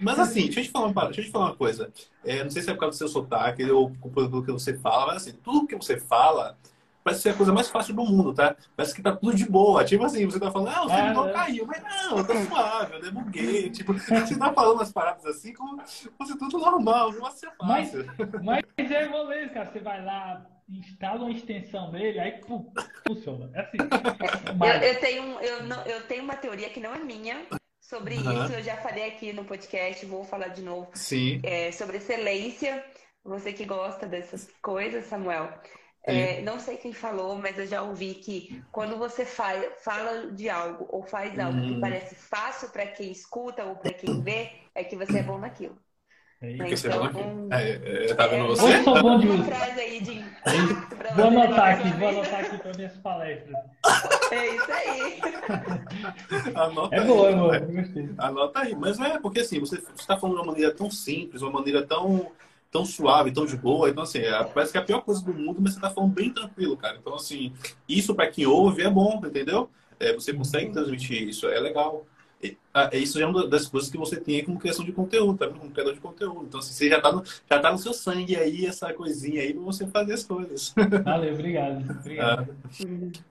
[0.00, 1.92] Mas assim, deixa eu te falar uma, deixa eu te falar uma coisa.
[2.24, 5.08] É, não sei se é por causa do seu sotaque ou pelo que você fala,
[5.08, 6.56] mas assim, tudo que você fala
[7.02, 8.54] parece ser a coisa mais fácil do mundo, tá?
[8.76, 9.84] Parece que tá tudo de boa.
[9.84, 13.00] Tipo assim, você tá falando, ah, o servidor é, caiu, mas não, tá suave, eu
[13.00, 13.70] debuguei.
[13.70, 17.50] Tipo, você tá falando as paradas assim como se fosse tudo normal, não vai ser
[17.56, 18.06] fácil.
[18.42, 19.70] Mas, mas é moleza, cara.
[19.72, 22.72] Você vai lá, instala uma extensão dele, aí pum,
[23.06, 23.50] funciona.
[23.54, 23.76] É assim.
[24.56, 24.82] Mas...
[24.82, 27.46] Eu, eu, tenho, eu, não, eu tenho uma teoria que não é minha,
[27.90, 28.44] sobre uhum.
[28.44, 28.52] isso.
[28.52, 30.88] Eu já falei aqui no podcast, vou falar de novo.
[30.94, 31.40] Sim.
[31.42, 32.84] É, sobre excelência.
[33.24, 35.52] Você que gosta dessas coisas, Samuel.
[36.02, 40.48] É, não sei quem falou, mas eu já ouvi que quando você faz, fala de
[40.48, 41.74] algo ou faz algo hum.
[41.74, 45.38] que parece fácil para quem escuta ou para quem vê, é que você é bom
[45.38, 45.76] naquilo.
[46.42, 47.52] É então, um...
[47.52, 48.78] é, é, tá vendo você?
[48.78, 49.44] Eu sou bom de uso.
[49.52, 49.79] Aí de...
[51.14, 53.56] Vou anotar aqui, vou anotar aqui para minhas palestras.
[54.30, 55.20] É isso aí.
[56.54, 57.56] Anota é aí, boa, é boa.
[58.18, 58.74] Anota aí.
[58.74, 62.30] Mas é, porque assim, você está falando de uma maneira tão simples, uma maneira tão
[62.70, 63.90] tão suave, tão de boa.
[63.90, 66.12] Então, assim, é, parece que é a pior coisa do mundo, mas você tá falando
[66.12, 66.96] bem tranquilo, cara.
[67.00, 67.52] Então, assim,
[67.88, 69.68] isso para quem ouve é bom, entendeu?
[69.98, 70.72] É, você consegue uhum.
[70.72, 72.06] transmitir isso, é legal.
[72.72, 75.48] Ah, isso é uma das coisas que você tem como criação de conteúdo, tá?
[75.48, 76.44] como criador de conteúdo.
[76.46, 79.52] Então, assim, você já tá, no, já tá no seu sangue aí, essa coisinha aí,
[79.52, 80.72] pra você fazer as coisas.
[81.04, 81.90] Valeu, obrigado.
[81.90, 82.56] obrigado.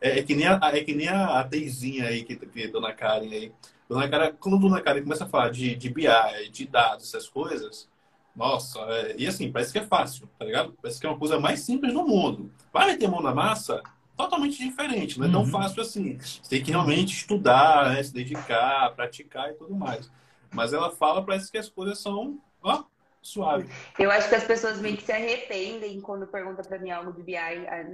[0.02, 2.94] É, é, que nem a, é que nem a, a Teizinha aí, que, que Dona
[2.94, 3.52] Karen aí.
[3.88, 6.06] Dona Karen, quando a Dona Karen começa a falar de, de BI,
[6.52, 7.90] de dados, essas coisas,
[8.36, 10.74] nossa, é, e assim, parece que é fácil, tá ligado?
[10.82, 12.52] Parece que é uma coisa mais simples do mundo.
[12.72, 13.82] Vai meter mão na massa,
[14.20, 15.48] totalmente diferente, não é tão uhum.
[15.48, 16.20] fácil assim.
[16.20, 20.12] Você tem que realmente estudar, né, se dedicar, praticar e tudo mais.
[20.54, 22.84] Mas ela fala, parece que as coisas são, ó,
[23.22, 23.70] suave.
[23.98, 27.24] Eu acho que as pessoas meio que se arrependem quando perguntam para mim algo de
[27.24, 27.38] BI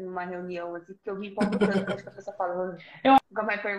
[0.01, 3.13] numa reunião, assim, porque eu me empolgo tanto, acho que a pessoa fala, eu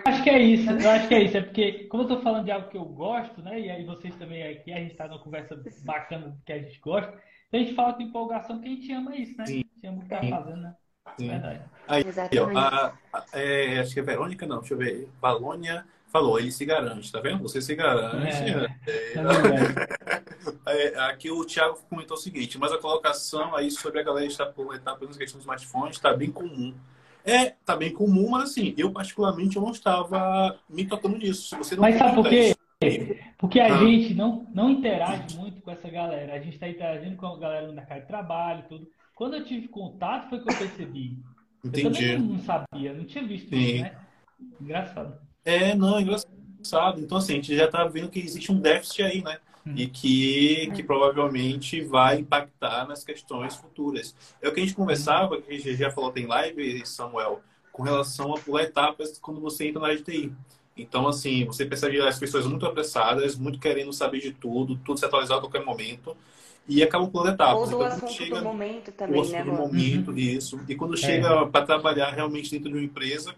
[0.05, 2.45] acho que é isso, eu acho que é isso, é porque, como eu tô falando
[2.45, 5.19] de algo que eu gosto, né, e aí vocês também aqui, a gente tá numa
[5.19, 7.13] conversa bacana que a gente gosta,
[7.51, 9.45] a gente fala com empolgação que a gente ama isso, né?
[9.45, 9.65] Sim.
[9.65, 10.75] A gente ama o que tá fazendo, né?
[11.17, 11.29] Sim.
[11.29, 11.61] Verdade.
[11.87, 12.03] Aí,
[12.39, 16.51] ó, a, a, é, acho que é Verônica, não, deixa eu ver, Valônia falou, ele
[16.51, 17.41] se garante, tá vendo?
[17.43, 18.27] Você se garante.
[18.27, 19.13] É,
[20.65, 24.25] é, é, aqui o Thiago comentou o seguinte, mas a colocação aí sobre a galera
[24.25, 26.73] estar por etapas nas questões do smartphone está bem comum.
[27.23, 31.49] É, tá bem comum, mas assim, eu particularmente eu não estava me tocando nisso.
[31.49, 32.55] Se você não mas sabe por quê?
[32.81, 33.77] Isso, porque a ah.
[33.79, 36.33] gente não, não interage muito com essa galera.
[36.33, 38.87] A gente está interagindo com a galera no mercado de trabalho tudo.
[39.17, 41.17] Quando eu tive contato, foi que eu percebi.
[41.65, 41.87] Entendi.
[41.87, 43.57] Eu também não sabia, não tinha visto Sim.
[43.57, 43.97] isso, né?
[44.61, 45.17] Engraçado.
[45.43, 47.01] É, não, é engraçado.
[47.01, 49.39] Então, assim, a gente já está vendo que existe um déficit aí, né?
[49.65, 49.73] Hum.
[49.75, 54.15] E que, que provavelmente vai impactar nas questões futuras.
[54.39, 57.41] É o que a gente conversava, que a gente já falou, tem live, Samuel,
[57.71, 60.31] com relação a pular etapas quando você entra na área de TI.
[60.77, 65.05] Então, assim, você percebe as pessoas muito apressadas, muito querendo saber de tudo, tudo se
[65.05, 66.15] atualizar a qualquer momento,
[66.67, 67.55] e acabam pulando etapas.
[67.55, 69.43] Ou do então, assunto chega, do momento também, né?
[69.43, 70.17] do momento, uhum.
[70.17, 70.59] isso.
[70.67, 70.97] E quando é.
[70.97, 73.33] chega para trabalhar realmente dentro de uma empresa,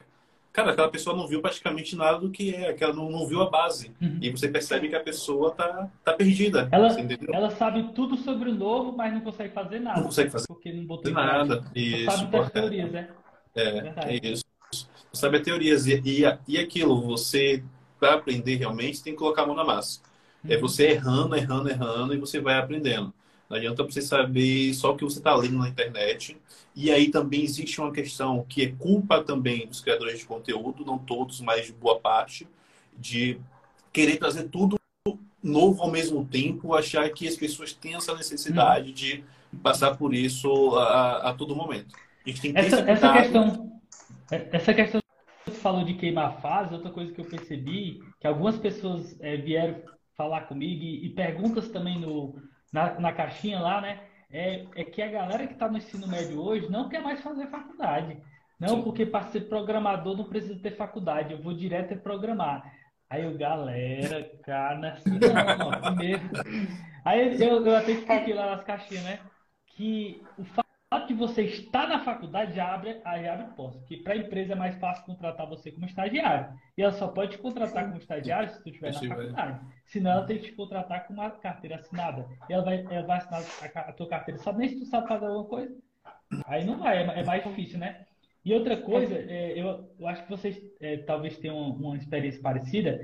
[0.51, 3.41] cara, aquela pessoa não viu praticamente nada do que é, que ela não, não viu
[3.41, 3.91] a base.
[4.01, 4.17] Uhum.
[4.21, 6.67] E você percebe que a pessoa tá, tá perdida.
[6.71, 6.89] Ela,
[7.31, 9.97] ela sabe tudo sobre o novo, mas não consegue fazer nada.
[9.97, 11.63] Não consegue fazer porque não botou nada.
[11.75, 13.09] Isso, não sabe das teorias, né?
[13.55, 14.43] É, é, é isso.
[14.71, 15.85] Não sabe as teorias.
[15.85, 17.63] E, e, e aquilo, você,
[17.99, 20.01] para aprender realmente, tem que colocar a mão na massa.
[20.43, 20.53] É uhum.
[20.53, 23.13] É você errando, errando, errando, e você vai aprendendo.
[23.49, 26.37] Não adianta você saber só o que você está lendo na internet.
[26.75, 30.99] E aí também existe uma questão que é culpa também dos criadores de conteúdo, não
[30.99, 32.47] todos, mas de boa parte,
[32.95, 33.39] de
[33.91, 34.77] querer trazer tudo
[35.41, 39.23] novo ao mesmo tempo, achar que as pessoas têm essa necessidade de
[39.63, 41.95] passar por isso a, a todo momento.
[42.23, 43.81] A gente tem que essa, essa questão,
[44.29, 48.57] essa questão que você falou de queimar fase, outra coisa que eu percebi, que algumas
[48.57, 49.81] pessoas é, vieram
[50.15, 52.35] falar comigo e, e perguntas também no,
[52.71, 53.99] na, na caixinha lá, né?
[54.31, 57.47] É, é que a galera que está no ensino médio hoje não quer mais fazer
[57.47, 58.17] faculdade.
[58.59, 58.81] Não, Sim.
[58.83, 62.71] porque para ser programador não precisa ter faculdade, eu vou direto é programar.
[63.09, 66.21] Aí eu, galera, cara, assim não, ó, primeiro.
[67.03, 69.19] Aí eu, eu até expliquei lá nas caixinhas, né?
[69.65, 70.68] Que o fato
[71.07, 73.79] de você estar na faculdade já abre, já abre portas.
[73.81, 76.51] Porque para a empresa é mais fácil contratar você como estagiário.
[76.75, 79.59] E ela só pode te contratar como estagiário se tu estiver na faculdade.
[79.85, 82.27] Senão ela tem que te contratar com uma carteira assinada.
[82.49, 83.43] E ela vai, ela vai assinar
[83.75, 84.39] a, a tua carteira.
[84.39, 85.77] Sabe nem se tu sabe fazer alguma coisa.
[86.45, 88.05] Aí não vai, é, é mais difícil, né?
[88.43, 92.41] E outra coisa, é, eu, eu, acho que vocês é, talvez tenham uma, uma, experiência
[92.41, 92.99] parecida.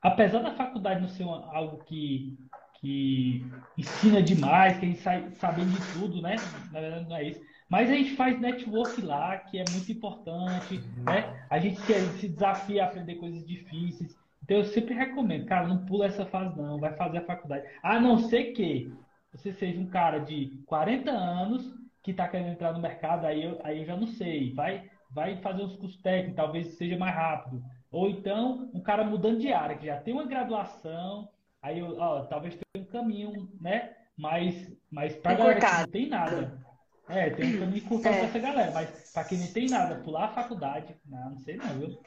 [0.00, 2.38] Apesar da faculdade não ser uma, algo que,
[2.80, 3.44] que
[3.76, 6.36] ensina demais, que a gente sai sabendo de tudo, né?
[6.72, 7.40] Na verdade, não é isso.
[7.68, 11.44] Mas a gente faz network lá, que é muito importante, né?
[11.50, 14.16] A gente se, se desafia a aprender coisas difíceis.
[14.42, 17.66] Então eu sempre recomendo, cara, não pula essa fase não, vai fazer a faculdade.
[17.82, 18.90] A não ser que
[19.32, 23.60] você seja um cara de 40 anos que está querendo entrar no mercado, aí eu,
[23.62, 24.54] aí eu já não sei.
[24.54, 27.62] Vai, vai fazer uns cursos técnicos, talvez seja mais rápido.
[27.90, 31.28] Ou então, um cara mudando de área, que já tem uma graduação,
[31.62, 33.94] aí eu, ó, talvez tenha um caminho, né?
[34.16, 36.68] Mas, mas para galera que não tem nada.
[37.08, 38.12] É, tem um caminho curto é.
[38.12, 41.56] para essa galera, mas para quem não tem nada, pular a faculdade, não, não sei
[41.56, 42.00] não, viu?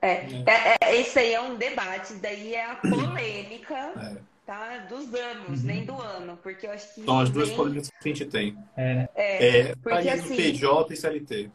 [0.00, 3.74] É, é, é, esse aí é um debate, daí é a polêmica.
[3.74, 4.78] É tá?
[4.88, 5.66] Dos anos, uhum.
[5.66, 7.04] nem do ano, porque eu acho que.
[7.04, 8.56] São as duas polêmicas que a gente tem.
[8.76, 10.36] É, é, é porque assim.
[10.36, 11.50] PJ e CLT.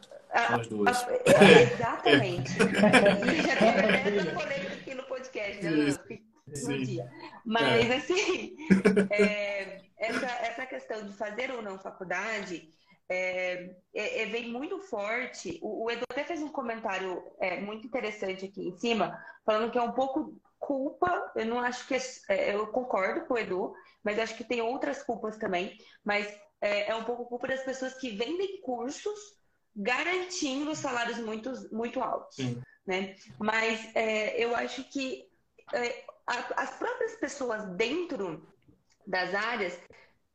[0.46, 1.04] São as duas.
[1.04, 2.52] A, é, exatamente.
[2.58, 6.20] e já teve essa polêmica aqui no podcast, né?
[6.66, 7.10] Um dia.
[7.44, 7.96] Mas, é.
[7.96, 8.56] assim,
[9.10, 12.68] é, essa, essa questão de fazer ou não faculdade
[13.08, 15.58] é, é, é, vem muito forte.
[15.60, 19.78] O, o, Edu até fez um comentário é, muito interessante aqui em cima, falando que
[19.78, 21.94] é um pouco culpa, eu não acho que.
[21.94, 21.98] É,
[22.28, 23.74] é, eu concordo com o Edu,
[24.04, 25.76] mas acho que tem outras culpas também.
[26.04, 29.18] Mas é, é um pouco culpa das pessoas que vendem cursos
[29.74, 32.36] garantindo salários muito, muito altos.
[32.36, 32.62] Sim.
[32.86, 33.16] Né?
[33.38, 35.28] Mas é, eu acho que
[35.72, 36.04] é,
[36.56, 38.46] as próprias pessoas dentro
[39.06, 39.78] das áreas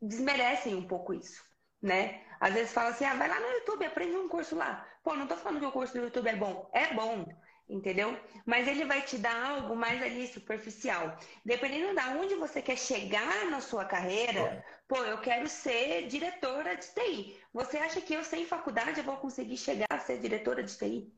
[0.01, 1.43] desmerecem um pouco isso.
[1.81, 2.23] Né?
[2.39, 4.85] Às vezes fala assim, ah, vai lá no YouTube, aprende um curso lá.
[5.03, 6.69] Pô, não tô falando que o curso do YouTube é bom.
[6.73, 7.25] É bom
[7.67, 8.17] entendeu?
[8.45, 11.17] Mas ele vai te dar algo mais ali superficial.
[11.43, 16.87] Dependendo de onde você quer chegar na sua carreira, pô, eu quero ser diretora de
[16.93, 17.39] TI.
[17.53, 21.11] Você acha que eu sem faculdade eu vou conseguir chegar a ser diretora de TI?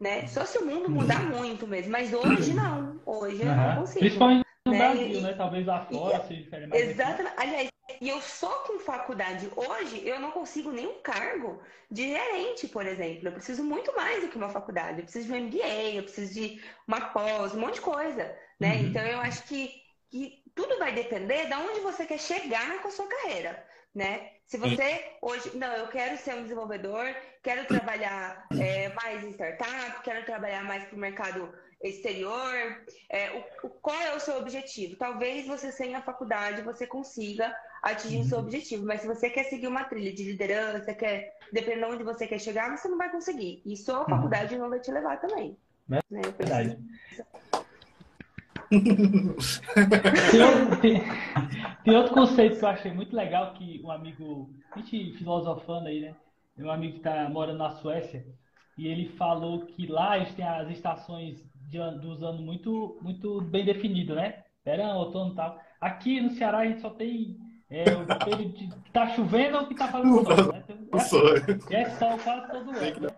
[0.00, 0.26] Né?
[0.26, 2.98] Só se o mundo mudar muito mesmo, mas hoje não.
[3.04, 4.00] Hoje eu não consigo.
[4.00, 4.78] Principalmente no né?
[4.78, 5.32] Brasil, né?
[5.34, 6.76] Talvez lá fora e, seja diferente.
[6.76, 7.34] Exatamente.
[7.36, 7.70] Aliás,
[8.00, 11.60] e eu só com faculdade hoje, eu não consigo nenhum cargo
[11.90, 13.28] de gerente, por exemplo.
[13.28, 14.98] Eu preciso muito mais do que uma faculdade.
[14.98, 18.76] Eu preciso de um MBA, eu preciso de uma pós, um monte de coisa, né?
[18.76, 18.86] Uhum.
[18.86, 19.70] Então, eu acho que,
[20.10, 23.62] que tudo vai depender de onde você quer chegar com a sua carreira,
[23.94, 24.30] né?
[24.46, 30.02] Se você hoje, não, eu quero ser um desenvolvedor, quero trabalhar é, mais em startup,
[30.02, 31.52] quero trabalhar mais para o mercado
[31.82, 34.96] exterior, é, o, o, qual é o seu objetivo?
[34.96, 38.44] Talvez você sem a faculdade você consiga atingir o seu uhum.
[38.44, 42.26] objetivo, mas se você quer seguir uma trilha de liderança, quer dependendo de onde você
[42.26, 43.62] quer chegar, você não vai conseguir.
[43.64, 44.08] E só a uhum.
[44.08, 45.56] faculdade não vai te levar também.
[45.90, 46.20] É né?
[46.38, 46.78] Verdade.
[48.70, 51.02] Tem, outro, tem,
[51.84, 56.00] tem, outro conceito que eu achei muito legal que um amigo, a gente filosofando aí,
[56.00, 56.14] né?
[56.56, 58.24] Meu amigo que está morando na Suécia,
[58.78, 63.64] e ele falou que lá eles têm as estações de, dos anos muito, muito bem
[63.64, 64.44] definido, né?
[64.64, 65.58] Verão, outono e tal.
[65.80, 67.36] Aqui no Ceará a gente só tem
[67.68, 70.64] é, o período de tá chovendo ou que tá fazendo sol, né?
[70.66, 71.36] Tem, é, sol.
[71.70, 73.14] é sol quase todo ano, né?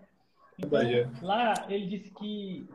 [0.58, 0.80] Então,
[1.22, 2.66] lá ele disse que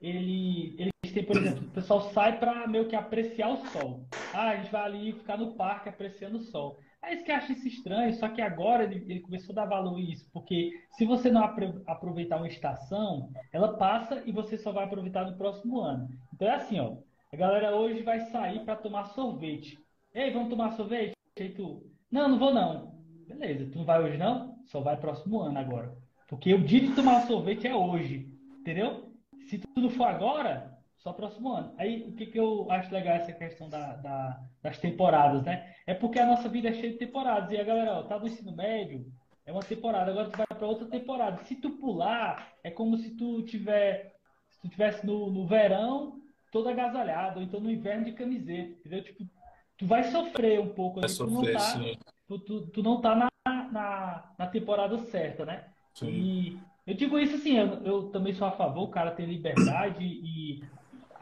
[0.00, 4.06] ele, eles têm, por exemplo, o pessoal sai para meio que apreciar o sol.
[4.32, 6.78] Ah, a gente vai ali ficar no parque apreciando o sol.
[7.02, 9.66] É isso que eu acho isso estranho, só que agora ele, ele, começou a dar
[9.66, 14.72] valor a isso, porque se você não aproveitar uma estação, ela passa e você só
[14.72, 16.08] vai aproveitar no próximo ano.
[16.32, 16.96] Então é assim, ó,
[17.30, 19.78] a galera hoje vai sair para tomar sorvete.
[20.14, 21.12] Ei, vamos tomar sorvete?
[21.38, 22.94] Aí tu, não, não vou não.
[23.28, 24.56] Beleza, tu não vai hoje não?
[24.64, 25.94] Só vai próximo ano agora.
[26.26, 29.12] Porque o dia de tomar sorvete é hoje, entendeu?
[29.40, 30.73] Se tu não for agora,
[31.04, 31.74] só próximo ano.
[31.76, 35.74] Aí, o que, que eu acho legal essa questão da, da, das temporadas, né?
[35.86, 37.50] É porque a nossa vida é cheia de temporadas.
[37.52, 39.04] E a galera, ó, tá no ensino médio,
[39.44, 41.44] é uma temporada, agora tu vai para outra temporada.
[41.44, 44.14] Se tu pular, é como se tu tiver,
[44.48, 49.04] se tu tivesse no, no verão todo agasalhado, ou então no inverno de camiseta, entendeu?
[49.04, 49.28] Tipo,
[49.76, 51.00] tu vai sofrer um pouco.
[51.00, 53.28] Vai sofrer, tu, não tá, tu, tu, tu, não tá na,
[53.70, 55.66] na, na temporada certa, né?
[55.92, 56.08] Sim.
[56.08, 60.02] E eu digo isso assim, eu, eu, também sou a favor, o cara ter liberdade
[60.02, 60.62] e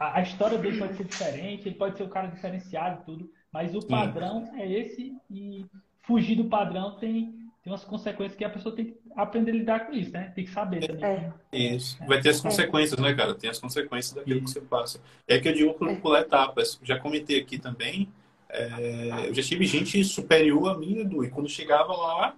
[0.03, 3.31] a, a, história dele pode ser diferente, ele pode ser um cara diferenciado e tudo,
[3.51, 5.65] mas o padrão é esse e
[6.01, 7.31] fugir do padrão tem,
[7.63, 10.31] tem umas consequências que a pessoa tem que aprender a lidar com isso, né?
[10.35, 11.31] Tem que saber também.
[11.51, 11.57] É.
[11.57, 11.97] Isso.
[12.05, 13.33] Vai ter as consequências, né, cara?
[13.35, 14.99] Tem as consequências daquilo que você passa.
[15.27, 16.79] É que eu digo por, pular etapas.
[16.83, 18.09] Já comentei aqui também.
[18.49, 22.35] É, eu já tive gente superior a mim, Edu, e quando chegava lá,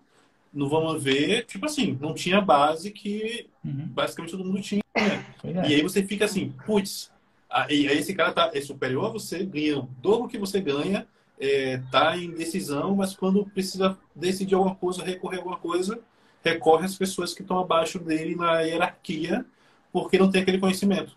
[0.53, 3.87] no Vamos Ver, tipo assim, não tinha base que uhum.
[3.87, 4.81] basicamente todo mundo tinha.
[4.95, 5.69] Né?
[5.69, 7.11] E aí você fica assim, putz,
[7.49, 11.07] aí esse cara tá, é superior a você, ganha o dobro que você ganha,
[11.39, 15.99] é, tá em decisão, mas quando precisa decidir alguma coisa, recorrer a alguma coisa,
[16.43, 19.45] recorre às pessoas que estão abaixo dele na hierarquia,
[19.91, 21.15] porque não tem aquele conhecimento.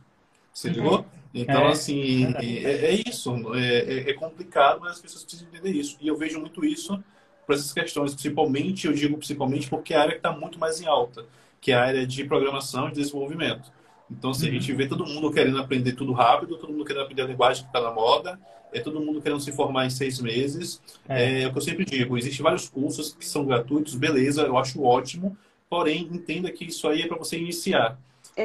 [0.53, 0.99] Você ligou?
[0.99, 1.05] Uhum.
[1.35, 3.55] Então, é, assim, é, é isso.
[3.55, 5.97] É, é, é, complicado, mas as pessoas precisam entender isso.
[6.01, 7.03] E eu vejo muito isso
[7.47, 10.81] para essas questões, principalmente, eu digo principalmente porque é a área que está muito mais
[10.81, 11.25] em alta,
[11.61, 13.73] que é a área de programação e desenvolvimento.
[14.11, 14.57] Então, se assim, uhum.
[14.57, 17.63] a gente vê todo mundo querendo aprender tudo rápido, todo mundo querendo aprender a linguagem
[17.63, 18.39] que está na moda,
[18.73, 20.81] é todo mundo querendo se formar em seis meses.
[21.09, 21.43] É.
[21.43, 24.83] é o que eu sempre digo: existem vários cursos que são gratuitos, beleza, eu acho
[24.83, 25.37] ótimo,
[25.69, 27.99] porém, entenda que isso aí é para você iniciar.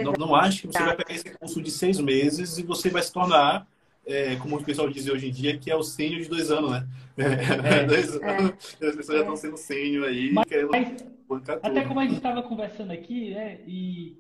[0.04, 3.04] Não, não acho que você vai pegar esse curso de seis meses e você vai
[3.04, 3.68] se tornar,
[4.08, 6.72] é, como o pessoal diz hoje em dia, que é o sênior de dois anos,
[6.72, 6.88] né?
[7.18, 8.38] É, dois é.
[8.40, 10.48] anos, as pessoas já estão sendo sênior aí, Mas,
[11.62, 13.60] Até como a gente estava conversando aqui, né?
[13.68, 14.18] E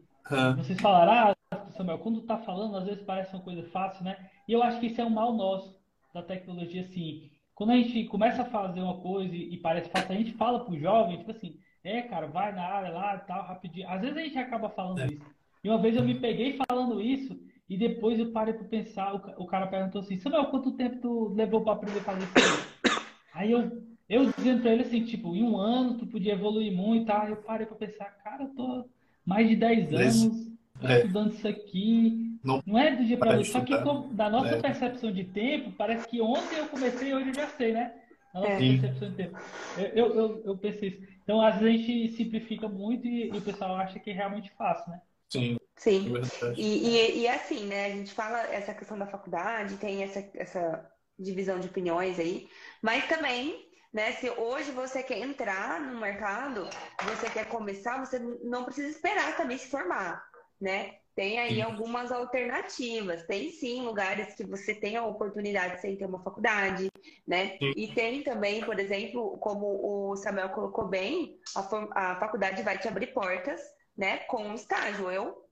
[0.57, 4.29] vocês falaram, ah, Samuel, quando tá falando, às vezes parece uma coisa fácil, né?
[4.47, 5.77] E eu acho que isso é um mal nosso
[6.13, 7.29] da tecnologia, assim.
[7.53, 10.79] Quando a gente começa a fazer uma coisa e parece fácil, a gente fala pro
[10.79, 13.89] jovem, tipo assim, é, cara, vai na área lá e tal, rapidinho.
[13.89, 15.07] Às vezes a gente acaba falando é.
[15.07, 15.25] isso.
[15.63, 17.39] E uma vez eu me peguei falando isso
[17.69, 21.61] e depois eu parei para pensar, o, cara perguntou assim, Samuel, quanto tempo tu levou
[21.61, 23.05] para aprender a fazer isso?
[23.33, 27.07] Aí eu, eu dizendo para ele assim, tipo, em um ano tu podia evoluir muito,
[27.07, 27.29] tá?
[27.29, 28.89] Eu parei para pensar, cara, eu tô
[29.25, 30.97] mais de 10 anos é.
[30.97, 32.39] estudando isso aqui.
[32.43, 33.51] Não, não é do dia para noite.
[33.51, 33.73] Só que
[34.11, 34.61] da nossa é.
[34.61, 37.93] percepção de tempo, parece que ontem eu comecei e hoje eu já sei, né?
[38.33, 38.57] Da nossa é.
[38.57, 39.37] percepção de tempo.
[39.77, 41.01] Eu, eu, eu, eu, pensei isso.
[41.23, 44.51] Então, às vezes a gente simplifica muito e, e o pessoal acha que é realmente
[44.57, 45.01] fácil, né?
[45.29, 45.57] Sim.
[45.75, 46.13] Sim.
[46.17, 47.85] É e, e, e, assim, né?
[47.85, 52.47] A gente fala essa questão da faculdade, tem essa, essa divisão de opiniões aí,
[52.81, 54.13] mas também né?
[54.13, 56.67] Se hoje você quer entrar no mercado,
[57.03, 60.23] você quer começar, você não precisa esperar também se formar,
[60.59, 60.95] né?
[61.15, 61.61] Tem aí sim.
[61.61, 63.23] algumas alternativas.
[63.27, 66.89] Tem sim lugares que você tem a oportunidade sem ter uma faculdade,
[67.27, 67.55] né?
[67.59, 67.71] Sim.
[67.77, 73.13] E tem também, por exemplo, como o Samuel colocou bem, a, faculdade vai te abrir
[73.13, 73.61] portas,
[73.95, 74.17] né?
[74.25, 75.11] Com um estágio.
[75.11, 75.45] Eu,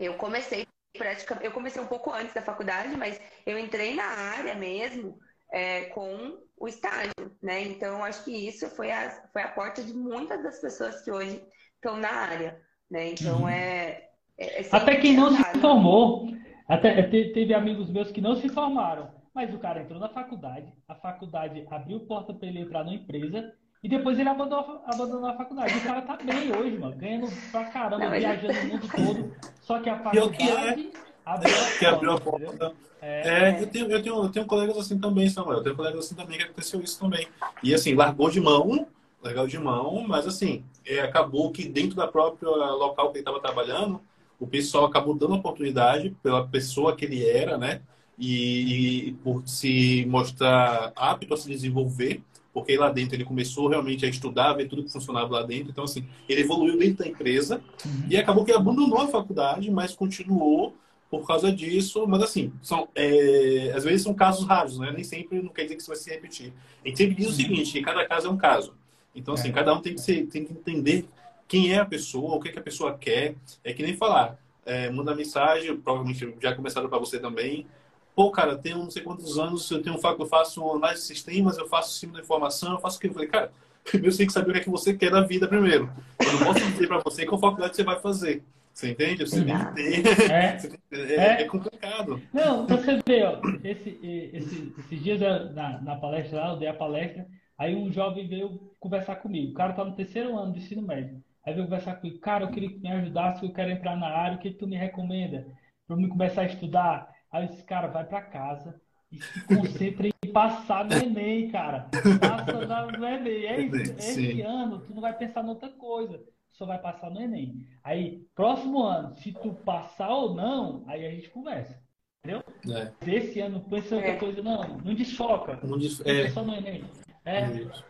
[0.00, 0.66] eu comecei
[0.96, 5.18] praticamente, eu comecei um pouco antes da faculdade, mas eu entrei na área mesmo
[5.52, 7.12] é, com o estágio,
[7.42, 7.62] né?
[7.62, 11.42] Então, acho que isso foi a, foi a porta de muitas das pessoas que hoje
[11.74, 12.60] estão na área,
[12.90, 13.10] né?
[13.10, 13.48] Então, uhum.
[13.48, 14.08] é,
[14.38, 16.28] é, é Até quem não se formou,
[16.68, 20.94] até teve amigos meus que não se formaram, mas o cara entrou na faculdade, a
[20.94, 23.52] faculdade abriu porta para ele entrar numa empresa
[23.82, 25.76] e depois ele abandonou, abandonou a faculdade.
[25.76, 29.36] O cara tá bem hoje, mano, ganhando pra caramba, não, viajando o mundo todo.
[29.60, 30.90] Só que a faculdade
[31.24, 32.72] abriu a que abriu a porta.
[33.00, 35.58] É, é, eu, tenho, eu, tenho, eu tenho colegas assim também, Samuel.
[35.58, 37.28] Eu tenho colegas assim também que aconteceu isso também.
[37.62, 38.86] E assim, largou de mão,
[39.22, 43.40] legal de mão, mas assim, é, acabou que dentro da própria local que ele estava
[43.40, 44.00] trabalhando,
[44.40, 47.82] o pessoal acabou dando oportunidade pela pessoa que ele era, né?
[48.18, 52.22] E, e por se mostrar apto a se desenvolver,
[52.54, 55.70] porque lá dentro ele começou realmente a estudar, ver tudo que funcionava lá dentro.
[55.70, 58.06] Então, assim, ele evoluiu dentro da empresa uhum.
[58.08, 60.74] e acabou que abandonou a faculdade, mas continuou
[61.10, 64.92] por causa disso, mas assim, são, é, às vezes são casos raros, né?
[64.92, 66.52] Nem sempre não quer dizer que isso vai se repetir.
[66.84, 68.74] A gente sempre diz o seguinte, que cada caso é um caso.
[69.14, 69.52] Então, assim, é.
[69.52, 71.06] cada um tem que, ser, tem que entender
[71.46, 73.36] quem é a pessoa, o que, é que a pessoa quer.
[73.62, 77.66] É que nem falar, é, manda mensagem, provavelmente já começaram para você também.
[78.14, 81.68] Pô, cara, tenho não sei quantos anos, eu tenho eu faço análise de sistemas, eu
[81.68, 83.08] faço cima da informação, eu faço o que?
[83.08, 83.52] Eu falei, cara,
[83.84, 85.90] primeiro você tem que saber o que é que você quer da vida primeiro.
[86.20, 88.42] Eu não posso dizer para você qual faculdade você vai fazer.
[88.74, 89.22] Você entende?
[89.24, 90.30] Você tem que ter.
[90.32, 90.58] É,
[90.92, 92.20] é, é, é complicado.
[92.32, 95.20] Não, você vê, ó, esse, esse, esses dias
[95.54, 97.24] na, na palestra lá, eu dei a palestra,
[97.56, 99.52] aí um jovem veio conversar comigo.
[99.52, 101.22] O cara tá no terceiro ano do ensino médio.
[101.46, 104.36] Aí veio conversar comigo, cara, eu queria que me ajudasse, eu quero entrar na área,
[104.36, 105.46] o que, que tu me recomenda?
[105.86, 107.14] Para me começar a estudar?
[107.30, 108.80] Aí eu disse, cara, vai para casa
[109.12, 111.88] e se concentra em passar no Enem, cara.
[112.20, 113.46] Passa no Enem.
[113.46, 113.92] É isso.
[113.92, 116.20] Esse ano tu não vai pensar em outra coisa
[116.54, 117.66] só vai passar no Enem.
[117.82, 121.82] Aí, próximo ano, se tu passar ou não, aí a gente conversa.
[122.24, 122.42] Entendeu?
[122.74, 122.92] É.
[123.10, 124.16] Esse ano, pensa outra é.
[124.16, 125.58] coisa, não, não desfoca.
[125.62, 126.00] Não des...
[126.06, 126.30] É.
[126.30, 126.84] só no Enem.
[127.24, 127.40] É.
[127.40, 127.84] é isso.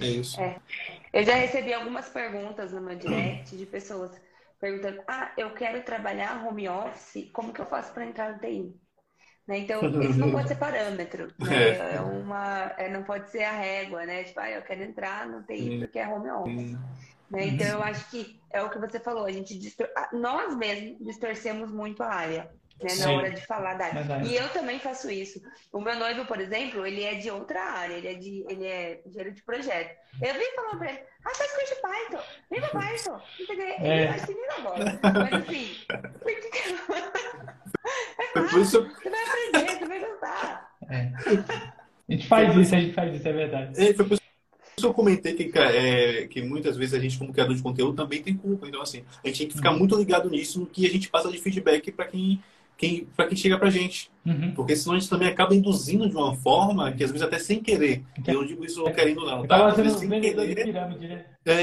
[0.00, 0.40] É isso.
[0.40, 0.60] É.
[1.12, 4.18] Eu já recebi algumas perguntas no meu direct de pessoas
[4.60, 8.74] perguntando: ah, eu quero trabalhar home office, como que eu faço para entrar no TI?
[9.46, 9.58] Né?
[9.58, 11.32] Então, isso não pode ser parâmetro.
[11.40, 11.70] Né?
[11.70, 11.96] É.
[11.96, 14.22] é uma, é, não pode ser a régua, né?
[14.22, 16.78] Tipo, ah, eu quero entrar no TI porque é home office.
[17.32, 17.46] Né?
[17.46, 19.88] Então, eu acho que é o que você falou, a gente distor...
[20.12, 22.50] nós mesmos distorcemos muito a área.
[22.82, 24.26] Né, na hora de falar da área.
[24.26, 25.40] E eu também faço isso.
[25.72, 29.00] O meu noivo, por exemplo, ele é de outra área, ele é de ele é
[29.06, 29.96] engenheiro de projeto.
[30.20, 33.20] Eu vim falando pra ele, ah, faz curso de Python, vem pra Python.
[33.38, 33.66] Entendeu?
[33.66, 33.76] É.
[33.78, 34.98] Ele vai ensinar agora.
[35.02, 35.76] Mas assim,
[38.18, 40.68] é fácil, você vai aprender, você vai gostar.
[40.90, 41.12] É.
[42.08, 43.80] A gente faz isso, a gente faz isso, é verdade.
[43.80, 44.21] É, foi por
[44.82, 47.94] isso que eu comentei que, é, que muitas vezes a gente, como criador de conteúdo,
[47.94, 48.66] também tem culpa.
[48.66, 49.78] Então, assim, a gente tem que ficar uhum.
[49.78, 52.42] muito ligado nisso, no que a gente passa de feedback para quem,
[52.76, 54.10] quem, pra quem chega pra gente.
[54.26, 54.52] Uhum.
[54.54, 57.62] Porque senão a gente também acaba induzindo de uma forma que, às vezes, até sem
[57.62, 58.02] querer.
[58.26, 59.46] Eu não digo isso querendo, não.
[59.46, 59.68] Tá?
[59.68, 60.64] Às vezes, sem querer.
[60.64, 61.24] Pirâmide, né?
[61.44, 61.62] É.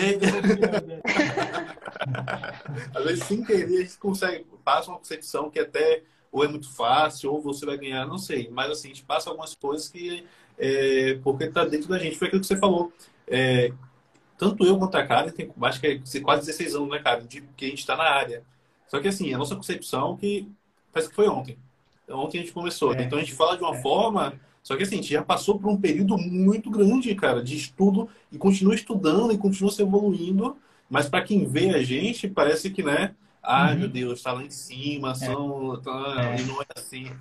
[2.98, 6.72] às vezes, sem querer, a gente consegue, passa uma concepção que até ou é muito
[6.72, 8.50] fácil, ou você vai ganhar, não sei.
[8.52, 10.24] Mas assim, a gente passa algumas coisas que
[10.60, 12.18] é, porque está dentro da gente.
[12.18, 12.91] Foi aquilo que você falou.
[13.26, 13.72] É,
[14.38, 17.41] tanto eu quanto a Karen, tem acho que é quase 16 anos, né, cara, de
[17.56, 18.44] que a gente está na área.
[18.88, 20.48] Só que assim, a nossa concepção que
[20.91, 21.57] parece que foi ontem.
[22.10, 22.94] Ontem a gente começou.
[22.94, 23.03] É.
[23.03, 23.81] Então a gente fala de uma é.
[23.81, 24.34] forma.
[24.61, 28.10] Só que assim, a gente já passou por um período muito grande, cara, de estudo
[28.31, 30.57] e continua estudando e continua se evoluindo.
[30.90, 33.80] Mas para quem vê a gente, parece que, né, Ai, uhum.
[33.80, 35.16] meu Deus, está lá em cima, é.
[35.16, 36.41] são, tá, é.
[36.41, 37.06] e não é assim.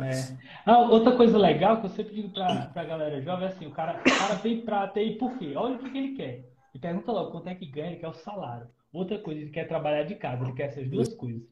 [0.00, 0.36] É.
[0.64, 3.70] Ah, outra coisa legal que eu sempre digo para a galera jovem é assim, o
[3.70, 5.52] cara, o cara vem para TI por quê?
[5.56, 6.44] Olha o que, que ele quer.
[6.74, 8.68] E pergunta logo quanto é que ganha, ele quer o salário.
[8.92, 11.42] Outra coisa, ele quer trabalhar de casa, ele quer essas duas coisas.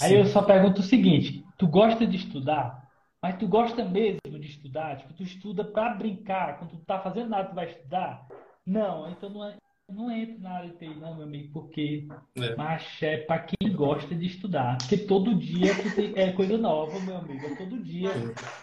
[0.00, 2.88] Aí eu só pergunto o seguinte, tu gosta de estudar?
[3.20, 4.96] Mas tu gosta mesmo de estudar?
[4.96, 8.26] Tipo, tu estuda para brincar, quando tu tá fazendo nada, tu vai estudar?
[8.64, 9.56] Não, então não é,
[9.88, 12.06] não entro na área de TI, não, meu amigo, porque
[12.36, 12.54] é.
[12.56, 14.78] mas é para quem gosta de estudar.
[14.78, 17.46] Porque todo dia tem, é coisa nova, meu amigo.
[17.46, 18.10] É todo dia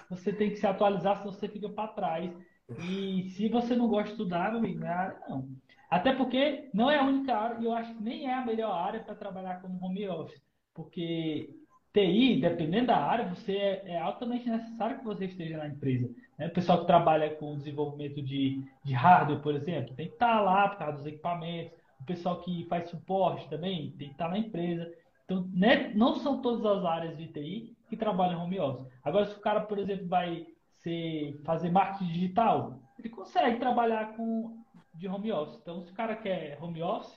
[0.10, 2.32] você tem que se atualizar, senão você fica para trás.
[2.80, 5.50] E se você não gosta de estudar, meu amigo, não é área, não.
[5.90, 8.72] Até porque não é a única área, e eu acho que nem é a melhor
[8.72, 10.42] área para trabalhar como home office.
[10.74, 11.50] Porque
[11.94, 16.10] TI, dependendo da área, você é, é altamente necessário que você esteja na empresa.
[16.38, 16.48] Né?
[16.48, 20.70] O pessoal que trabalha com desenvolvimento de, de hardware, por exemplo, tem que estar lá
[20.70, 21.78] por causa dos equipamentos.
[22.00, 24.92] O pessoal que faz suporte também tem que estar na empresa.
[25.24, 25.92] Então, né?
[25.96, 28.88] não são todas as áreas de TI que trabalham home office.
[29.04, 30.46] Agora, se o cara, por exemplo, vai
[30.82, 34.64] ser, fazer marketing digital, ele consegue trabalhar com
[34.94, 35.60] de home office.
[35.62, 37.16] Então, se o cara quer home office,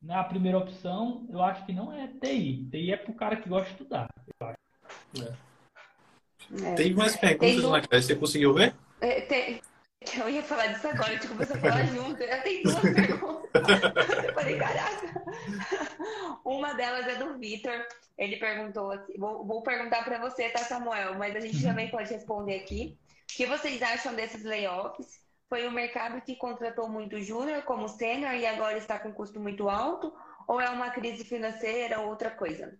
[0.00, 2.68] na primeira opção, eu acho que não é TI.
[2.70, 4.08] TI é para o cara que gosta de estudar.
[5.20, 5.51] É.
[6.60, 6.74] É.
[6.74, 7.70] Tem mais perguntas, tem...
[7.70, 8.02] Naquela?
[8.02, 8.74] Você conseguiu ver?
[9.00, 9.60] É, tem...
[10.18, 12.22] Eu ia falar disso agora, a gente começou a falar junto.
[12.22, 13.50] Eu tenho duas perguntas.
[14.24, 15.22] Eu falei, caraca.
[16.44, 17.86] Uma delas é do Vitor.
[18.18, 21.14] Ele perguntou assim: vou, vou perguntar para você, tá, Samuel?
[21.14, 21.70] Mas a gente uhum.
[21.70, 22.98] também pode responder aqui.
[23.30, 25.22] O que vocês acham desses layoffs?
[25.48, 29.68] Foi o mercado que contratou muito júnior como sênior e agora está com custo muito
[29.68, 30.12] alto?
[30.48, 32.76] Ou é uma crise financeira ou outra coisa?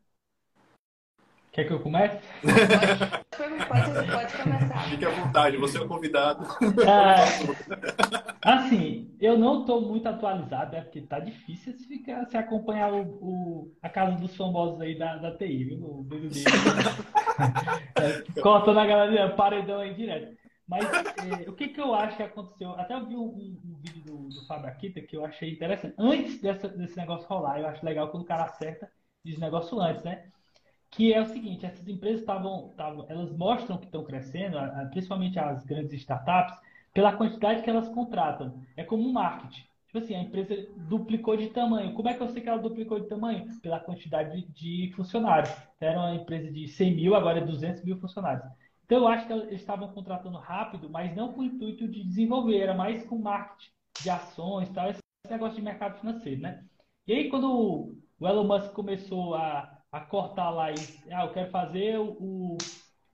[1.52, 2.18] Quer que eu comece?
[2.40, 4.88] Pode, pode, pode começar.
[4.88, 6.46] Fique à vontade, você é o convidado.
[6.82, 12.90] É, assim, eu não estou muito atualizado, é porque tá difícil se, ficar, se acompanhar
[12.92, 15.78] o, o, a casa dos famosos aí da, da TI, viu?
[15.84, 16.36] O BBB.
[18.00, 20.34] é, cortando a galera, paredão aí direto.
[20.66, 22.70] Mas é, o que, que eu acho que aconteceu?
[22.72, 25.94] Até eu vi um, um, um vídeo do, do Fábio Akita que eu achei interessante.
[25.98, 28.90] Antes dessa, desse negócio rolar, eu acho legal quando o cara acerta
[29.24, 30.24] diz negócio antes, né?
[30.92, 32.72] Que é o seguinte, essas empresas estavam,
[33.08, 34.58] elas mostram que estão crescendo,
[34.90, 36.54] principalmente as grandes startups,
[36.92, 38.62] pela quantidade que elas contratam.
[38.76, 39.64] É como um marketing.
[39.86, 41.92] Tipo assim, a empresa duplicou de tamanho.
[41.94, 43.46] Como é que eu sei que ela duplicou de tamanho?
[43.60, 45.54] Pela quantidade de, funcionários.
[45.80, 48.46] Era uma empresa de 100 mil, agora é 200 mil funcionários.
[48.84, 52.58] Então, eu acho que eles estavam contratando rápido, mas não com o intuito de desenvolver,
[52.58, 53.70] era mais com marketing
[54.02, 55.00] de ações, tal, esse
[55.30, 56.64] negócio de mercado financeiro, né?
[57.06, 60.74] E aí, quando o Elon Musk começou a, a cortar lá e,
[61.12, 62.56] ah, eu quero fazer o,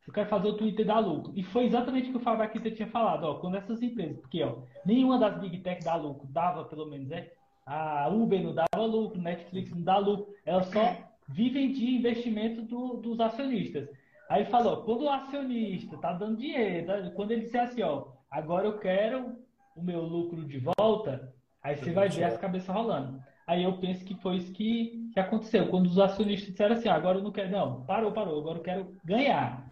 [0.06, 1.32] eu quero fazer o Twitter dar lucro.
[1.36, 4.42] E foi exatamente o que o Fábio Akita tinha falado, ó, quando essas empresas, porque,
[4.42, 7.28] ó, nenhuma das Big Tech dá lucro, dava pelo menos, né?
[7.66, 10.96] A Uber não dava lucro, Netflix não dá lucro, elas só
[11.28, 13.86] vivem de investimento do, dos acionistas.
[14.30, 17.10] Aí falou, quando o acionista tá dando dinheiro, tá?
[17.10, 19.36] quando ele disser assim, ó, agora eu quero
[19.76, 23.20] o meu lucro de volta, aí você vai ver as cabeças rolando.
[23.46, 25.68] Aí eu penso que foi isso que, que aconteceu.
[25.68, 28.62] Quando os acionistas disseram assim, ah, agora eu não quero, não, parou, parou, agora eu
[28.62, 29.68] quero ganhar.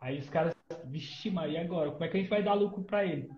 [0.00, 1.90] Aí os caras, vixe, mas e agora?
[1.90, 3.28] Como é que a gente vai dar lucro para ele?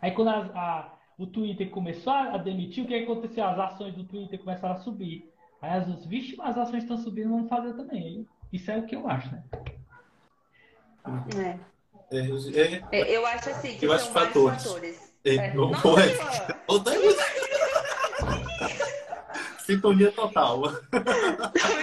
[0.00, 3.44] Aí quando a, a, o Twitter começou a demitir, o que aconteceu?
[3.44, 5.28] As ações do Twitter começaram a subir.
[5.60, 8.26] Aí as outras, vixe, mas as ações estão subindo, vamos fazer também.
[8.52, 9.42] Isso é o que eu acho, né?
[11.36, 11.74] É.
[12.12, 14.62] É, é, eu acho assim que eu são vários fatores.
[14.62, 15.14] fatores.
[15.24, 15.54] É, é.
[15.54, 15.84] Não, Nossa,
[19.64, 20.62] Sintonia total.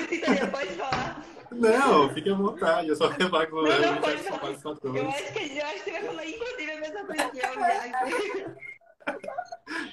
[0.09, 1.25] Sintonia, pode falar.
[1.51, 4.49] Não, fique à vontade, eu só com Não, não, pode falar.
[4.83, 8.55] Eu acho, que, eu acho que você vai falar, inclusive, a mesma coisa que eu.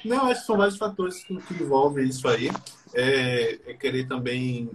[0.05, 2.51] Não, acho que são vários fatores que, que envolvem isso aí.
[2.94, 4.70] É, é querer também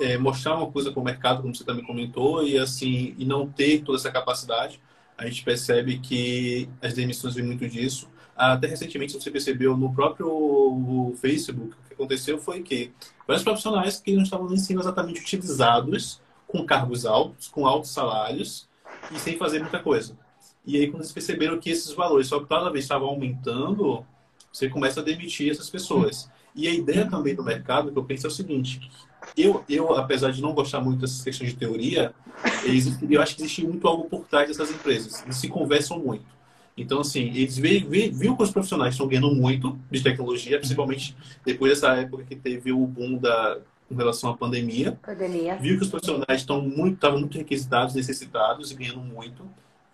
[0.00, 3.48] é, mostrar uma coisa para o mercado, como você também comentou, e assim, e não
[3.48, 4.80] ter toda essa capacidade.
[5.16, 8.08] A gente percebe que as demissões vêm muito disso.
[8.36, 12.92] Até recentemente, você percebeu no próprio Facebook, aconteceu foi que
[13.26, 18.68] vários profissionais que não estavam nem sendo exatamente utilizados com cargos altos, com altos salários
[19.10, 20.16] e sem fazer muita coisa.
[20.64, 24.04] E aí, quando eles perceberam que esses valores só cada vez estavam aumentando,
[24.52, 26.28] você começa a demitir essas pessoas.
[26.54, 28.90] E a ideia também do mercado, que eu penso, é o seguinte:
[29.36, 32.14] eu, eu apesar de não gostar muito dessas questões de teoria,
[33.08, 35.22] eu acho que existe muito algo por trás dessas empresas.
[35.22, 36.24] Eles se conversam muito.
[36.76, 41.94] Então, assim, eles viram que os profissionais estão ganhando muito de tecnologia, principalmente depois dessa
[41.94, 43.58] época que teve o boom da,
[43.88, 44.98] com relação à pandemia.
[45.02, 45.56] Pandemia.
[45.56, 49.42] Viu que os profissionais estão muito, estavam muito requisitados, necessitados e ganhando muito.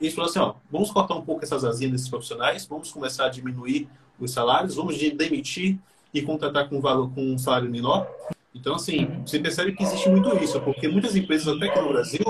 [0.01, 3.27] E eles falaram assim, ó, vamos cortar um pouco essas asinhas desses profissionais, vamos começar
[3.27, 3.89] a diminuir
[4.19, 5.79] os salários, vamos demitir
[6.13, 8.11] e contratar com, valor, com um salário menor.
[8.53, 12.25] Então, assim, você percebe que existe muito isso, porque muitas empresas, até aqui no Brasil,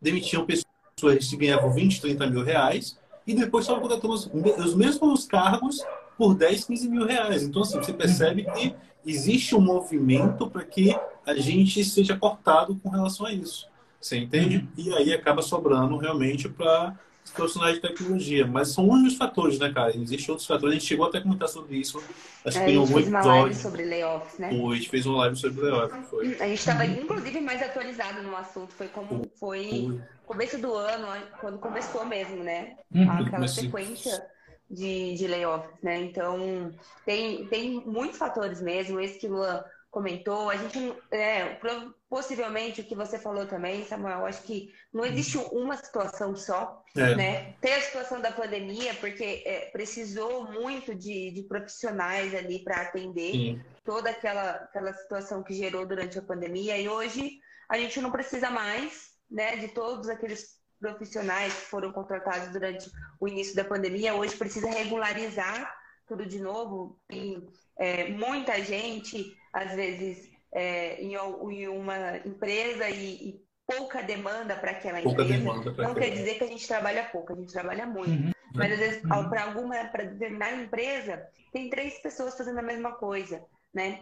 [0.00, 2.96] demitiam pessoas que ganhavam 20, 30 mil reais
[3.26, 4.30] e depois estavam contratando os,
[4.64, 5.84] os mesmos cargos
[6.16, 7.42] por 10, 15 mil reais.
[7.42, 8.74] Então, assim, você percebe que
[9.04, 13.68] existe um movimento para que a gente seja cortado com relação a isso.
[14.00, 14.68] Você entende?
[14.76, 16.96] E aí acaba sobrando realmente para
[17.26, 18.46] os profissionais de tecnologia.
[18.46, 19.94] Mas são um dos fatores, né, cara?
[19.94, 20.76] Existem outros fatores.
[20.76, 22.02] A gente chegou até a comentar sobre isso.
[22.44, 23.28] Acho é, que tem algum episódio.
[23.28, 24.50] uma live sobre layoffs, né?
[24.50, 26.08] Foi, a gente fez uma live sobre layoffs.
[26.08, 26.26] Foi.
[26.40, 28.72] A gente estava, inclusive, mais atualizado no assunto.
[28.72, 31.06] Foi como foi começo do ano,
[31.40, 32.76] quando começou mesmo, né?
[32.94, 33.10] Uhum.
[33.10, 34.24] Aquela sequência
[34.70, 36.00] de, de layoffs, né?
[36.00, 36.72] Então,
[37.04, 39.00] tem, tem muitos fatores mesmo.
[39.00, 39.64] Esse que o Luan
[39.96, 40.50] comentou.
[40.50, 41.58] A gente, é,
[42.06, 47.14] possivelmente, o que você falou também, Samuel, acho que não existe uma situação só, é.
[47.14, 47.54] né?
[47.62, 53.32] Tem a situação da pandemia, porque é, precisou muito de, de profissionais ali para atender
[53.32, 53.64] Sim.
[53.86, 56.76] toda aquela, aquela situação que gerou durante a pandemia.
[56.76, 62.50] E hoje a gente não precisa mais, né, de todos aqueles profissionais que foram contratados
[62.50, 64.14] durante o início da pandemia.
[64.14, 65.74] Hoje precisa regularizar
[66.06, 66.98] tudo de novo.
[67.10, 67.42] E
[67.78, 74.72] é, muita gente às vezes, é, em, em, uma empresa e, e pouca demanda para
[74.72, 78.10] aquela pouca empresa, não quer dizer que a gente trabalha pouco, a gente trabalha muito.
[78.10, 78.32] Uhum.
[78.54, 79.28] Mas às vezes, uhum.
[79.30, 83.42] para alguma, para determinada empresa, tem três pessoas fazendo a mesma coisa,
[83.72, 84.00] né?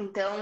[0.00, 0.36] Então,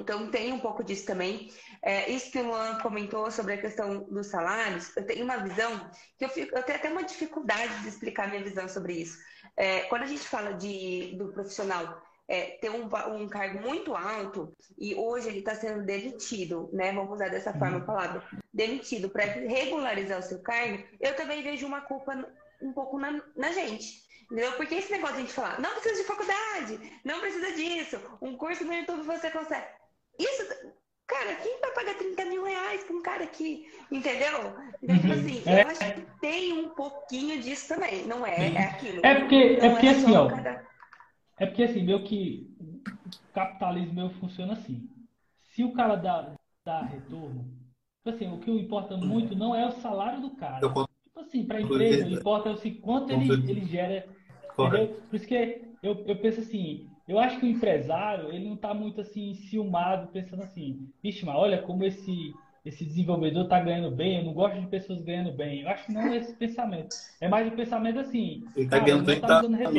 [0.00, 1.52] então tem um pouco disso também.
[1.82, 5.90] É, isso que o Luan comentou sobre a questão dos salários, eu tenho uma visão
[6.18, 9.18] que eu, fico, eu tenho até uma dificuldade de explicar minha visão sobre isso.
[9.56, 14.56] É, quando a gente fala de, do profissional é, ter um, um, cargo muito alto
[14.78, 16.92] e hoje ele está sendo demitido, né?
[16.92, 17.86] Vamos usar dessa forma a uhum.
[17.86, 18.22] palavra,
[18.52, 22.26] demitido para regularizar o seu cargo, eu também vejo uma culpa
[22.60, 24.02] um pouco na, na gente.
[24.24, 24.52] Entendeu?
[24.52, 28.34] Porque esse negócio de a gente falar, não precisa de faculdade, não precisa disso, um
[28.36, 29.66] curso no YouTube você consegue.
[30.18, 30.72] Isso,
[31.12, 33.66] cara, quem vai pagar 30 mil reais para um cara aqui?
[33.90, 34.54] Entendeu?
[34.82, 35.12] Então, tipo uhum.
[35.12, 35.62] assim, é.
[35.62, 38.52] eu acho que tem um pouquinho disso também, não é?
[38.52, 39.00] É aquilo.
[39.04, 40.28] É porque, é porque é assim, ó.
[40.28, 40.64] Cada...
[41.38, 44.88] É porque assim, meu que o capitalismo meu funciona assim.
[45.40, 46.32] Se o cara dá,
[46.64, 47.44] dá retorno,
[47.98, 50.60] tipo assim, o que importa muito não é o salário do cara.
[50.60, 54.08] Tipo assim, para a empresa, importa é o quanto ele, ele gera.
[54.58, 54.88] Entendeu?
[55.08, 58.72] Por isso que eu, eu penso assim, eu acho que o empresário, ele não está
[58.72, 62.32] muito assim, ciumado, pensando assim, vixe, mas olha como esse
[62.64, 65.62] esse desenvolvedor está ganhando bem, eu não gosto de pessoas ganhando bem.
[65.62, 66.94] Eu acho que não é esse pensamento.
[67.20, 68.44] É mais o pensamento assim.
[68.54, 69.70] Ele está ganhando bem, tá não está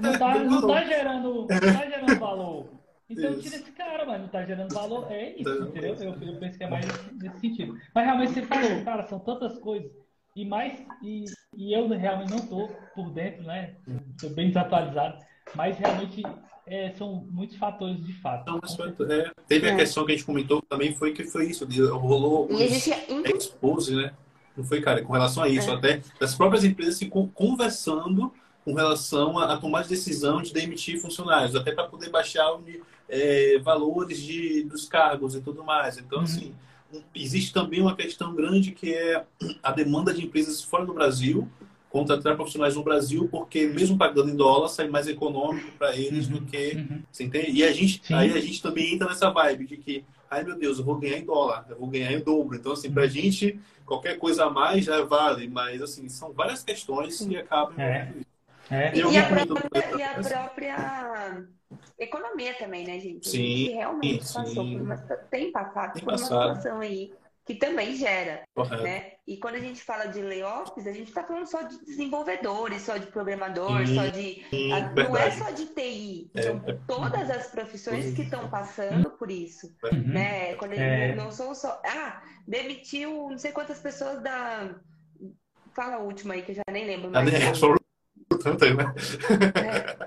[0.00, 2.66] não tá, não tá gerando, não tá gerando valor.
[3.10, 3.42] Então isso.
[3.42, 5.12] tira esse cara, mas não está gerando valor.
[5.12, 5.94] É isso, então, entendeu?
[5.96, 7.76] Eu, eu, penso que é mais nesse sentido.
[7.94, 9.90] Mas realmente você falou, cara, são tantas coisas.
[10.34, 11.24] E mais, e,
[11.56, 13.74] e eu realmente não estou por dentro, né?
[14.14, 15.18] Estou bem desatualizado.
[15.54, 16.22] Mas realmente
[16.66, 18.50] é, são muitos fatores de fato.
[18.50, 18.78] Não, mas,
[19.10, 19.72] é, teve é.
[19.72, 22.90] a questão que a gente comentou também, foi que foi isso, rolou gente...
[23.36, 24.12] expose, né?
[24.56, 25.74] Não foi, cara, com relação a isso, é.
[25.74, 28.32] até das próprias empresas se conversando
[28.64, 32.62] com relação a, a tomar decisão de demitir funcionários, até para poder baixar o,
[33.08, 35.98] é, valores de, dos cargos e tudo mais.
[35.98, 36.24] Então, uhum.
[36.24, 36.54] assim,
[37.14, 39.24] existe também uma questão grande que é
[39.62, 41.48] a demanda de empresas fora do Brasil
[41.90, 46.34] contratar profissionais no Brasil, porque mesmo pagando em dólar, sai mais econômico para eles uhum,
[46.34, 46.76] do que.
[46.76, 47.02] Uhum.
[47.10, 47.50] Você entende?
[47.50, 50.78] E a gente, aí a gente também entra nessa vibe de que, ai meu Deus,
[50.78, 52.56] eu vou ganhar em dólar, eu vou ganhar em dobro.
[52.56, 53.10] Então, assim, para a uhum.
[53.10, 57.78] gente, qualquer coisa a mais já vale, mas, assim, são várias questões que acabam.
[57.78, 58.12] É.
[58.70, 58.92] É.
[58.94, 61.46] E, e, a própria, e, a própria,
[61.98, 63.28] economia também, né, gente?
[63.28, 63.38] Sim.
[63.38, 64.34] Que realmente sim.
[64.34, 66.34] passou por uma, tem passado tem por passado.
[66.34, 67.12] uma situação aí
[67.50, 68.82] que também gera, Correto.
[68.84, 69.12] né?
[69.26, 72.96] E quando a gente fala de layoffs, a gente está falando só de desenvolvedores, só
[72.96, 74.44] de programador, Sim, só de...
[74.72, 76.78] a, não é só de TI, É, são é.
[76.86, 80.12] todas as profissões que estão passando por isso, Uhum.
[80.12, 80.54] né?
[80.54, 81.12] Quando É.
[81.16, 81.82] não são só...
[81.84, 84.76] Ah, demitiu não sei quantas pessoas da...
[85.74, 87.32] Fala a última aí, que eu já nem lembro mais.
[87.32, 87.52] né?
[87.56, 87.78] Foram
[88.44, 88.94] tantas, né?
[89.56, 90.00] É.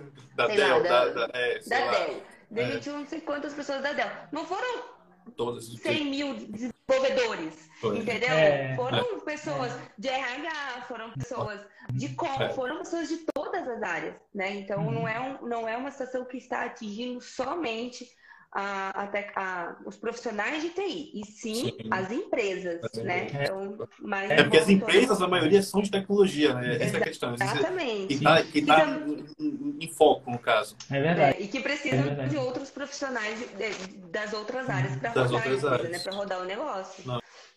[0.34, 2.22] Da Dell, da, da- da, é, Da Dell.
[2.50, 4.08] Demitiu não sei quantas pessoas da Dell.
[4.32, 4.95] Não foram
[5.32, 5.66] todas.
[5.66, 7.98] 100 mil desenvolvedores, Foi.
[7.98, 8.30] entendeu?
[8.30, 8.74] É.
[8.76, 11.60] Foram pessoas de RH, foram pessoas
[11.92, 12.50] de com, É.
[12.50, 14.54] foram pessoas de todas as áreas, né?
[14.54, 14.92] Então Uhum.
[14.92, 18.06] não, é um, não é uma situação que está atingindo somente
[18.52, 19.06] a, a
[19.36, 21.76] a- os profissionais de TI, e sim, Sim.
[21.90, 23.24] as empresas, As né?
[23.24, 23.50] empresas.
[23.50, 26.76] Então, mas É porque as empresas, a maioria, são de tecnologia, né?
[26.76, 27.34] Essa é a questão.
[27.34, 28.06] Exatamente.
[28.16, 30.76] Que tá, que tá Então- em, em- foco, no caso.
[30.90, 31.38] É verdade.
[31.38, 35.22] É, e que É precisam de outros profissionais de- de- das outras áreas para rodar
[35.24, 35.90] a outras empresa, áreas.
[35.90, 35.98] né?
[35.98, 37.04] Para rodar o negócio.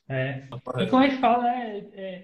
[0.07, 0.43] É.
[0.53, 0.89] E Correto.
[0.89, 2.23] como a gente fala, né, é,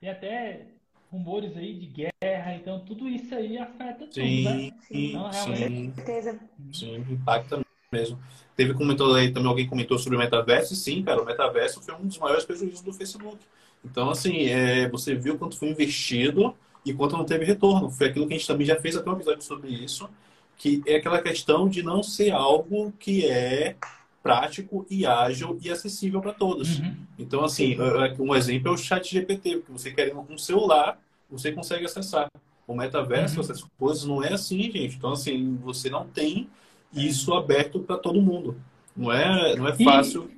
[0.00, 0.66] tem até
[1.10, 4.12] rumores aí de guerra, então tudo isso aí afeta tudo, né?
[4.12, 6.40] Sim, Então, sim, Com certeza.
[6.72, 7.63] sim, impacta
[7.94, 8.18] mesmo.
[8.56, 11.94] Teve comentou aí também, alguém comentou sobre o metaverso, e sim, cara, o metaverso foi
[11.94, 13.38] um dos maiores prejuízos do Facebook.
[13.84, 16.54] Então, assim, é, você viu quanto foi investido
[16.84, 17.90] e quanto não teve retorno.
[17.90, 20.08] Foi aquilo que a gente também já fez até um episódio sobre isso,
[20.56, 23.76] que é aquela questão de não ser algo que é
[24.22, 26.78] prático e ágil e acessível para todos.
[26.78, 26.94] Uhum.
[27.18, 30.98] Então, assim, é- é- um exemplo é o chat GPT, porque você quer um celular,
[31.30, 32.28] você consegue acessar.
[32.66, 33.40] O metaverso, Uhum.
[33.42, 34.96] essas coisas, não é assim, gente.
[34.96, 36.48] Então, assim, você não tem
[36.96, 38.56] isso aberto para todo mundo.
[38.96, 40.30] Não é, não é fácil.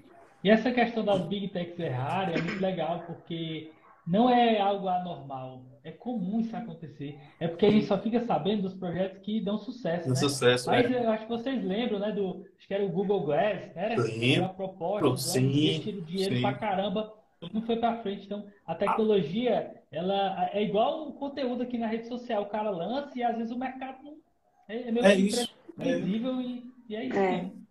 [0.43, 3.71] E essa questão das Big Techs errarem é muito legal, porque
[4.07, 5.63] não é algo anormal.
[5.83, 7.19] É comum isso acontecer.
[7.41, 10.21] É porque a gente só fica sabendo dos projetos que dão sucesso, No né?
[10.21, 11.05] sucesso, Mas né?
[11.05, 14.45] eu acho que vocês lembram, né, do, acho que era o Google Glass, era Lembro.
[14.45, 16.41] a proposta, Sim, investiram dinheiro sim.
[16.43, 17.13] pra caramba,
[17.53, 18.25] não foi pra frente.
[18.27, 23.17] Então, a tecnologia, ela é igual o conteúdo aqui na rede social, o cara lança
[23.19, 24.17] e às vezes o mercado não
[24.69, 25.56] é, é meio É que isso.
[25.77, 27.19] Imprevisível e, e é isso.
[27.19, 27.31] É.
[27.31, 27.67] mesmo.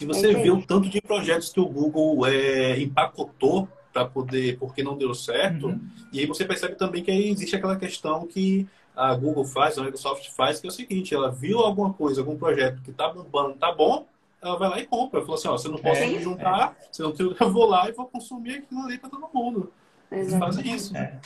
[0.00, 4.58] E você É vê o tanto de projetos que o Google é, empacotou para poder,
[4.58, 5.68] porque não deu certo.
[5.68, 5.80] Uhum.
[6.12, 9.82] E aí você percebe também que aí existe aquela questão que a Google faz, a
[9.82, 13.56] Microsoft faz, que é o seguinte, ela viu alguma coisa, algum projeto que tá bombando,
[13.56, 14.06] tá bom,
[14.42, 15.18] ela vai lá e compra.
[15.20, 17.66] Ela falou assim, ó, você não pode É, me juntar, você não tem, eu vou
[17.66, 19.72] lá e vou consumir aquilo ali para todo mundo.
[20.10, 20.44] Eles Exato.
[20.44, 20.96] fazem isso.
[20.96, 21.20] É.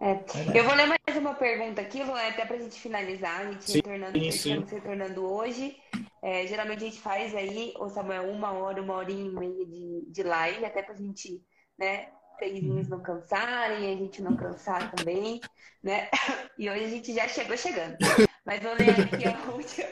[0.00, 0.58] É.
[0.58, 3.72] Eu vou ler mais uma pergunta aqui, Luan, até pra gente finalizar, a gente Sim,
[3.74, 4.64] retornando, sim.
[4.64, 5.76] retornando hoje.
[6.22, 10.06] É, geralmente a gente faz aí, ô Samuel, uma hora, uma horinha e meia de,
[10.08, 11.44] de live, até pra gente,
[11.78, 12.08] né,
[12.38, 15.40] três não cansarem, a gente não cansar também,
[15.82, 16.08] né?
[16.58, 17.96] E hoje a gente já chegou chegando.
[18.44, 19.88] Mas vou ler aqui a última,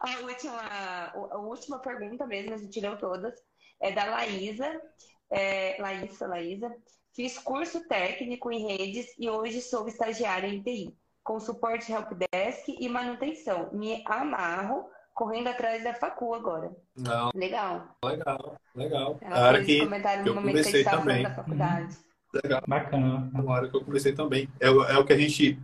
[0.00, 3.34] a última, a última pergunta mesmo, a gente leu todas.
[3.80, 4.80] É da Laísa,
[5.30, 6.74] é, Laísa, Laísa.
[7.16, 10.94] Fiz curso técnico em redes e hoje sou estagiária em TI,
[11.24, 13.70] com suporte helpdesk e manutenção.
[13.72, 14.84] Me amarro
[15.14, 16.70] correndo atrás da facu agora.
[16.94, 17.88] Não, Legal.
[18.04, 19.18] legal, legal.
[19.22, 21.02] Ela A hora fez esse que comentário no eu momento que a comecei gente estava
[21.02, 21.22] falando também.
[21.22, 21.96] da faculdade.
[22.34, 23.30] legal, Bacana.
[23.32, 24.48] uma hora que eu comecei também.
[24.60, 25.58] É, é o que a gente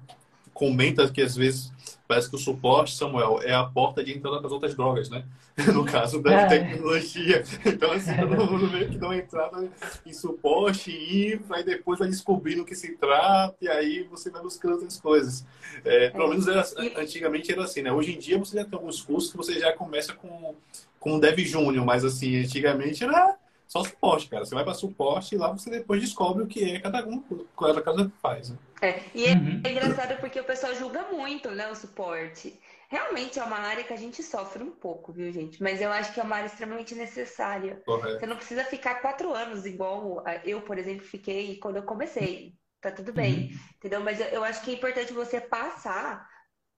[0.55, 1.73] comenta que às vezes
[2.07, 5.25] parece que o suporte, Samuel, é a porta de entrada para as outras drogas, né?
[5.75, 6.47] No caso da É.
[6.47, 7.43] tecnologia.
[7.65, 9.69] Então, assim, todo mundo meio que dá uma entrada
[10.05, 14.43] em suporte, infra, aí depois vai descobrindo o que se trata, e aí você vai
[14.43, 15.45] buscando outras coisas.
[15.85, 16.29] É, pelo É.
[16.31, 17.93] menos era, E- antigamente era assim, né?
[17.93, 20.55] Hoje em dia você já tem alguns cursos que você já começa com,
[20.99, 23.37] com Dev Júnior, mas assim, antigamente era
[23.73, 24.45] só suporte, cara.
[24.45, 27.23] Você vai para suporte e lá você depois descobre o que é cada um,
[27.59, 28.51] cada casa faz.
[28.51, 28.59] Né?
[28.83, 29.63] É, e é Uhum.
[29.65, 32.61] engraçado porque o pessoal julga muito, né, o suporte.
[32.91, 35.63] Realmente é uma área que a gente sofre um pouco, viu, gente?
[35.63, 37.81] Mas eu acho que é uma área extremamente necessária.
[37.87, 38.21] Correto.
[38.21, 42.55] Você não precisa ficar quatro anos igual eu, por exemplo, fiquei quando eu comecei.
[42.83, 44.01] Tá tudo bem, entendeu?
[44.01, 46.29] Mas eu acho que é importante você passar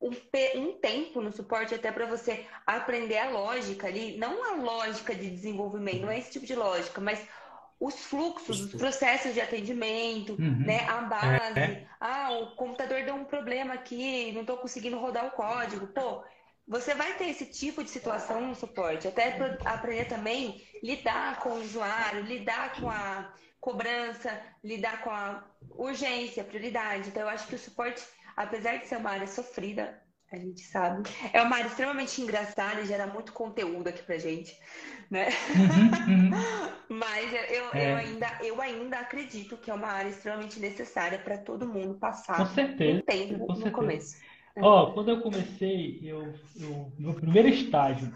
[0.01, 5.31] um, tempo no suporte até para você aprender a lógica ali, não a lógica de
[5.31, 7.27] desenvolvimento, não é esse tipo de lógica, mas
[7.81, 10.65] os fluxos, os processos de atendimento, Uhum.
[10.65, 10.87] né?
[10.89, 11.59] A base.
[11.59, 11.87] É.
[12.01, 15.87] Ah, o computador deu um problema aqui, não estou conseguindo rodar o código.
[15.89, 16.23] Pô,
[16.66, 21.51] você vai ter esse tipo de situação no suporte, até para aprender também lidar com
[21.51, 27.09] o usuário, lidar com a cobrança, lidar com a urgência, prioridade.
[27.09, 28.03] Então, eu acho que o suporte,
[28.36, 30.02] apesar de ser uma área sofrida,
[30.32, 31.02] a gente sabe,
[31.32, 34.59] é uma área extremamente engraçada e gera muito conteúdo aqui pra gente,
[35.11, 35.28] né?
[35.55, 36.55] Uhum, uhum.
[36.89, 37.93] Mas eu, É.
[37.93, 41.98] eu ainda, eu ainda acredito que é uma área extremamente necessária para todo mundo
[42.32, 43.01] Com passar certeza.
[43.01, 43.73] um tempo com no certeza.
[43.73, 44.16] começo.
[44.61, 48.12] Ó, quando eu comecei, eu, eu, meu primeiro estágio,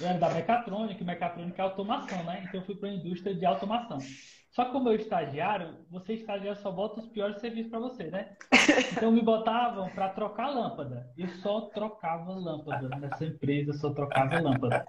[0.00, 2.44] eu era da mecatrônica, e mecatrônica é automação, né?
[2.44, 4.16] Então eu fui para a indústria de automação.
[4.60, 8.36] Só que como eu estagiário, você estagiário só bota os piores serviços para você, né?
[8.92, 11.08] Então me botavam para trocar lâmpada.
[11.16, 14.84] Eu só trocava lâmpada nessa empresa, só trocava lâmpada.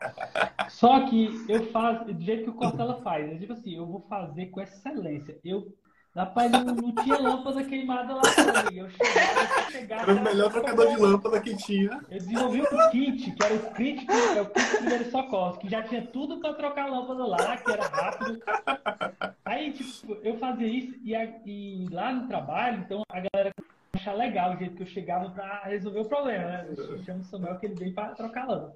[0.67, 3.31] Só que eu faço do jeito que o Cortella faz.
[3.31, 5.39] Eu digo assim, eu vou fazer com excelência.
[5.41, 5.73] Eu
[6.13, 8.21] Rapaz, não, não tinha lâmpada queimada lá
[8.73, 12.01] Eu chegava, eu chegava, Era o melhor trocador de lâmpada que tinha.
[12.09, 15.57] Eu desenvolvi um kit, que era o kit, que era o kit de primeiro socorro,
[15.57, 18.41] que já tinha tudo para trocar a lâmpada lá, que era rápido.
[19.45, 21.13] Aí, tipo, eu fazia isso e,
[21.45, 23.53] e lá no trabalho, então a galera
[23.93, 26.67] achar legal o jeito que eu chegava para resolver o problema, né?
[26.69, 28.73] Eu chamo o Samuel que ele veio para trocar a lâmpada.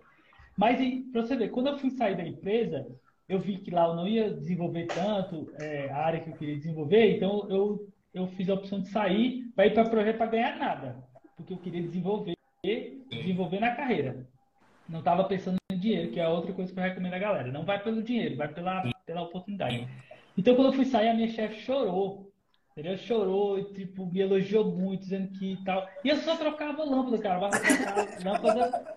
[0.55, 0.79] Mas,
[1.11, 2.87] para você ver, quando eu fui sair da empresa,
[3.27, 6.57] eu vi que lá eu não ia desenvolver tanto é, a área que eu queria
[6.57, 10.57] desenvolver, então eu, eu fiz a opção de sair para ir para projeto para ganhar
[10.57, 11.03] nada,
[11.35, 12.35] porque eu queria desenvolver,
[13.09, 14.27] desenvolver na carreira.
[14.87, 17.51] Não estava pensando no dinheiro, que é outra coisa que eu recomendo a galera.
[17.51, 19.87] Não vai pelo dinheiro, vai pela, pela oportunidade.
[20.37, 22.31] Então, quando eu fui sair, a minha chefe chorou.
[22.71, 22.97] Entendeu?
[22.97, 25.87] Chorou tipo, me elogiou muito, dizendo que tal.
[26.03, 27.49] E eu só trocava lâmpada, cara.
[28.23, 28.95] Lâmpada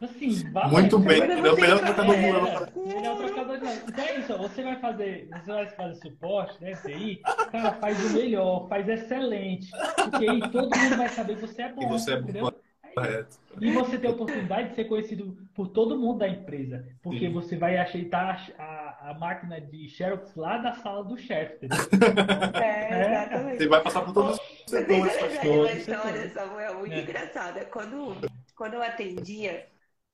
[0.00, 2.72] Assim, vai, Muito bem, ele é o melhor trocador de lâmpada.
[2.76, 3.84] Ele é o trocador de lâmpada.
[3.88, 7.20] Então é isso, você vai fazer, você vai fazer suporte, né, TI,
[7.50, 9.70] cara, faz o melhor, faz excelente,
[10.04, 12.52] porque aí todo mundo vai saber que você é bom, e você é entendeu?
[12.94, 13.38] Correto.
[13.60, 17.32] E você tem a oportunidade de ser conhecido por todo mundo da empresa, porque Sim.
[17.32, 21.78] você vai ajeitar a, a, máquina de Xerox lá da sala do chefe, entendeu?
[22.54, 23.58] É, exatamente.
[23.58, 25.16] Você vai passar por todos os setores.
[25.40, 27.00] Tem uma história, Samuel, muito é.
[27.00, 27.64] engraçada.
[27.66, 28.16] Quando,
[28.54, 29.66] quando eu atendia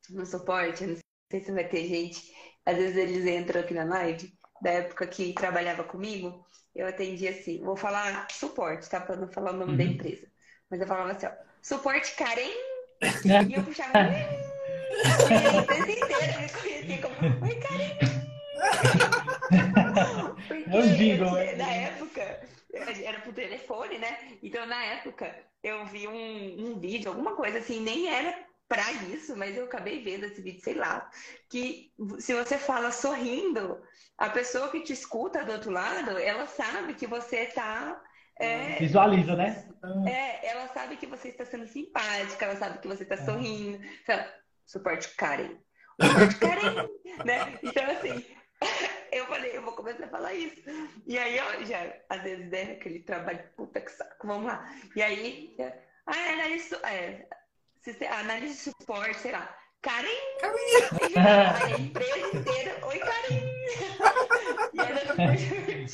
[0.09, 0.97] no suporte, não
[1.31, 2.33] sei se vai ter gente,
[2.65, 6.45] às vezes eles entram aqui na live, da época que trabalhava comigo,
[6.75, 8.99] eu atendia assim, vou falar suporte, tá?
[8.99, 9.77] Para não falar o nome uhum.
[9.77, 10.27] da empresa.
[10.69, 12.51] Mas eu falava assim, ó, suporte Karen,
[13.49, 17.15] e eu puxava, a empresa inteira me conhecia como,
[17.45, 17.95] oi Karen.
[20.47, 21.55] Porque é né?
[21.55, 22.41] na época,
[23.03, 24.17] era por telefone, né?
[24.41, 25.33] Então, na época,
[25.63, 28.35] eu vi um, um vídeo, alguma coisa assim, nem era
[28.67, 31.09] para isso, mas eu acabei vendo esse vídeo, sei lá,
[31.49, 33.81] que se você fala sorrindo,
[34.17, 38.01] a pessoa que te escuta do outro lado, ela sabe que você está
[38.37, 39.65] é, Visualiza, né?
[40.05, 43.25] É, ela sabe que você está sendo simpática, ela sabe que você está é.
[43.25, 43.79] sorrindo.
[44.65, 45.57] Suporte Karen.
[46.01, 46.89] Suporte Karen,
[47.23, 47.59] né?
[47.63, 48.25] Então, assim,
[49.11, 50.61] eu falei, eu vou começar a falar isso.
[51.05, 54.69] E aí, ó, já, às vezes, né, aquele trabalho, puta que saco, vamos lá.
[54.95, 55.55] E aí,
[56.05, 57.25] ah, era isso, é,
[58.19, 59.49] análise de suporte, sei lá.
[59.81, 60.07] Karen?
[60.41, 61.63] Karen!
[61.63, 62.85] A empresa inteira.
[62.85, 63.55] Oi, Karen!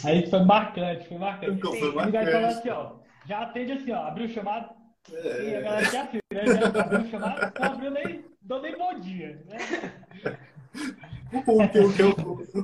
[0.06, 1.62] Aí foi marcante, foi marcante.
[1.62, 2.32] Sim, foi marcante.
[2.32, 2.94] Falar assim, ó,
[3.26, 4.70] já atende assim, ó, abriu o chamado.
[5.12, 5.44] É.
[5.44, 6.46] E a galera já viu, né?
[6.46, 9.44] Já abriu o chamado, não abriu nem, dou nem bom dia.
[9.48, 9.58] Né?
[11.34, 12.10] O que, o, que eu,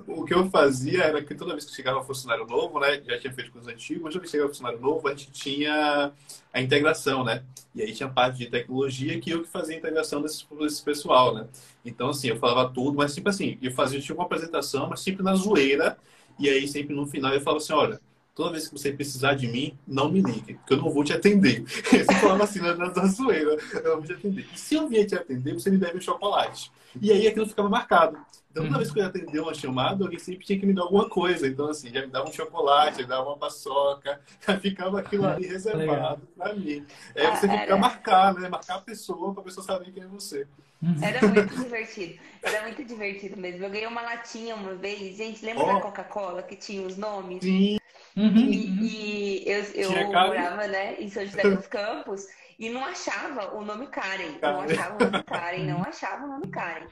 [0.08, 3.02] o que eu fazia era que toda vez que chegava um funcionário novo, né?
[3.06, 5.12] Já tinha feito com os antigos, mas toda vez que chegava um funcionário novo, a
[5.12, 6.12] gente tinha
[6.54, 7.44] a integração, né?
[7.74, 11.34] E aí tinha parte de tecnologia que eu que fazia a integração desse, desse pessoal,
[11.34, 11.48] né?
[11.86, 15.24] Então, assim, eu falava tudo, mas sempre assim, eu fazia tipo, uma apresentação, mas sempre
[15.24, 15.98] na zoeira,
[16.38, 18.02] e aí sempre no final eu falava assim, olha,
[18.38, 21.12] toda vez que você precisar de mim, não me ligue, porque eu não vou te
[21.12, 21.64] atender.
[21.90, 24.46] Você falava assim na, na zoeira, eu não vou te atender.
[24.54, 26.72] E se eu vier te atender, você me deve um chocolate.
[27.02, 28.16] E aí aquilo ficava marcado.
[28.52, 30.84] Então, toda vez que eu ia atender uma chamada, alguém sempre tinha que me dar
[30.84, 31.48] alguma coisa.
[31.48, 35.46] Então, assim, já me dava um chocolate, já dava uma paçoca, já ficava aquilo ali
[35.48, 36.86] reservado para mim.
[37.14, 37.78] É você ficar era...
[37.78, 38.50] marcar, né?
[38.50, 40.48] Marcar a pessoa para a pessoa saber quem é você.
[40.82, 40.96] Uhum.
[41.02, 42.20] Era muito divertido.
[42.42, 43.64] Era muito divertido mesmo.
[43.64, 45.18] Eu ganhei uma latinha uma vez.
[45.18, 45.74] Gente, lembra oh.
[45.74, 47.44] da Coca-Cola que tinha os nomes?
[47.44, 47.78] Sim.
[48.16, 48.36] Uhum.
[48.36, 52.26] E, e, eu, eu morava né, em São José dos Campos
[52.58, 54.40] e não achava o nome Karen.
[54.42, 56.88] Não achava o nome Karen, não achava o nome Karen.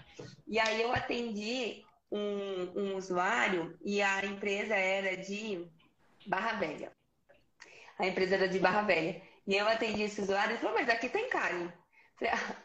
[0.47, 5.67] E aí eu atendi um, um usuário e a empresa era de
[6.27, 6.91] Barra Velha.
[7.97, 9.21] A empresa era de Barra Velha.
[9.47, 11.71] E eu atendi esse usuário e falou, mas aqui tem Karen.
[12.17, 12.55] Falei, ah,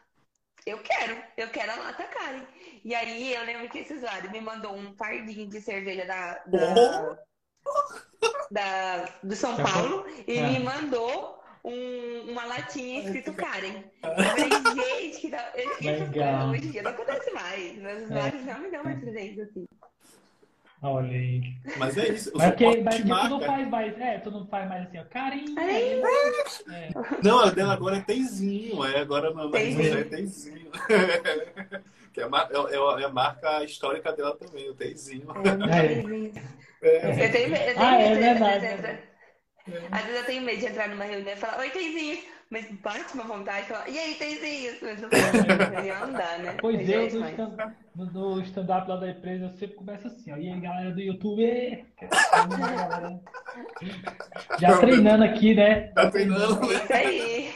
[0.66, 2.46] eu quero, eu quero a lata Karen.
[2.84, 7.16] E aí eu lembro que esse usuário me mandou um fardinho de cerveja da, da,
[8.50, 10.46] da do São Paulo e é.
[10.46, 13.84] me mandou um, uma latinha escrito Karen.
[14.02, 15.52] Eu falei, gente, que da...
[15.80, 16.50] Legal.
[16.50, 17.76] hoje em dia não acontece mais.
[17.76, 18.52] Meus usuários é.
[18.52, 19.66] não me dão mais presentes assim.
[20.82, 21.42] Olha aí.
[21.76, 22.32] Mas é isso.
[22.34, 25.04] Mas que, mas que tu não faz mais, é, tu não faz mais assim, ó,
[25.04, 25.58] carinho.
[25.58, 26.00] É.
[27.22, 30.70] Não, a dela agora é Teizinho, é, agora não, mas é Teizinho.
[32.14, 35.26] que é a, é, é, a marca histórica dela também, o Teizinho.
[36.82, 37.26] É, é.
[37.26, 39.09] Eu tenho, eu tenho ah, é verdade.
[39.90, 42.18] Às vezes eu tenho medo de entrar numa reunião e falar, oi, Teizinho.
[42.50, 44.72] Mas bate uma vontade de falar, e aí, Teizinho?
[44.82, 46.56] Mas não não dá, né?
[46.60, 50.36] Pois é, no mas- no- stand-up lá da empresa eu sempre começa assim, ó.
[50.36, 51.84] E aí, galera do YouTube?
[54.58, 55.88] Já treinando aqui, né?
[55.88, 57.54] Tá treinando, É isso aí.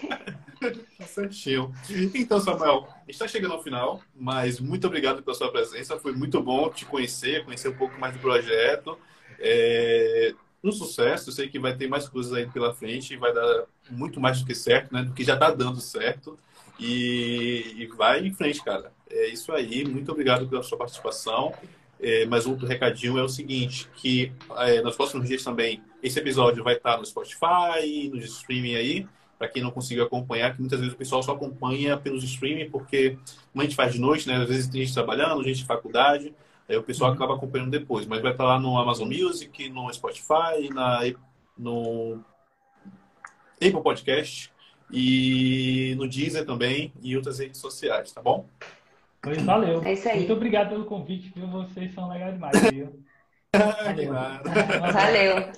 [0.98, 1.72] Tá certinho.
[2.14, 5.98] Então, Samuel, a gente está chegando ao final, mas muito obrigado pela sua presença.
[5.98, 8.98] Foi muito bom te conhecer, conhecer um pouco mais do projeto.
[9.40, 10.32] É...
[10.64, 13.64] Um sucesso, eu sei que vai ter mais coisas aí pela frente e vai dar
[13.90, 15.02] muito mais do que certo, né?
[15.02, 16.38] Do que já está dando certo.
[16.80, 17.74] E...
[17.76, 18.90] e vai em frente, cara.
[19.10, 19.84] É isso aí.
[19.84, 21.52] Muito obrigado pela sua participação.
[22.00, 26.62] É, mas outro recadinho é o seguinte, que é, nos próximos dias também esse episódio
[26.62, 29.06] vai estar no Spotify, no streaming aí,
[29.38, 33.16] para quem não conseguiu acompanhar, que muitas vezes o pessoal só acompanha pelos streaming, porque
[33.54, 34.36] a gente faz de noite, né?
[34.36, 36.34] Às vezes tem gente trabalhando, gente de faculdade,
[36.68, 37.16] aí o pessoal Uhum.
[37.16, 38.06] acaba acompanhando depois.
[38.06, 41.00] Mas vai estar lá no Amazon Music, no Spotify, na,
[41.58, 42.20] no
[43.56, 44.52] Apple Podcast
[44.90, 48.46] e no Deezer também e outras redes sociais, tá bom?
[49.22, 49.82] Pois valeu.
[49.84, 50.18] É isso aí.
[50.18, 51.46] Muito obrigado pelo convite, viu?
[51.48, 53.02] Vocês são legais demais, viu?
[53.96, 54.50] De nada.
[54.92, 55.52] Valeu.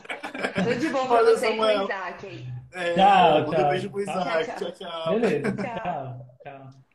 [0.54, 1.84] Tudo de bom pra Valeu, vocês com o Samuel.
[1.84, 2.46] Isaac aí.
[2.74, 3.64] É, Tchau, tchau.
[3.64, 4.44] um beijo pro Isaac.
[4.44, 4.72] Tchau, tchau.
[4.72, 5.14] tchau.
[5.20, 5.52] Beleza.
[5.56, 5.64] Tchau.
[5.64, 6.26] Tchau.
[6.44, 6.85] Tchau.